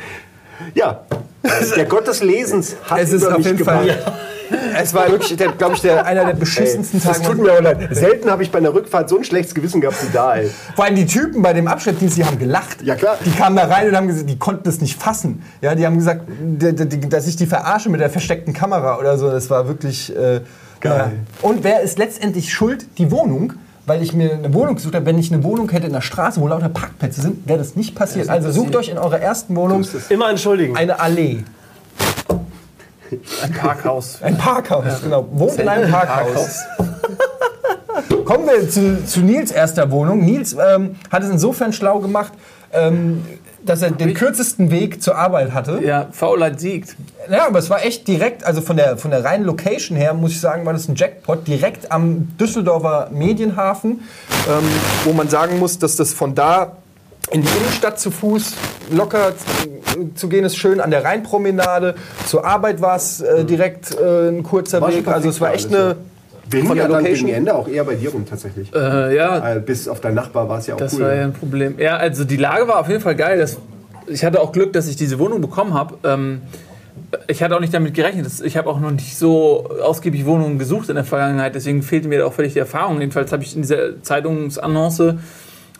[0.74, 1.00] Ja,
[1.76, 3.88] der Gott des Lesens hat es ist über auf mich jeden gewacht.
[3.88, 4.12] Fall.
[4.78, 7.30] Es war wirklich, glaube ich, der, einer der beschissensten Das Tage.
[7.36, 7.88] tut mir auch leid.
[7.92, 10.50] Selten habe ich bei einer Rückfahrt so ein schlechtes Gewissen gehabt wie da, ey.
[10.76, 12.82] Vor allem die Typen bei dem Abschleppdienst, die haben gelacht.
[12.82, 13.16] Ja, klar.
[13.24, 15.42] Die kamen da rein und haben gesagt, die konnten das nicht fassen.
[15.62, 16.22] Ja, die haben gesagt,
[17.08, 19.30] dass ich die verarsche mit der versteckten Kamera oder so.
[19.30, 20.40] Das war wirklich äh,
[20.82, 21.12] Geil.
[21.42, 21.48] ja.
[21.48, 22.86] Und wer ist letztendlich schuld?
[22.98, 23.54] Die Wohnung.
[23.84, 25.06] Weil ich mir eine Wohnung gesucht habe.
[25.06, 27.96] Wenn ich eine Wohnung hätte in der Straße, wo lauter Parkplätze sind, wäre das nicht
[27.96, 28.28] passiert.
[28.28, 30.76] also sucht euch in eurer ersten Wohnung Immer entschuldigen.
[30.76, 31.42] eine Allee.
[33.42, 34.18] Ein Parkhaus.
[34.22, 35.26] Ein Parkhaus, genau.
[35.32, 36.60] Wohnt in einem Parkhaus.
[38.24, 40.24] Kommen wir zu, zu Nils erster Wohnung.
[40.24, 42.32] Nils ähm, hat es insofern schlau gemacht,
[42.72, 43.24] ähm,
[43.64, 45.80] dass er den kürzesten Weg zur Arbeit hatte.
[45.84, 46.96] Ja, Faulheit siegt.
[47.30, 50.32] Ja, aber es war echt direkt, also von der, von der reinen Location her, muss
[50.32, 51.46] ich sagen, war das ein Jackpot.
[51.46, 54.00] Direkt am Düsseldorfer Medienhafen,
[54.48, 54.64] ähm,
[55.04, 56.72] wo man sagen muss, dass das von da
[57.30, 58.54] in die Innenstadt zu Fuß
[58.90, 59.32] locker
[60.16, 61.94] zu- gehen ist, schön an der Rheinpromenade.
[62.26, 65.06] Zur Arbeit war es äh, direkt äh, ein kurzer War Weg.
[65.06, 65.96] Also es war echt eine...
[66.50, 67.26] Hingen ja der dann Location?
[67.26, 68.74] gegen Ende auch eher bei dir rum tatsächlich.
[68.74, 71.02] Äh, ja, Bis auf deinen Nachbar war es ja auch das cool.
[71.02, 71.74] war ja ein Problem.
[71.78, 73.38] Ja, also die Lage war auf jeden Fall geil.
[73.38, 73.58] Das,
[74.06, 75.96] ich hatte auch Glück, dass ich diese Wohnung bekommen habe.
[76.04, 76.42] Ähm,
[77.26, 78.26] ich hatte auch nicht damit gerechnet.
[78.44, 81.54] Ich habe auch noch nicht so ausgiebig Wohnungen gesucht in der Vergangenheit.
[81.54, 83.00] Deswegen fehlte mir auch völlig die Erfahrung.
[83.00, 85.14] Jedenfalls habe ich in dieser Zeitungsannonce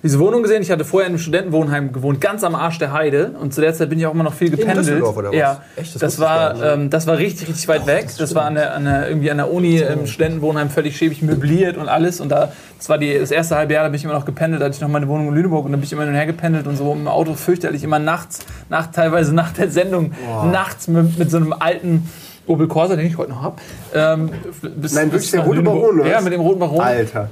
[0.02, 0.62] diese Wohnung gesehen.
[0.62, 3.32] Ich hatte vorher in einem Studentenwohnheim gewohnt, ganz am Arsch der Heide.
[3.40, 4.78] Und zu der Zeit bin ich auch immer noch viel gependelt.
[4.78, 5.36] Düsseldorf oder was?
[5.36, 5.94] Ja, Echt?
[5.94, 8.08] Das das, war, ähm, das war richtig, richtig weit weg.
[8.18, 11.76] Das, war an der, an der, irgendwie an der Uni im Studentenwohnheim völlig schäbig möbliert
[11.76, 12.20] und alles.
[12.20, 14.60] Und da, das war die, das erste halbe Jahr, da bin ich immer noch gependelt.
[14.60, 16.16] Da hatte ich noch meine Wohnung in Lüneburg und dann bin ich immer hin und
[16.16, 20.12] her gependelt und so im Auto fürchterlich immer nachts, nach, teilweise nach der Sendung,
[20.50, 22.08] nachts mit, mit so einem alten
[22.46, 23.56] Opel Corsa, den ich heute noch habe.
[23.94, 24.30] Ähm,
[24.76, 25.62] bis- Nein, bis der rote.
[25.62, 26.80] Baron, oder Ja, mit dem roten Baron.
[26.80, 27.28] Alter.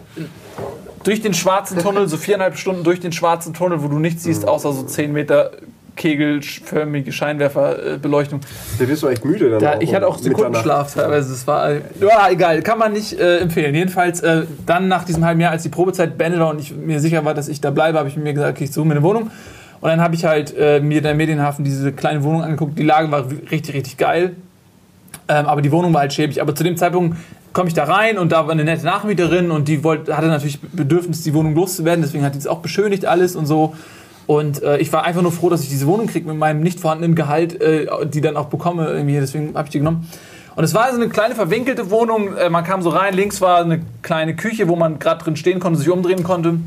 [1.02, 4.46] Durch den schwarzen Tunnel, so viereinhalb Stunden durch den schwarzen Tunnel, wo du nichts siehst,
[4.46, 5.50] außer so 10 Meter
[5.96, 8.40] kegelförmige Scheinwerferbeleuchtung.
[8.78, 10.18] Da wirst du echt müde dann Da, auch ich hatte auch.
[10.18, 11.32] Sekundenschlaf teilweise.
[11.32, 11.80] Es war, ja,
[12.30, 13.74] egal, kann man nicht äh, empfehlen.
[13.74, 17.00] Jedenfalls äh, dann nach diesem halben Jahr, als die Probezeit beendet war und ich mir
[17.00, 19.02] sicher war, dass ich da bleibe, habe ich mir gesagt, okay, ich suche mir eine
[19.02, 19.30] Wohnung.
[19.80, 22.78] Und dann habe ich halt äh, mir in der Medienhafen diese kleine Wohnung angeguckt.
[22.78, 24.36] Die Lage war richtig, richtig geil.
[25.30, 26.42] Ähm, aber die Wohnung war halt schäbig.
[26.42, 27.16] Aber zu dem Zeitpunkt
[27.52, 30.60] komme ich da rein und da war eine nette Nachmieterin und die wollte, hatte natürlich
[30.60, 32.02] Bedürfnis, die Wohnung loszuwerden.
[32.02, 33.74] Deswegen hat die es auch beschönigt alles und so.
[34.26, 36.80] Und äh, ich war einfach nur froh, dass ich diese Wohnung kriege mit meinem nicht
[36.80, 38.88] vorhandenen Gehalt, äh, die dann auch bekomme.
[38.88, 39.20] Irgendwie.
[39.20, 40.08] Deswegen habe ich die genommen.
[40.56, 42.36] Und es war also eine kleine verwinkelte Wohnung.
[42.36, 45.60] Äh, man kam so rein, links war eine kleine Küche, wo man gerade drin stehen
[45.60, 46.58] konnte, sich umdrehen konnte.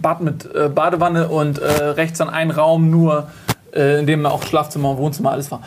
[0.00, 3.26] Bad mit äh, Badewanne und äh, rechts dann ein Raum nur,
[3.74, 5.62] äh, in dem auch Schlafzimmer und Wohnzimmer alles war.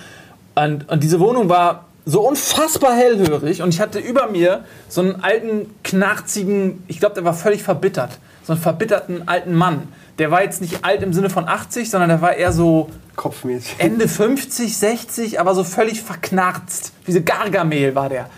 [0.56, 5.24] Und, und diese Wohnung war so unfassbar hellhörig und ich hatte über mir so einen
[5.24, 9.88] alten, knarzigen, ich glaube, der war völlig verbittert, so einen verbitterten alten Mann.
[10.20, 13.76] Der war jetzt nicht alt im Sinne von 80, sondern der war eher so Kopfmäßig.
[13.78, 16.94] Ende 50, 60, aber so völlig verknarzt.
[17.06, 18.30] Wie so Gargamel war der.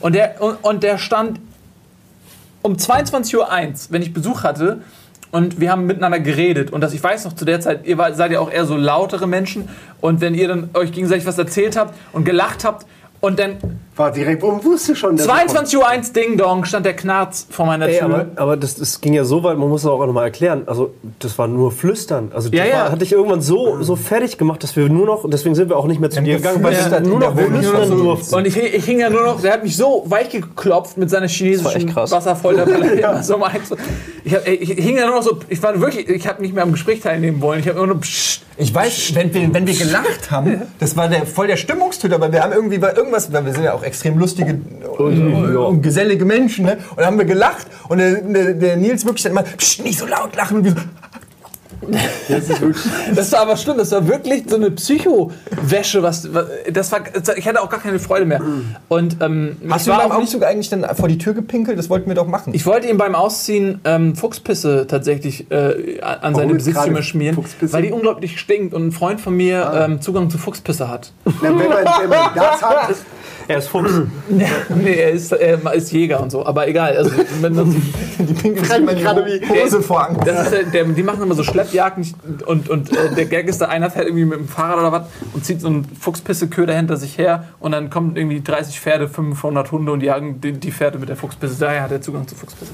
[0.00, 1.40] Und der, und, und der stand
[2.62, 3.48] um 22.01 Uhr,
[3.90, 4.82] wenn ich Besuch hatte,
[5.30, 6.70] und wir haben miteinander geredet.
[6.70, 9.26] Und das, ich weiß noch, zu der Zeit, ihr seid ja auch eher so lautere
[9.26, 9.68] Menschen.
[10.00, 12.86] Und wenn ihr dann euch gegenseitig was erzählt habt und gelacht habt,
[13.20, 13.58] und dann
[13.98, 17.88] War direkt und wusste schon, dass 22.01 Uhr Ding Dong stand der Knarz vor meiner
[17.88, 18.04] Ey, Tür.
[18.04, 20.62] aber, aber das, das ging ja so weit, man muss das auch nochmal erklären.
[20.66, 22.30] Also, das war nur Flüstern.
[22.32, 22.74] Also, das Ja, ja.
[22.84, 25.68] War, hat dich irgendwann so, so fertig gemacht, dass wir nur noch, und deswegen sind
[25.68, 28.02] wir auch nicht mehr zu dir gegangen, weil wir nur noch flüstern Nur noch so-
[28.04, 28.34] durften.
[28.36, 31.22] Und ich, ich hing ja nur noch, der hat mich so weich geklopft mit seiner
[31.22, 32.12] war echt chinesischen krass.
[32.12, 32.66] Wasserfolter.
[32.66, 33.76] weil er immer so.
[34.24, 36.54] Ich, hab, ey, ich hing ja nur noch so, ich war wirklich, ich habe nicht
[36.54, 37.60] mehr am Gespräch teilnehmen wollen.
[37.60, 38.42] Ich habe immer nur pssst.
[38.60, 42.32] Ich weiß, wenn wir, wenn wir gelacht haben, das war der, voll der Stimmungstöter, weil
[42.32, 44.60] wir haben irgendwie bei irgendwas, weil wir sind ja auch extrem lustige
[44.98, 46.78] und, und gesellige Menschen, ne?
[46.90, 49.98] Und dann haben wir gelacht und der, der, der Nils wirklich dann immer, Psst, nicht
[49.98, 50.58] so laut lachen.
[50.58, 50.76] Und wir
[51.80, 52.54] so,
[53.14, 56.02] Das war aber schlimm, das war wirklich so eine Psycho-Wäsche.
[56.02, 56.28] Was,
[56.70, 57.00] das war,
[57.36, 58.40] ich hatte auch gar keine Freude mehr.
[58.88, 61.78] Und ähm, Hast du auch nicht sogar eigentlich dann vor die Tür gepinkelt?
[61.78, 62.52] Das wollten wir doch machen.
[62.54, 67.72] Ich wollte ihm beim Ausziehen ähm, Fuchspisse tatsächlich äh, an seine jetzt Besitztümer schmieren, Fuchspisse?
[67.72, 71.12] weil die unglaublich stinkt und ein Freund von mir ähm, Zugang zu Fuchspisse hat.
[71.24, 72.94] Na, wenn, man, wenn man das hat,
[73.48, 73.90] Er ist Fuchs.
[74.28, 76.96] nee, er ist, er ist Jäger und so, aber egal.
[76.96, 77.66] Also, wenn das,
[78.18, 80.20] die pinkelt sich immer in die gerade wie- Hose vor Angst.
[80.26, 82.06] das ist, der, der, die machen immer so Schleppjagden
[82.46, 85.02] und, und äh, der Gag ist da, einer fährt irgendwie mit dem Fahrrad oder was
[85.32, 89.72] und zieht so einen Fuchspisseköder hinter sich her und dann kommen irgendwie 30 Pferde, 500
[89.72, 91.56] Hunde und jagen die, die Pferde mit der Fuchspisse.
[91.58, 92.72] Daher hat er Zugang zu Fuchspisse.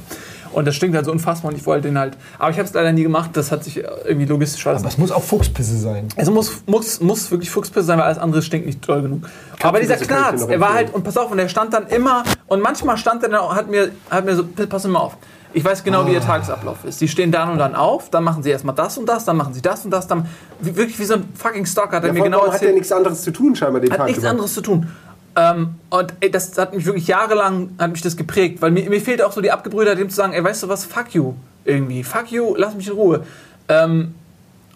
[0.54, 2.16] Und das stinkt halt so unfassbar und ich wollte den halt.
[2.38, 4.98] Aber ich habe es leider nie gemacht, das hat sich irgendwie logistisch alles Aber es
[4.98, 6.08] muss auch Fuchspisse sein.
[6.16, 9.28] Also muss, muss, muss wirklich Fuchspisse sein, weil alles andere stinkt nicht doll genug.
[9.62, 11.72] Aber dieser kann ich dir Knarz, er war halt, und pass auf, und der stand
[11.74, 15.00] dann immer, und manchmal stand er dann auch, hat mir, hat mir so, pass mal
[15.00, 15.16] auf.
[15.56, 16.14] Ich weiß genau, wie Ah.
[16.14, 16.98] ihr Tagesablauf ist.
[16.98, 19.54] Sie stehen dann und dann auf, dann machen sie erstmal das und das, dann machen
[19.54, 20.26] sie das und das, dann
[20.60, 22.54] wie, wirklich wie so ein fucking Stalker hat er ja, mir vor genau allem hat
[22.54, 22.74] er erzählt.
[22.74, 24.30] nichts anderes zu tun, scheinbar den Hat Tag nichts über.
[24.30, 24.88] anderes zu tun.
[25.36, 29.00] Ähm, und ey, das hat mich wirklich jahrelang hat mich das geprägt, weil mir, mir
[29.00, 32.04] fehlt auch so die Abgebrühtheit, dem zu sagen, ey, weißt du was, fuck you irgendwie,
[32.04, 33.24] fuck you, lass mich in Ruhe.
[33.68, 34.14] Ähm,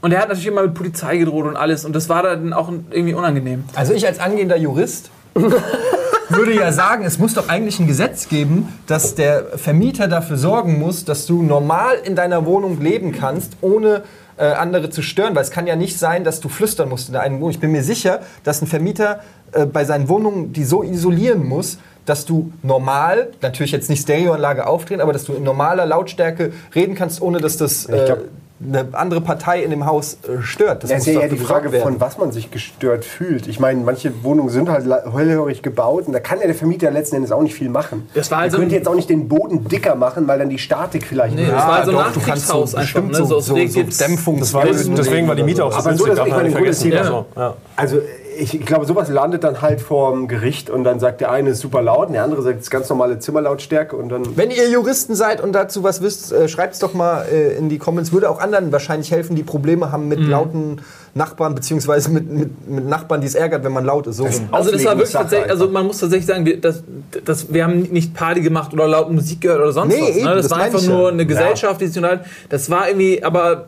[0.01, 2.71] und er hat natürlich immer mit Polizei gedroht und alles und das war dann auch
[2.91, 3.65] irgendwie unangenehm.
[3.75, 5.11] Also ich als angehender Jurist
[6.29, 10.79] würde ja sagen, es muss doch eigentlich ein Gesetz geben, dass der Vermieter dafür sorgen
[10.79, 14.03] muss, dass du normal in deiner Wohnung leben kannst, ohne
[14.39, 15.34] äh, andere zu stören.
[15.34, 17.51] Weil es kann ja nicht sein, dass du flüstern musst in der einen Wohnung.
[17.51, 19.20] Ich bin mir sicher, dass ein Vermieter
[19.53, 24.66] äh, bei seinen Wohnungen die so isolieren muss, dass du normal, natürlich jetzt nicht Stereoanlage
[24.66, 28.24] aufdrehen, aber dass du in normaler Lautstärke reden kannst, ohne dass das äh, glaub-
[28.61, 30.83] eine andere Partei in dem Haus äh, stört.
[30.83, 31.83] Das ist ja doch eher die Frage, werden.
[31.85, 33.47] von was man sich gestört fühlt.
[33.47, 37.17] Ich meine, manche Wohnungen sind halt hellhörig gebaut und da kann ja der Vermieter letzten
[37.17, 38.09] Endes auch nicht viel machen.
[38.15, 40.59] Das war er also- könnte jetzt auch nicht den Boden dicker machen, weil dann die
[40.59, 43.19] Statik vielleicht Nee, das war also doch, ein du kannst Nachkriegshaus so einfach, bestimmt ne?
[43.19, 43.99] So so, so, so Rehgips.
[43.99, 46.29] Dämpfungs Das war, deswegen war die Miete auch so Aber so, günstig, das ist darf
[46.29, 46.91] man mein nicht vergessen.
[46.91, 47.27] Grundthema.
[47.35, 47.55] Also, ja.
[47.77, 47.97] Also
[48.39, 51.61] ich, ich glaube, sowas landet dann halt vorm Gericht und dann sagt der eine ist
[51.61, 54.70] super laut und der andere sagt es ist ganz normale Zimmerlautstärke und dann Wenn ihr
[54.70, 58.12] Juristen seid und dazu was wisst, äh, schreibt es doch mal äh, in die Comments.
[58.12, 60.80] Würde auch anderen wahrscheinlich helfen, die Probleme haben mit lauten
[61.14, 64.16] Nachbarn, beziehungsweise mit, mit, mit Nachbarn, die es ärgert, wenn man laut ist.
[64.16, 64.49] So rum.
[64.53, 66.82] Also das war wirklich tatsächlich, also man muss tatsächlich sagen, wir, das,
[67.24, 70.16] das, wir haben nicht Party gemacht oder laut Musik gehört oder sonst Nee, was.
[70.16, 70.34] eben, Ne?
[70.36, 70.89] Das, das war einfach ja.
[70.89, 72.24] nur eine Gesellschaft, die sich unterhalten.
[72.49, 73.66] Das war irgendwie, aber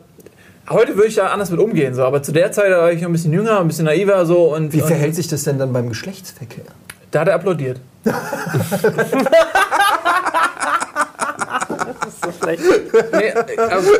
[0.73, 1.93] heute würde ich da anders mit umgehen.
[1.93, 2.03] So.
[2.03, 4.53] Aber zu der Zeit da war ich noch ein bisschen jünger, ein bisschen naiver so
[4.55, 6.65] und, Wie und verhält sich das denn dann beim Geschlechtsverkehr?
[7.11, 7.79] da hat er applaudiert.
[13.13, 13.91] Nee, also,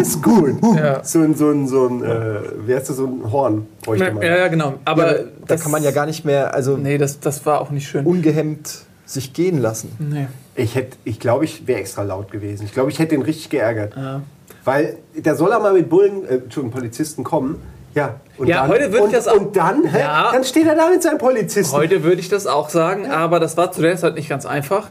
[0.00, 0.58] ist gut.
[0.76, 1.02] Ja.
[1.04, 4.22] So ein, so ein, so ein, äh, wie heißt das, so ein Horn bräuchte man.
[4.22, 4.74] ja, ja, genau.
[4.84, 7.70] Aber da das, kann man ja gar nicht mehr, also Nee, das, das war auch
[7.70, 8.06] nicht schön.
[8.06, 9.90] ungehemmt sich gehen lassen.
[9.98, 10.28] Nee.
[10.54, 12.64] Ich hätte, ich glaube, ich wäre extra laut gewesen.
[12.64, 13.94] Ich glaube, ich hätte ihn richtig geärgert.
[13.96, 14.22] Ja.
[14.64, 17.60] Weil der soll er mal mit Bullen, äh, Entschuldigung, Polizisten kommen.
[17.94, 19.82] Ja, und Ja, dann, heute würde ich das auch- Und dann?
[19.92, 20.30] Ja.
[20.32, 21.74] dann steht er da mit seinem Polizisten.
[21.76, 24.88] Heute würde ich das auch sagen, aber das war zu der Zeit nicht ganz einfach.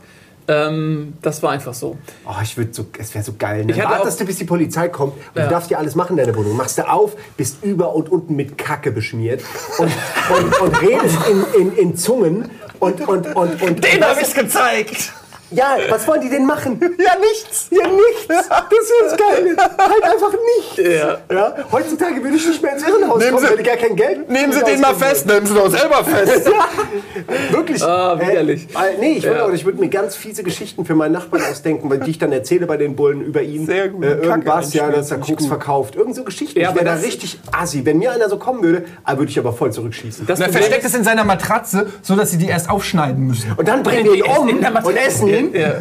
[0.49, 1.95] Ähm, das war einfach so.
[2.28, 3.65] Oh, ich würde so, es wäre so geil.
[3.65, 3.74] Ne?
[3.74, 5.43] Ich Wartest du, bis die Polizei kommt und Ja.
[5.43, 6.57] du darfst dir alles machen in deiner Wohnung.
[6.57, 9.43] Machst du auf, bist über und unten mit Kacke beschmiert
[9.78, 9.91] und,
[10.36, 12.49] und, und redest in, in, in Zungen
[12.80, 13.84] und, und, und, und.
[13.84, 15.13] Den habe ich gezeigt!
[15.52, 16.80] Ja, was wollen die denn machen?
[17.00, 17.68] Ja, nichts!
[17.72, 18.28] Ja, nichts.
[18.28, 19.56] Das ist das Geile.
[19.58, 20.78] Halt einfach nichts.
[20.78, 21.18] Ja.
[21.36, 21.56] Ja?
[21.72, 24.30] Heutzutage würde ich nicht mehr ins Irrenhaus Nehmen kommen, Sie- weil die gar kein Geld
[24.30, 26.50] Nehmen Sie den mal fest, nehmen Sie doch selber fest!
[27.52, 27.84] Wirklich.
[27.84, 28.68] Ah, widerlich.
[28.76, 29.50] Äh, nee, ich würde Ja.
[29.52, 32.66] ich würde mir ganz fiese Geschichten für meinen Nachbarn ausdenken, weil die ich dann erzähle
[32.66, 33.66] bei den Bullen über ihn.
[33.66, 34.04] Sehr gut.
[34.04, 35.95] Äh, irgendwas, Kacke ja, dass er Koks verkauft.
[35.95, 36.60] Irgend so Geschichten.
[36.60, 37.86] Ja, ich wäre da richtig assi.
[37.86, 40.26] Wenn mir einer so kommen würde, ah, würde ich aber voll zurückschießen.
[40.28, 43.54] Das er Problem versteckt es in seiner Matratze, so dass sie die erst aufschneiden müssen.
[43.58, 44.50] und dann bringen wir ihn um
[44.84, 45.39] und essen ihn.
[45.54, 45.74] Ja.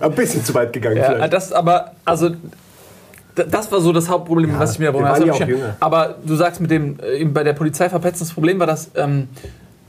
[0.00, 1.32] Ein bisschen zu weit gegangen Ja, vielleicht.
[1.32, 2.30] das aber, also,
[3.34, 5.48] das war so das Hauptproblem, was ich mir wir da waren ja das auch hab
[5.48, 5.76] ich- jünger.
[5.80, 9.28] Aber du sagst mit dem, äh, bei der Polizei verpetzen, das Problem war, dass ähm,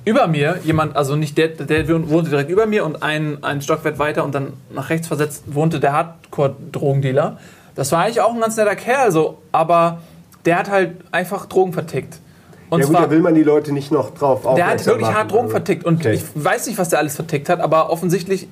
[0.06, 4.00] über mir jemand, also nicht der, der wohnte direkt über mir und ein, ein Stockwerk
[4.00, 7.38] weiter und dann nach rechts versetzt wohnte der Hardcore-Drogendealer.
[7.76, 10.00] Das war eigentlich auch ein ganz netter Kerl, so, aber
[10.46, 12.20] der hat halt einfach Drogen vertickt.
[12.70, 15.02] Und ja gut, zwar, da will man die Leute nicht noch drauf der hat wirklich
[15.08, 15.16] machen.
[15.16, 15.86] hart Drogen vertickt.
[15.86, 16.14] Und Okay.
[16.14, 18.48] ich weiß nicht, was der alles vertickt hat, aber offensichtlich,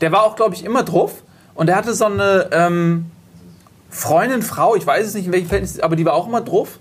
[0.00, 1.22] der war auch, glaube ich, immer drauf.
[1.54, 3.06] Und der hatte so eine ähm,
[3.90, 6.78] Freundin, Frau, ich weiß es nicht, in welchem Verhältnis, aber die war auch immer drauf.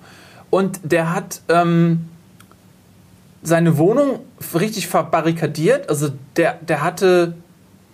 [0.50, 2.06] Und der hat ähm,
[3.44, 4.20] seine Wohnung
[4.54, 5.90] richtig verbarrikadiert.
[5.90, 7.34] Also der, der hatte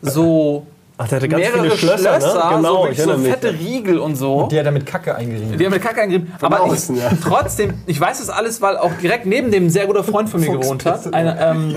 [0.02, 0.68] so
[0.98, 2.56] Ach, der hatte ganz mehrere viele Schlösser, Schlösser, ne?
[2.58, 3.32] Genau, so, ich so mich.
[3.32, 4.48] fette Riegel und so.
[4.50, 5.58] Die hat er mit Kacke eingerieben.
[5.58, 6.32] Die haben mit Kacke eingerieben.
[6.40, 7.12] Aber außen, ich, ja.
[7.22, 10.40] trotzdem, ich weiß das alles, weil auch direkt neben dem ein sehr guter Freund von
[10.40, 11.14] mir gewohnt hat.
[11.14, 11.76] Eine, ähm,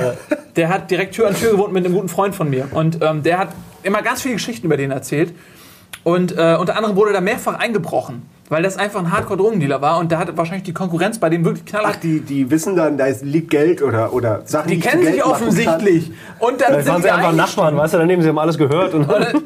[0.59, 2.69] Der hat direkt Tür an Tür gewohnt mit einem guten Freund von mir.
[2.73, 3.51] Und ähm, der hat
[3.85, 5.33] immer ganz viele Geschichten über den erzählt.
[6.09, 9.98] Und äh, unter anderem wurde da mehrfach eingebrochen, weil das einfach ein Hardcore-Drogendealer war.
[9.98, 12.02] Und da hatte wahrscheinlich die Konkurrenz bei dem wirklich Ach, knallhart.
[12.02, 15.12] die, die wissen dann, da ist- liegt Geld oder, oder Sachen, Die zu kennen sich
[15.16, 16.11] Geld offensichtlich.
[16.38, 18.56] Und dann Vielleicht waren sind sie die einfach Nachbarn, weißt du, daneben sie haben alles
[18.56, 18.94] gehört.
[18.94, 19.42] Und Und dann-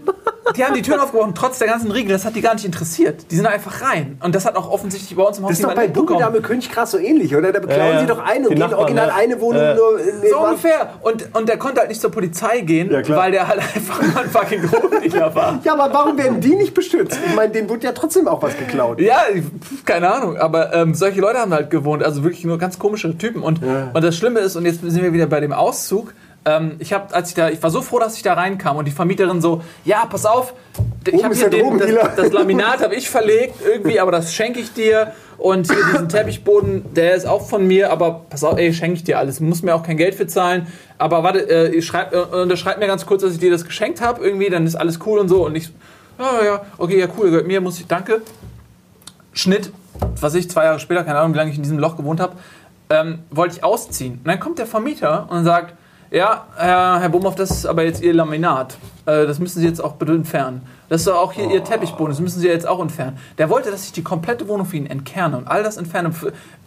[0.57, 2.12] die haben die Türen aufgebrochen, trotz der ganzen Riegel.
[2.12, 3.26] Das hat die gar nicht interessiert.
[3.30, 4.18] Die sind einfach rein.
[4.22, 6.09] Und das hat auch offensichtlich bei uns im Haus Das ist doch bei mitbekommen.
[6.20, 7.53] Bube Dame Königgras so ähnlich, oder?
[7.53, 8.00] Da beklauen Ja, ja.
[8.00, 9.14] sie doch ein und Die gehen Nachbarn, original ja.
[9.14, 9.74] eine Wohnung Ja.
[9.74, 9.98] nur.
[10.00, 10.90] in- So ungefähr.
[11.03, 13.18] Und, und der konnte halt nicht zur Polizei gehen, Ja, klar.
[13.18, 15.61] weil der halt einfach nur ein fucking Drogendealer war.
[15.64, 17.18] Ja, aber warum werden die nicht bestützt?
[17.26, 19.00] Ich meine, denen wurde ja trotzdem auch was geklaut.
[19.00, 22.78] Ja, pf, keine Ahnung, aber ähm, solche Leute haben halt gewohnt, also wirklich nur ganz
[22.78, 23.42] komische Typen.
[23.42, 26.14] Und, und das Schlimme ist, und jetzt sind wir wieder bei dem Auszug,
[26.45, 28.86] ähm, ich habe, als ich da, ich war so froh, dass ich da reinkam und
[28.86, 30.55] die Vermieterin so, ja, pass auf,
[31.07, 34.72] ich habe hier den, das, das Laminat habe ich verlegt irgendwie, aber das schenke ich
[34.72, 35.12] dir.
[35.38, 39.05] Und hier diesen Teppichboden, der ist auch von mir, aber pass auf, ey, schenke ich
[39.05, 40.68] dir alles, du musst mir auch kein Geld für zahlen,
[40.99, 44.01] aber warte, äh, ich schreib, äh, unterschreib mir ganz kurz, dass ich dir das geschenkt
[44.01, 45.47] habe irgendwie, dann ist alles cool und so.
[45.47, 45.72] Und ich,
[46.18, 48.22] ja, ja, okay, ja, cool, gehört mir, muss ich, danke.
[49.32, 49.72] Schnitt,
[50.20, 52.36] was ich zwei Jahre später, keine Ahnung, wie lange ich in diesem Loch gewohnt habe,
[52.90, 54.20] ähm, wollte ich ausziehen.
[54.22, 55.74] Und dann kommt der Vermieter und sagt,
[56.12, 58.76] ja, Herr, Herr Bumhoff, das ist aber jetzt Ihr Laminat.
[59.06, 60.62] Äh, das müssen Sie jetzt auch bitte entfernen.
[60.88, 63.18] Das ist auch hier Ihr Teppichboden, das müssen Sie jetzt auch entfernen.
[63.38, 66.12] Der wollte, dass ich die komplette Wohnung für ihn entkerne und all das entferne.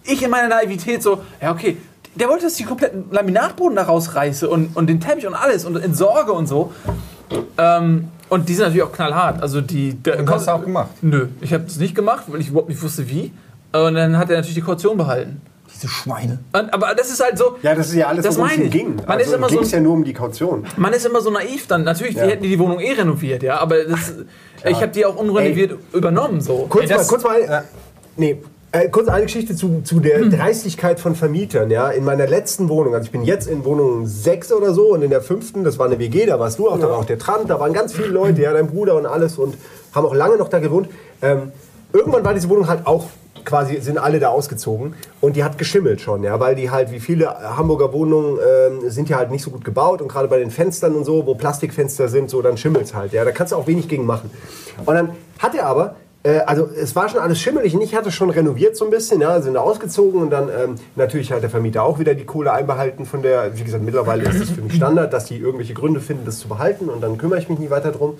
[0.03, 1.77] Ich in meiner Naivität so, ja okay,
[2.15, 5.65] der wollte, dass ich die kompletten Laminatboden da rausreiße und, und den Teppich und alles
[5.65, 6.73] und entsorge und so.
[7.57, 9.41] Ähm, und die sind natürlich auch knallhart.
[9.41, 10.89] Also die, der, Und hast du auch gemacht?
[11.01, 13.31] Nö, ich habe es nicht gemacht, weil ich überhaupt nicht wusste wie.
[13.71, 15.41] Und dann hat er natürlich die Kaution behalten.
[15.75, 16.39] Diese Schweine.
[16.53, 17.57] Und, aber das ist halt so.
[17.61, 18.95] Ja, das ist ja alles, worum es ging.
[19.05, 20.65] Man ist immer ging so es ja nur um die Kaution.
[20.77, 21.83] Man ist immer so naiv dann.
[21.83, 22.25] Natürlich, Ja.
[22.25, 23.59] die hätten die, die Wohnung eh renoviert, ja.
[23.59, 24.13] Aber das,
[24.65, 26.39] ich habe die auch unrenoviert übernommen.
[26.41, 26.65] So.
[26.69, 27.61] Kurz Ey, mal, kurz mal, äh,
[28.15, 30.31] nee, äh, kurz eine Geschichte zu, zu der Hm.
[30.31, 31.69] Dreistigkeit von Vermietern.
[31.69, 35.01] Ja, in meiner letzten Wohnung, also ich bin jetzt in Wohnung 6 oder so und
[35.01, 37.19] in der fünften, das war eine WG, da warst du auch, da war auch der
[37.19, 39.55] Trant, da waren ganz viele Leute, ja, dein Bruder und alles und
[39.93, 40.87] haben auch lange noch da gewohnt.
[41.21, 41.51] Ähm,
[41.91, 43.05] irgendwann war diese Wohnung halt auch
[43.45, 46.99] quasi sind alle da ausgezogen und die hat geschimmelt schon, ja, weil die halt wie
[46.99, 47.27] viele
[47.57, 50.95] Hamburger Wohnungen ähm, sind ja halt nicht so gut gebaut und gerade bei den Fenstern
[50.95, 53.87] und so, wo Plastikfenster sind, so dann schimmelt's halt, ja, da kannst du auch wenig
[53.87, 54.29] gegen machen.
[54.85, 58.11] Und dann hat er aber äh, also es war schon alles schimmelig und ich hatte
[58.11, 61.49] schon renoviert so ein bisschen, ja, sind da ausgezogen und dann ähm, natürlich hat der
[61.49, 64.73] Vermieter auch wieder die Kohle einbehalten von der, wie gesagt, mittlerweile ist es für mich
[64.73, 67.69] Standard, dass die irgendwelche Gründe finden, das zu behalten und dann kümmere ich mich nie
[67.69, 68.15] weiter drum.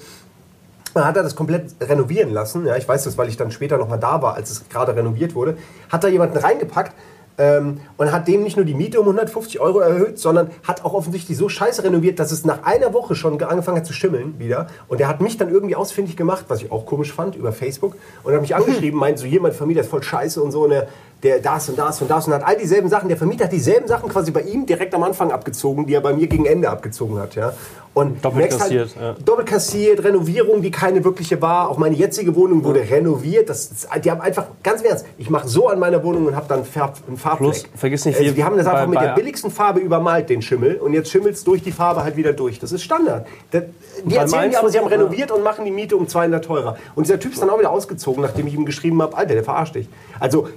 [0.96, 2.66] Dann hat er das komplett renovieren lassen.
[2.66, 5.36] Ja, ich weiß das, weil ich dann später nochmal da war, als es gerade renoviert
[5.36, 5.58] wurde.
[5.92, 6.94] Hat da jemanden reingepackt,
[7.38, 10.94] Ähm, und hat dem nicht nur die Miete um 150 Euro erhöht, sondern hat auch
[10.94, 14.40] offensichtlich so scheiße renoviert, dass es nach einer Woche schon ge- angefangen hat zu schimmeln
[14.40, 14.68] wieder.
[14.88, 17.98] Und der hat mich dann irgendwie ausfindig gemacht, was ich auch komisch fand, über Facebook.
[18.24, 20.64] Und hat mich angeschrieben, meint so, hier, mein Vermieter ist voll scheiße und so.
[20.64, 20.88] Und der,
[21.26, 23.10] der das und das und das und hat all dieselben Sachen.
[23.10, 26.14] Der Vermieter hat dieselben Sachen quasi bei ihm direkt am Anfang abgezogen, die er bei
[26.14, 27.36] mir gegen Ende abgezogen hat.
[27.36, 27.54] Ja.
[27.96, 29.14] Und Doppelt merkst kassiert, ja.
[29.24, 31.70] doppelt kassiert, Renovierung, die keine wirkliche war.
[31.70, 33.50] Auch meine jetzige Wohnung wurde renoviert.
[33.50, 36.46] Das, die haben einfach, ganz im Ernst, ich mache so an meiner Wohnung und habe
[36.50, 37.52] dann Farb, einen Farbfleck.
[37.52, 40.30] Plus, vergiss nicht, also, die haben das einfach bei- mit bei- der billigsten Farbe übermalt,
[40.30, 40.76] den Schimmel.
[40.76, 42.60] Und jetzt schimmelt es durch die Farbe halt wieder durch.
[42.60, 43.26] Das ist Standard.
[43.52, 43.64] Das,
[44.04, 46.76] die erzählen dir aber, sie haben renoviert und machen die Miete um 200 teurer.
[46.96, 49.44] Und dieser Typ ist dann auch wieder ausgezogen, nachdem ich ihm geschrieben habe, Alter, der
[49.46, 49.88] verarscht dich.
[50.20, 50.50] Also,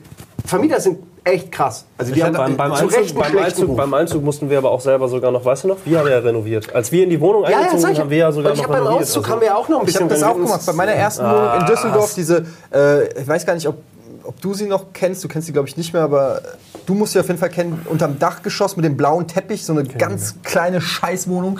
[0.44, 1.84] Vermieter sind echt krass.
[1.98, 5.08] Also, die haben beim, beim, Einzug, beim, Einzug, beim Einzug mussten wir aber auch selber
[5.08, 6.74] sogar noch, weißt du noch, wir haben ja renoviert.
[6.74, 8.52] Als wir in die Wohnung Ja, ja, eingezogen sag sind, ich, haben wir ja sogar
[8.52, 9.02] ich noch habe beim renoviert.
[9.08, 10.48] Auszug Also- haben wir ja auch noch ein Ich bisschen habe das auch renoviert.
[10.52, 10.66] gemacht.
[10.66, 13.76] Bei meiner ersten Wohnung in Düsseldorf, diese, äh, ich weiß gar nicht, ob,
[14.24, 16.40] ob du sie noch kennst, du kennst sie glaube ich nicht mehr, aber
[16.86, 19.84] du musst sie auf jeden Fall kennen, unterm Dachgeschoss mit dem blauen Teppich, so eine
[19.84, 21.58] ganz kleine Scheißwohnung,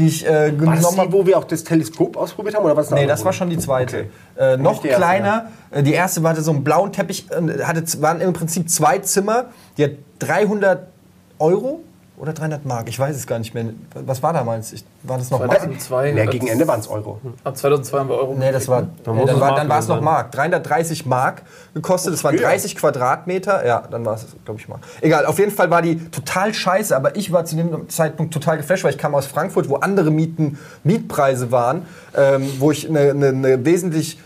[0.00, 1.12] die ich äh, genommen habe.
[1.12, 2.64] wo wir auch das Teleskop ausprobiert haben?
[2.64, 4.06] Oder was Nee, das war schon die zweite.
[4.36, 5.50] Äh, noch die erste, kleiner.
[5.70, 9.46] Äh, Die erste hatte so einen blauen Teppich, äh, hatte, waren im Prinzip zwei Zimmer.
[9.76, 9.90] Die hat
[10.20, 10.86] 300
[11.38, 11.80] Euro
[12.20, 12.88] oder 300 Mark.
[12.88, 13.64] Ich weiß es gar nicht mehr.
[13.94, 14.74] Was war damals?
[14.74, 15.52] Ich, war das noch Mark?
[15.52, 16.12] 2002.
[16.12, 17.18] Ja, gegen Ende waren es Euro.
[17.44, 18.34] Ab 2002 haben wir Euro.
[18.38, 20.00] Nee, das war, Dann nee, muss dann, es war, Mark dann war es noch.
[20.02, 20.32] Mark.
[20.32, 21.42] 330 Mark
[21.72, 22.12] gekostet.
[22.12, 22.46] Das waren früher.
[22.46, 23.66] 30 Quadratmeter.
[23.66, 24.80] Ja, dann war es, glaube ich, Mark.
[25.00, 26.94] Egal, auf jeden Fall war die total scheiße.
[26.94, 30.10] Aber ich war zu dem Zeitpunkt total geflasht, weil ich kam aus Frankfurt, wo andere
[30.10, 34.18] Mieten Mietpreise waren, ähm, wo ich eine, eine, eine wesentlich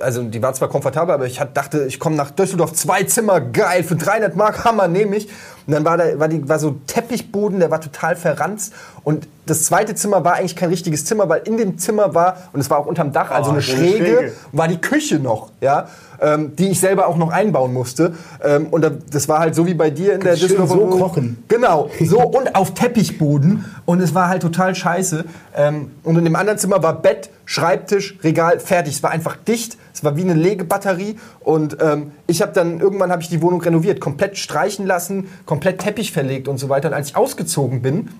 [0.00, 3.82] also die war zwar komfortabel, aber ich dachte, ich komme nach Düsseldorf, zwei Zimmer, geil,
[3.82, 5.28] für 300 Mark, Hammer, nehme ich.
[5.66, 8.72] Und dann war da war, die, war so Teppichboden, der war total verranzt.
[9.08, 12.60] Und das zweite Zimmer war eigentlich kein richtiges Zimmer, weil in dem Zimmer war, und
[12.60, 14.32] es war auch unterm Dach, also eine so eine Schräge, Schräge.
[14.52, 15.88] war die Küche noch, ja,
[16.20, 18.12] ähm, die ich selber auch noch einbauen musste.
[18.44, 20.98] Ähm, und da, das war halt so wie bei dir in der Schön Düsseldorfer so
[20.98, 21.42] kochen.
[21.48, 23.64] Genau, so und auf Teppichboden.
[23.86, 25.24] Und es war halt total scheiße.
[25.56, 28.96] Ähm, und in dem anderen Zimmer war Bett, Schreibtisch, Regal, fertig.
[28.96, 29.78] Es war einfach dicht.
[29.94, 31.16] Es war wie eine Legebatterie.
[31.40, 35.78] Und ähm, ich habe dann, irgendwann habe ich die Wohnung renoviert, komplett streichen lassen, komplett
[35.78, 36.88] Teppich verlegt und so weiter.
[36.88, 38.10] Und als ich ausgezogen bin,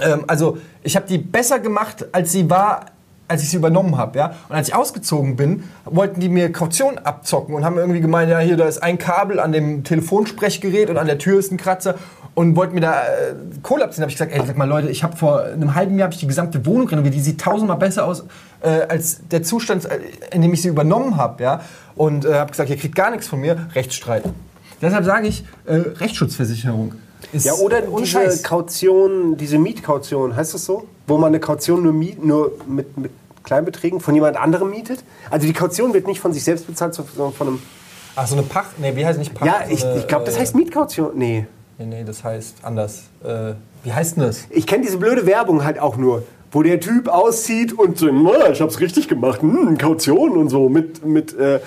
[0.00, 2.86] ähm, also ich habe die besser gemacht, als sie war,
[3.28, 4.18] als ich sie übernommen habe.
[4.18, 4.34] Ja?
[4.48, 8.38] Und als ich ausgezogen bin, wollten die mir Kaution abzocken und haben irgendwie gemeint, ja
[8.38, 11.96] hier, da ist ein Kabel an dem Telefonsprechgerät und an der Tür ist ein Kratzer
[12.34, 14.02] und wollten mir da äh, Kohle abziehen.
[14.02, 16.26] Habe ich gesagt, ey, sag mal Leute, ich habe vor einem halben Jahr ich die
[16.26, 18.24] gesamte Wohnung renoviert, die sieht tausendmal besser aus
[18.60, 19.98] äh, als der Zustand, äh,
[20.32, 21.42] in dem ich sie übernommen habe.
[21.42, 21.60] Ja?
[21.94, 24.24] Und äh, habe gesagt, ihr kriegt gar nichts von mir, Rechtsstreit.
[24.80, 26.94] Deshalb sage ich, äh, Rechtsschutzversicherung.
[27.32, 28.42] Ist Ja, oder diese Scheiß.
[28.42, 30.84] Kaution, diese Mietkaution, heißt das so?
[31.06, 33.12] Wo man eine Kaution nur, miet, nur mit, mit
[33.44, 35.04] Kleinbeträgen von jemand anderem mietet?
[35.30, 37.62] Also die Kaution wird nicht von sich selbst bezahlt, sondern von einem...
[38.14, 38.78] Ach, so eine Pacht?
[38.78, 39.46] Nee, wie heißt nicht Pacht?
[39.46, 41.12] Ja, ich, ich glaube, das äh, heißt Mietkaution.
[41.14, 41.46] Nee.
[41.78, 43.04] Nee, nee, das heißt anders.
[43.24, 43.54] Äh,
[43.84, 44.44] wie heißt denn das?
[44.50, 48.50] Ich kenne diese blöde Werbung halt auch nur, wo der Typ auszieht und so, "Na,
[48.50, 51.60] ich hab's richtig gemacht, hm, Kaution und so, mit, mit äh,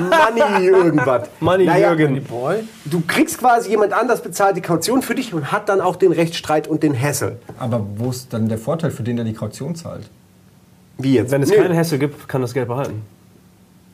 [0.00, 1.28] Money irgendwas.
[1.40, 2.14] Money Jürgen.
[2.14, 2.64] Die Boy.
[2.86, 6.12] Du kriegst quasi jemand anders bezahlt die Kaution für dich und hat dann auch den
[6.12, 7.36] Rechtsstreit und den Hassel.
[7.58, 10.08] Aber wo ist dann der Vorteil für den, der die Kaution zahlt?
[10.96, 11.30] Wie jetzt?
[11.30, 11.56] Wenn es Nö.
[11.56, 13.02] keinen Hessel gibt, kann das Geld behalten.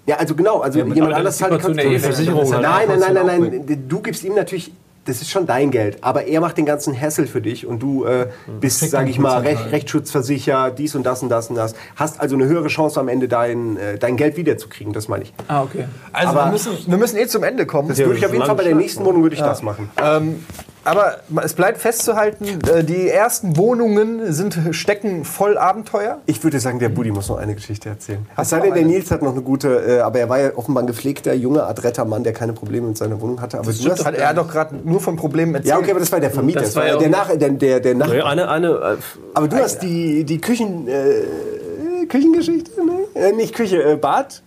[0.07, 2.18] Ja, also genau, also aber jemand anders zahlt die Kaution ja eh halt.
[2.28, 3.84] Nein, nein, nein, nein, nein.
[3.88, 4.70] Du gibst ihm natürlich,
[5.07, 8.05] das ist schon dein Geld, aber er macht den ganzen Hassel für dich und du
[8.05, 8.29] äh,
[8.61, 9.73] bist, kriegt sag dann ich mal, Recht, halt.
[9.73, 11.75] rechtsschutzversichert, dies und das und das und das.
[11.95, 15.33] Hast also eine höhere Chance am Ende dein, äh, dein Geld wiederzukriegen, das meine ich.
[15.49, 15.87] Ah, okay.
[16.13, 17.89] Also Aber- wir, müssen, wir müssen eh zum Ende kommen.
[17.89, 19.91] Das würde ich auf jeden Fall bei der nächsten Wohnung würde ich das machen.
[20.03, 20.45] Ähm,
[20.87, 26.18] aber es bleibt festzuhalten, äh, die ersten Wohnungen sind, stecken voll Abenteuer.
[26.26, 28.26] Ich würde sagen, der Buddy muss noch eine Geschichte erzählen.
[28.37, 28.93] Es sei denn, der eine?
[28.93, 32.05] Nils hat noch eine gute, äh, aber er war ja offenbar ein gepflegter, junger, adretter
[32.05, 33.59] Mann, der keine Probleme mit seiner Wohnung hatte.
[33.59, 35.70] Aber du hast, Hat er doch gerade nur von Problemen erzählt.
[35.74, 36.61] ja, okay, aber das war der Vermieter.
[36.61, 38.14] Das Das war ja der, auch- Nach, der, der, der Nachbar.
[38.16, 38.97] Nee, Eine, eine, äh,
[39.34, 42.93] Aber du hast die, die Küchen, äh, Küchengeschichte, ne?
[43.14, 44.43] Äh, nicht Küche, äh, Bad.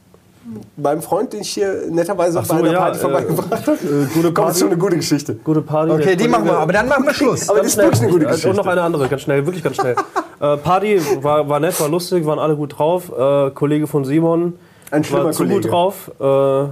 [0.78, 3.72] Beim Freund, den ich hier netterweise so, bei einer ja, Party äh, vorbeigebracht habe.
[3.78, 4.64] äh, gute Komm, das ist Party.
[4.66, 5.36] eine gute Geschichte.
[5.44, 5.92] gute Party.
[5.92, 7.50] Okay, die machen wir, aber dann machen wir Schluss.
[7.50, 8.50] Aber das ist wirklich eine gute Äh, Geschichte.
[8.50, 9.96] Und noch eine andere, ganz schnell, wirklich ganz schnell.
[10.40, 13.12] äh, Party war, war nett, war lustig, waren alle gut drauf.
[13.18, 14.54] Äh, Kollege von Simon
[14.92, 15.62] Ein schlimmer war zu Kollege.
[15.62, 16.24] gut drauf, äh,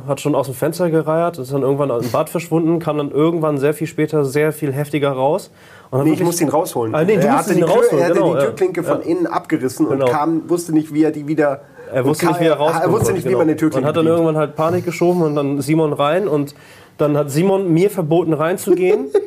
[0.09, 3.57] hat schon aus dem Fenster gereiert, ist dann irgendwann im Bad verschwunden, kam dann irgendwann
[3.57, 5.51] sehr viel später sehr viel heftiger raus.
[5.91, 6.93] Und Nee, ich musste ihn rausholen.
[6.95, 8.45] Ah, nee, du er hatte die, rausholen, er hatte genau, die ja.
[8.47, 9.05] Türklinke von Ja.
[9.07, 10.11] innen abgerissen und Genau.
[10.11, 11.61] kam, wusste nicht, wie er die wieder.
[11.91, 12.83] Er wusste und nicht, wie er rauskommt.
[12.85, 14.19] Er wusste nicht, wie man eine Türklinke Und hat dann bedient.
[14.19, 16.55] irgendwann halt Panik geschoben und dann Simon rein und
[16.97, 19.07] dann hat Simon mir verboten reinzugehen.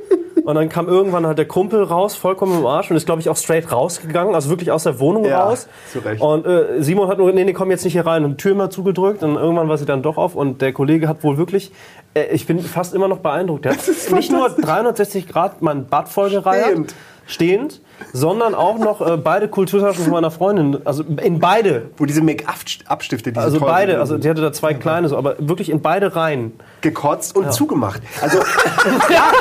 [0.43, 3.29] Und dann kam irgendwann halt der Kumpel raus, vollkommen im Arsch und ist, glaube ich,
[3.29, 5.69] auch straight rausgegangen, also wirklich aus der Wohnung Ja, raus.
[5.93, 6.21] zu Recht.
[6.23, 8.55] Und äh, Simon hat nur, nee, nee, komm jetzt nicht hier rein und die Tür
[8.55, 11.73] mal zugedrückt und irgendwann war sie dann doch auf und der Kollege hat wohl wirklich,
[12.15, 13.81] äh, ich bin fast immer noch beeindruckt, der hat
[14.13, 16.95] nicht nur 360 Grad mein Bad vollgereiert,
[17.31, 17.81] Stehend.
[18.13, 21.91] sondern auch noch äh, beide Kulturtaschen von meiner Freundin, also in beide.
[21.97, 25.71] Wo diese Make-up-Abstifte, diese Also beide, also die hatte da zwei kleine, so, aber wirklich
[25.71, 26.53] in beide Reihen.
[26.81, 28.03] gekotzt und zugemacht.
[28.21, 28.39] Also,
[29.11, 29.33] ja,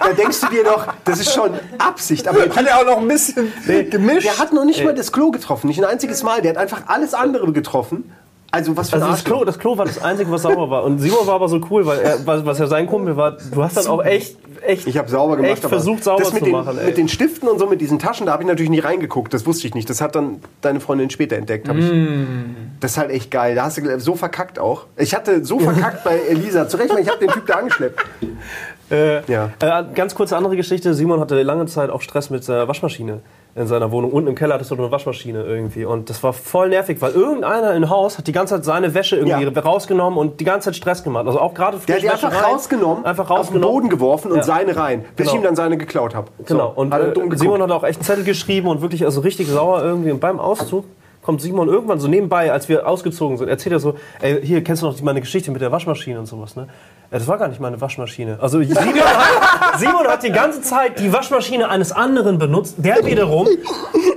[0.00, 2.28] da denkst du dir doch, das ist schon Absicht.
[2.28, 3.52] Aber Hat er auch noch ein bisschen
[3.90, 4.26] gemischt?
[4.26, 6.42] der hat noch nicht mal das Klo getroffen, nicht ein einziges Mal.
[6.42, 8.12] Der hat einfach alles andere getroffen.
[8.54, 10.84] Also was für Also das Klo, das Klo war das Einzige, was sauber war.
[10.84, 13.62] Und Simon war aber so cool, weil er, was was ja sein Kumpel war, du
[13.62, 15.52] hast dann auch echt, echt, Ich habe sauber gemacht.
[15.52, 16.76] echt versucht sauber das mit zu den, machen.
[16.78, 16.84] Ey.
[16.86, 19.32] Mit den Stiften und so, mit diesen Taschen, da habe ich natürlich nie reingeguckt.
[19.32, 19.88] Das wusste ich nicht.
[19.88, 21.66] Das hat dann deine Freundin später entdeckt.
[21.66, 21.90] hab Ich.
[22.80, 23.54] Das ist halt echt geil.
[23.54, 24.84] Da hast du so verkackt auch.
[24.98, 26.68] Ich hatte so verkackt bei Elisa.
[26.68, 28.04] Zu Recht, weil ich habe den Typ da angeschleppt.
[28.90, 29.50] Äh, Ja.
[29.60, 30.92] äh, ganz kurze andere Geschichte.
[30.92, 33.20] Simon hatte lange Zeit auch Stress mit der Waschmaschine
[33.54, 34.12] in seiner Wohnung.
[34.12, 35.84] Unten im Keller hattest du eine Waschmaschine irgendwie.
[35.84, 39.16] Und das war voll nervig, weil irgendeiner im Haus hat die ganze Zeit seine Wäsche
[39.16, 39.60] irgendwie Ja.
[39.60, 41.26] rausgenommen und die ganze Zeit Stress gemacht.
[41.26, 43.68] Also auch gerade Der hat die einfach rein, rausgenommen, einfach auf den rausgenommen.
[43.74, 44.42] Boden geworfen und Ja.
[44.42, 45.30] seine rein, bis Genau.
[45.30, 46.28] ich ihm dann seine geklaut habe.
[46.46, 46.72] Genau.
[46.74, 47.36] Und hat äh.
[47.36, 50.12] Simon hat auch echt Zettel geschrieben und wirklich also richtig sauer irgendwie.
[50.12, 50.84] Und beim Auszug
[51.20, 54.82] kommt Simon irgendwann so nebenbei, als wir ausgezogen sind, erzählt er so, ey, hier kennst
[54.82, 56.68] du noch meine Geschichte mit der Waschmaschine und sowas, ne?
[57.12, 58.38] Ja, das war gar nicht meine Waschmaschine.
[58.40, 62.76] Also Simon hat, Simon hat die ganze Zeit die Waschmaschine eines anderen benutzt.
[62.78, 63.46] Der wiederum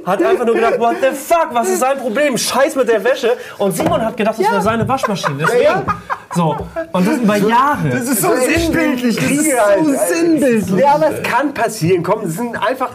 [0.05, 2.37] hat einfach nur gedacht, what the fuck, was ist sein Problem?
[2.37, 3.33] Scheiß mit der Wäsche.
[3.57, 5.39] Und Simon hat gedacht, das wäre seine Waschmaschine.
[5.39, 5.85] Deswegen.
[6.33, 6.55] So.
[6.93, 7.89] Und das über Jahre.
[7.89, 9.17] Das ist so sinnbildlich.
[9.17, 10.79] Das ist so sinnbildlich.
[10.79, 12.01] Ja, aber es kann passieren.
[12.01, 12.91] Komm, das sind einfach,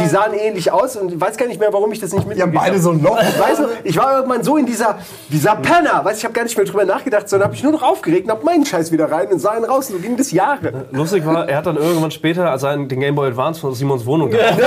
[0.00, 2.42] die sahen ähnlich aus und ich weiß gar nicht mehr, warum ich das nicht Die
[2.42, 3.18] haben beide so ein Loch.
[3.20, 4.98] Ich weiß noch, ich war irgendwann so in dieser,
[5.30, 7.82] dieser Penner, weißt, ich habe gar nicht mehr drüber nachgedacht, sondern habe mich nur noch
[7.82, 9.90] aufgeregt und hab meinen Scheiß wieder rein und sah ihn raus.
[9.90, 10.86] Und so ging das Jahre.
[10.90, 14.04] Lustig war, er hat dann irgendwann später als er den Game Boy Advance von Simons
[14.06, 14.58] Wohnung gehabt.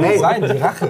[0.00, 0.88] Nee, Sein, die Rache.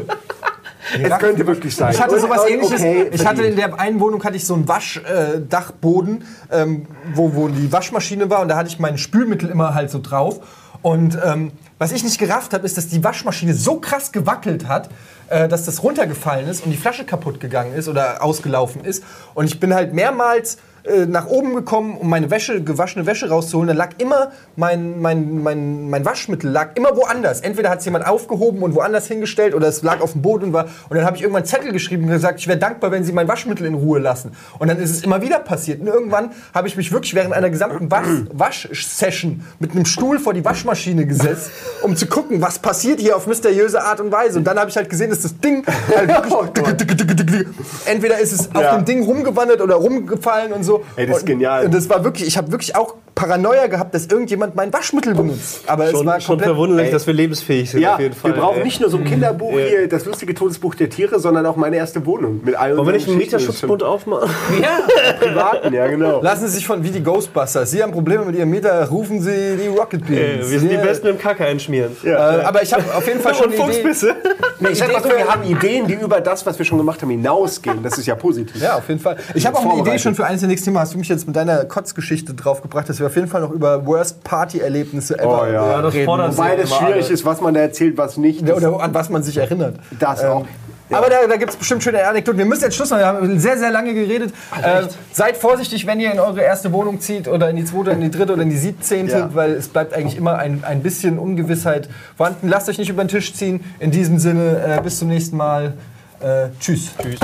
[1.03, 1.93] es könnte wirklich sein.
[1.93, 2.81] Ich hatte sowas Und- ähnliches.
[2.81, 7.49] okay, ich hatte in der einen Wohnung hatte ich so einen Waschdachboden, ähm, wo, wo
[7.49, 10.41] die Waschmaschine war und da hatte ich mein Spülmittel immer halt so drauf.
[10.83, 14.91] Und ähm, was ich nicht gerafft habe, ist, dass die Waschmaschine so krass gewackelt hat,
[15.29, 19.05] äh, dass das runtergefallen ist und die Flasche kaputt gegangen ist oder ausgelaufen ist.
[19.35, 23.69] Und ich bin halt mehrmals äh, nach oben gekommen, um meine Wäsche, gewaschene Wäsche rauszuholen.
[23.69, 27.41] Da lag immer mein, mein, mein, mein Waschmittel lag immer woanders.
[27.41, 30.53] Entweder hat es jemand aufgehoben und woanders hingestellt oder es lag auf dem Boden und
[30.53, 30.65] war.
[30.89, 33.13] Und dann habe ich irgendwann einen Zettel geschrieben und gesagt, ich wäre dankbar, wenn Sie
[33.13, 34.33] mein Waschmittel in Ruhe lassen.
[34.59, 35.81] Und dann ist es immer wieder passiert.
[35.81, 40.35] Und irgendwann habe ich mich wirklich während einer gesamten Wasch- Waschsession mit einem Stuhl vor
[40.35, 41.51] die Waschmaschine gesetzt,
[41.83, 44.39] um zu gucken, was passiert hier auf mysteriöse Art und Weise.
[44.39, 46.35] Und dann habe ich halt gesehen, dass das Ding halt wirklich
[47.87, 48.77] entweder ist es auf Ja.
[48.77, 50.78] dem Ding rumgewandert oder rumgefallen und so.
[50.97, 51.65] Ey, das ist und, genial.
[51.67, 55.63] Und das war wirklich, ich habe wirklich auch Paranoia gehabt, dass irgendjemand mein Waschmittel benutzt.
[55.67, 56.49] Aber es Schon, war schon komplett.
[56.51, 56.93] verwunderlich, Ey.
[56.93, 58.33] dass wir lebensfähig sind Ja, auf jeden Fall.
[58.35, 58.65] wir brauchen ey.
[58.65, 62.07] nicht nur so ein Kinderbuch hier, das lustige Todesbuch der Tiere, sondern auch meine erste
[62.07, 62.41] Wohnung.
[62.45, 63.19] Mit all Wollen wir nicht einen.
[63.19, 64.31] Mieterschutzbund aufmachen?
[65.21, 66.23] Privaten, ja genau.
[66.23, 67.71] Lassen Sie sich von wie die Ghostbusters.
[67.71, 70.51] Sie haben Probleme mit Ihrem Mieter, rufen Sie die Rocket Beans.
[70.51, 71.97] wir sind die Besten im Kacke einschmieren.
[72.05, 73.63] Äh, aber ich habe auf jeden Fall schon Und Idee.
[73.63, 74.15] Fuchsbisse.
[74.61, 77.03] Nee, ich sag mal so, wir haben Ideen, die über das, was wir schon gemacht
[77.03, 77.83] haben, hinausgehen.
[77.83, 78.61] Das ist ja positiv.
[78.63, 79.17] Ja, auf jeden Fall.
[79.35, 80.79] Ich habe auch eine Idee schon für eines der nächsten Themen.
[80.79, 83.85] Hast du mich jetzt mit deiner Kotzgeschichte draufgebracht, dass wir auf jeden Fall noch über
[83.85, 85.53] Worst Party-Erlebnisse ever Oh ja.
[85.73, 86.37] Ja, das reden fordern.
[86.37, 87.13] Wobei das schwierig alle.
[87.15, 88.49] ist, was man da erzählt, was nicht.
[88.49, 89.77] Das, Oder an was man sich erinnert.
[89.99, 90.47] das auch.
[90.91, 92.39] Aber da, da gibt es bestimmt schöne Anekdoten.
[92.39, 93.01] Wir müssen jetzt Schluss machen.
[93.01, 94.33] Wir haben sehr, sehr lange geredet.
[94.63, 98.01] Äh, seid vorsichtig, wenn ihr in eure erste Wohnung zieht oder in die zweite, in
[98.01, 99.31] die dritte oder in die siebzehnte, Ja.
[99.35, 102.49] weil es bleibt eigentlich immer ein, ein bisschen Ungewissheit vorhanden.
[102.49, 103.63] Lasst euch nicht über den Tisch ziehen.
[103.81, 105.75] In diesem Sinne, äh, bis zum nächsten Mal.
[106.21, 106.93] Äh, tschüss.
[107.03, 107.19] Tschüss.